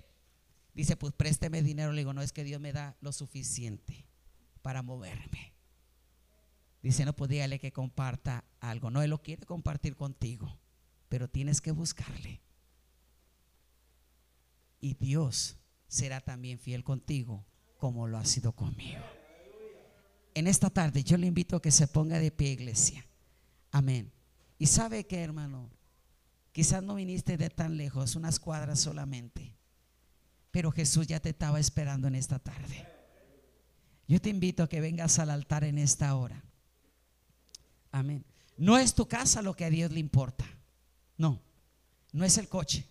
Dice, 0.72 0.96
pues 0.96 1.12
présteme 1.14 1.62
dinero. 1.62 1.92
Le 1.92 2.00
digo, 2.00 2.12
no 2.12 2.22
es 2.22 2.32
que 2.32 2.44
Dios 2.44 2.60
me 2.60 2.72
da 2.72 2.96
lo 3.00 3.12
suficiente 3.12 4.06
para 4.62 4.82
moverme. 4.82 5.52
Dice, 6.82 7.04
no, 7.04 7.14
pues 7.14 7.30
dígale 7.30 7.58
que 7.58 7.72
comparta 7.72 8.44
algo. 8.60 8.90
No, 8.90 9.02
Él 9.02 9.10
lo 9.10 9.22
quiere 9.22 9.46
compartir 9.46 9.96
contigo, 9.96 10.58
pero 11.08 11.28
tienes 11.28 11.62
que 11.62 11.70
buscarle 11.70 12.42
y 14.84 14.92
Dios 14.92 15.56
será 15.88 16.20
también 16.20 16.58
fiel 16.58 16.84
contigo 16.84 17.46
como 17.78 18.06
lo 18.06 18.18
ha 18.18 18.24
sido 18.26 18.52
conmigo. 18.52 19.02
En 20.34 20.46
esta 20.46 20.68
tarde 20.68 21.02
yo 21.02 21.16
le 21.16 21.26
invito 21.26 21.56
a 21.56 21.62
que 21.62 21.70
se 21.70 21.88
ponga 21.88 22.18
de 22.18 22.30
pie, 22.30 22.50
iglesia. 22.50 23.06
Amén. 23.70 24.12
Y 24.58 24.66
sabe 24.66 25.06
que, 25.06 25.22
hermano, 25.22 25.70
quizás 26.52 26.82
no 26.82 26.96
viniste 26.96 27.38
de 27.38 27.48
tan 27.48 27.78
lejos, 27.78 28.14
unas 28.14 28.38
cuadras 28.38 28.78
solamente, 28.78 29.56
pero 30.50 30.70
Jesús 30.70 31.06
ya 31.06 31.18
te 31.18 31.30
estaba 31.30 31.58
esperando 31.58 32.06
en 32.06 32.16
esta 32.16 32.38
tarde. 32.38 32.86
Yo 34.06 34.20
te 34.20 34.28
invito 34.28 34.64
a 34.64 34.68
que 34.68 34.82
vengas 34.82 35.18
al 35.18 35.30
altar 35.30 35.64
en 35.64 35.78
esta 35.78 36.14
hora. 36.14 36.44
Amén. 37.90 38.22
No 38.58 38.76
es 38.76 38.94
tu 38.94 39.08
casa 39.08 39.40
lo 39.40 39.54
que 39.54 39.64
a 39.64 39.70
Dios 39.70 39.90
le 39.92 40.00
importa. 40.00 40.44
No, 41.16 41.40
no 42.12 42.26
es 42.26 42.36
el 42.36 42.50
coche 42.50 42.86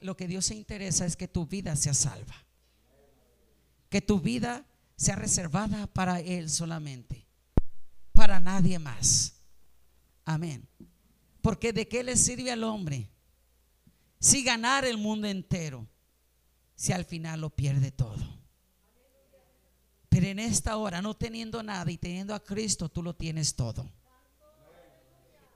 lo 0.00 0.16
que 0.16 0.28
Dios 0.28 0.46
se 0.46 0.54
interesa 0.54 1.04
es 1.04 1.16
que 1.16 1.28
tu 1.28 1.46
vida 1.46 1.76
sea 1.76 1.94
salva. 1.94 2.34
Que 3.88 4.00
tu 4.00 4.20
vida 4.20 4.66
sea 4.96 5.16
reservada 5.16 5.86
para 5.86 6.20
Él 6.20 6.50
solamente. 6.50 7.26
Para 8.12 8.40
nadie 8.40 8.78
más. 8.78 9.40
Amén. 10.24 10.68
Porque 11.42 11.72
de 11.72 11.88
qué 11.88 12.02
le 12.02 12.16
sirve 12.16 12.50
al 12.50 12.64
hombre 12.64 13.10
si 14.20 14.42
ganar 14.42 14.84
el 14.84 14.96
mundo 14.96 15.26
entero, 15.26 15.86
si 16.74 16.92
al 16.92 17.04
final 17.04 17.42
lo 17.42 17.50
pierde 17.50 17.90
todo. 17.90 18.16
Pero 20.08 20.26
en 20.26 20.38
esta 20.38 20.76
hora, 20.76 21.02
no 21.02 21.14
teniendo 21.14 21.62
nada 21.62 21.90
y 21.90 21.98
teniendo 21.98 22.34
a 22.34 22.42
Cristo, 22.42 22.88
tú 22.88 23.02
lo 23.02 23.14
tienes 23.14 23.54
todo. 23.54 23.90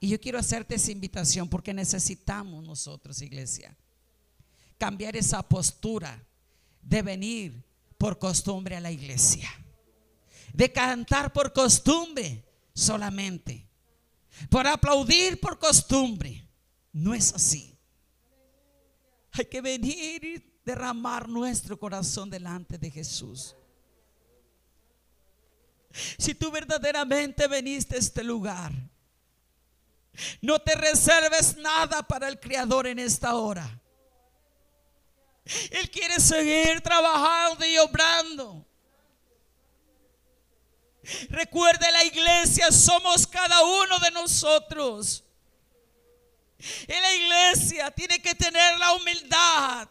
Y 0.01 0.09
yo 0.09 0.19
quiero 0.19 0.37
hacerte 0.37 0.75
esa 0.75 0.91
invitación 0.91 1.49
porque 1.49 1.73
necesitamos 1.73 2.63
nosotros, 2.63 3.21
iglesia 3.21 3.75
cambiar 4.79 5.15
esa 5.15 5.43
postura 5.43 6.25
de 6.81 7.01
venir 7.03 7.63
por 7.97 8.17
costumbre 8.17 8.75
a 8.77 8.79
la 8.79 8.91
iglesia, 8.91 9.49
de 10.53 10.71
cantar 10.71 11.31
por 11.31 11.53
costumbre 11.53 12.43
solamente, 12.73 13.67
por 14.49 14.65
aplaudir 14.65 15.39
por 15.39 15.59
costumbre. 15.59 16.47
No 16.91 17.13
es 17.13 17.33
así. 17.33 17.77
Hay 19.33 19.45
que 19.45 19.61
venir 19.61 20.23
y 20.23 20.61
derramar 20.65 21.29
nuestro 21.29 21.77
corazón 21.77 22.29
delante 22.29 22.77
de 22.77 22.89
Jesús. 22.89 23.55
Si 26.17 26.33
tú 26.35 26.51
verdaderamente 26.51 27.47
veniste 27.47 27.95
a 27.95 27.99
este 27.99 28.23
lugar, 28.23 28.71
no 30.41 30.59
te 30.59 30.75
reserves 30.75 31.57
nada 31.57 32.03
para 32.03 32.27
el 32.27 32.39
Creador 32.39 32.87
en 32.87 32.99
esta 32.99 33.35
hora. 33.35 33.81
Él 35.71 35.89
quiere 35.89 36.19
seguir 36.19 36.81
trabajando 36.81 37.65
y 37.65 37.77
obrando. 37.77 38.65
Recuerde 41.29 41.91
la 41.91 42.03
iglesia, 42.03 42.71
somos 42.71 43.25
cada 43.25 43.63
uno 43.63 43.97
de 43.99 44.11
nosotros. 44.11 45.23
Y 46.59 46.91
la 46.91 47.15
iglesia 47.15 47.89
tiene 47.91 48.21
que 48.21 48.35
tener 48.35 48.77
la 48.77 48.93
humildad 48.93 49.87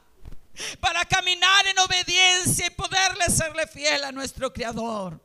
para 0.80 1.04
caminar 1.04 1.66
en 1.66 1.78
obediencia 1.78 2.66
y 2.66 2.70
poderle 2.70 3.24
serle 3.26 3.66
fiel 3.66 4.04
a 4.04 4.12
nuestro 4.12 4.52
Creador. 4.52 5.20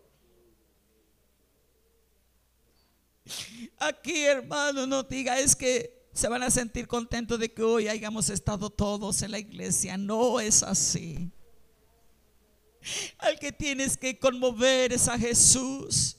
Aquí, 3.77 4.25
hermano, 4.25 4.87
no 4.87 5.03
diga, 5.03 5.37
es 5.39 5.55
que 5.55 5.92
se 6.13 6.27
van 6.27 6.43
a 6.43 6.51
sentir 6.51 6.87
contentos 6.87 7.39
de 7.39 7.51
que 7.51 7.63
hoy 7.63 7.87
hayamos 7.87 8.29
estado 8.29 8.69
todos 8.69 9.23
en 9.23 9.31
la 9.31 9.39
iglesia. 9.39 9.97
No 9.97 10.39
es 10.39 10.61
así. 10.61 11.31
Al 13.17 13.39
que 13.39 13.51
tienes 13.51 13.97
que 13.97 14.19
conmover 14.19 14.93
es 14.93 15.07
a 15.07 15.17
Jesús 15.17 16.17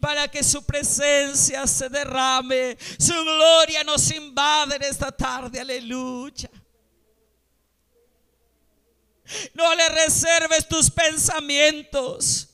para 0.00 0.26
que 0.28 0.42
su 0.42 0.64
presencia 0.64 1.66
se 1.66 1.88
derrame, 1.88 2.76
su 2.98 3.14
gloria 3.14 3.84
nos 3.84 4.10
invade 4.10 4.76
en 4.76 4.82
esta 4.82 5.12
tarde, 5.12 5.60
aleluya. 5.60 6.50
No 9.54 9.74
le 9.76 9.88
reserves 9.90 10.66
tus 10.68 10.90
pensamientos. 10.90 12.48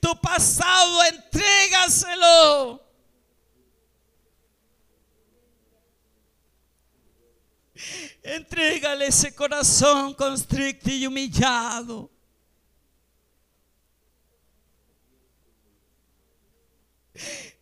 Tu 0.00 0.20
pasado, 0.20 1.04
entrégaselo 1.04 2.89
Entrégale 8.22 9.06
ese 9.06 9.34
corazón 9.34 10.14
constricto 10.14 10.90
y 10.90 11.06
humillado. 11.06 12.10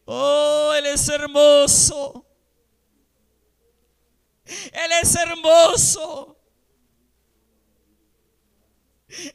Oh, 0.05 0.73
Él 0.77 0.87
es 0.87 1.09
hermoso. 1.09 2.25
Él 4.45 4.91
es 5.03 5.15
hermoso. 5.15 6.37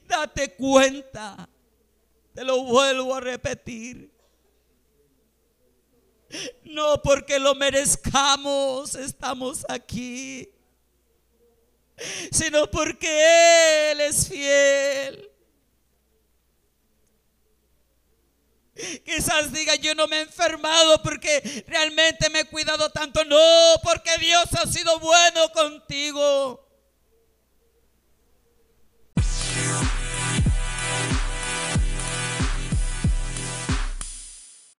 Date 0.08 0.56
cuenta. 0.56 1.48
Te 2.34 2.44
lo 2.44 2.64
vuelvo 2.64 3.14
a 3.14 3.20
repetir. 3.20 4.12
No 6.64 7.02
porque 7.02 7.38
lo 7.38 7.54
merezcamos, 7.54 8.96
estamos 8.96 9.64
aquí 9.70 10.50
sino 12.32 12.70
porque 12.70 13.92
Él 13.92 14.02
es 14.02 14.28
fiel. 14.28 15.30
Quizás 19.06 19.54
diga, 19.54 19.76
yo 19.76 19.94
no 19.94 20.08
me 20.08 20.18
he 20.18 20.22
enfermado 20.22 21.02
porque 21.04 21.64
realmente 21.68 22.30
me 22.30 22.42
he 22.42 22.46
cuidado 22.46 22.90
tanto. 22.90 23.24
No, 23.24 23.76
porque 23.84 24.18
Dios 24.20 24.46
ha 24.54 24.66
sido 24.68 25.00
bueno 25.00 25.52
contigo. 25.52 26.66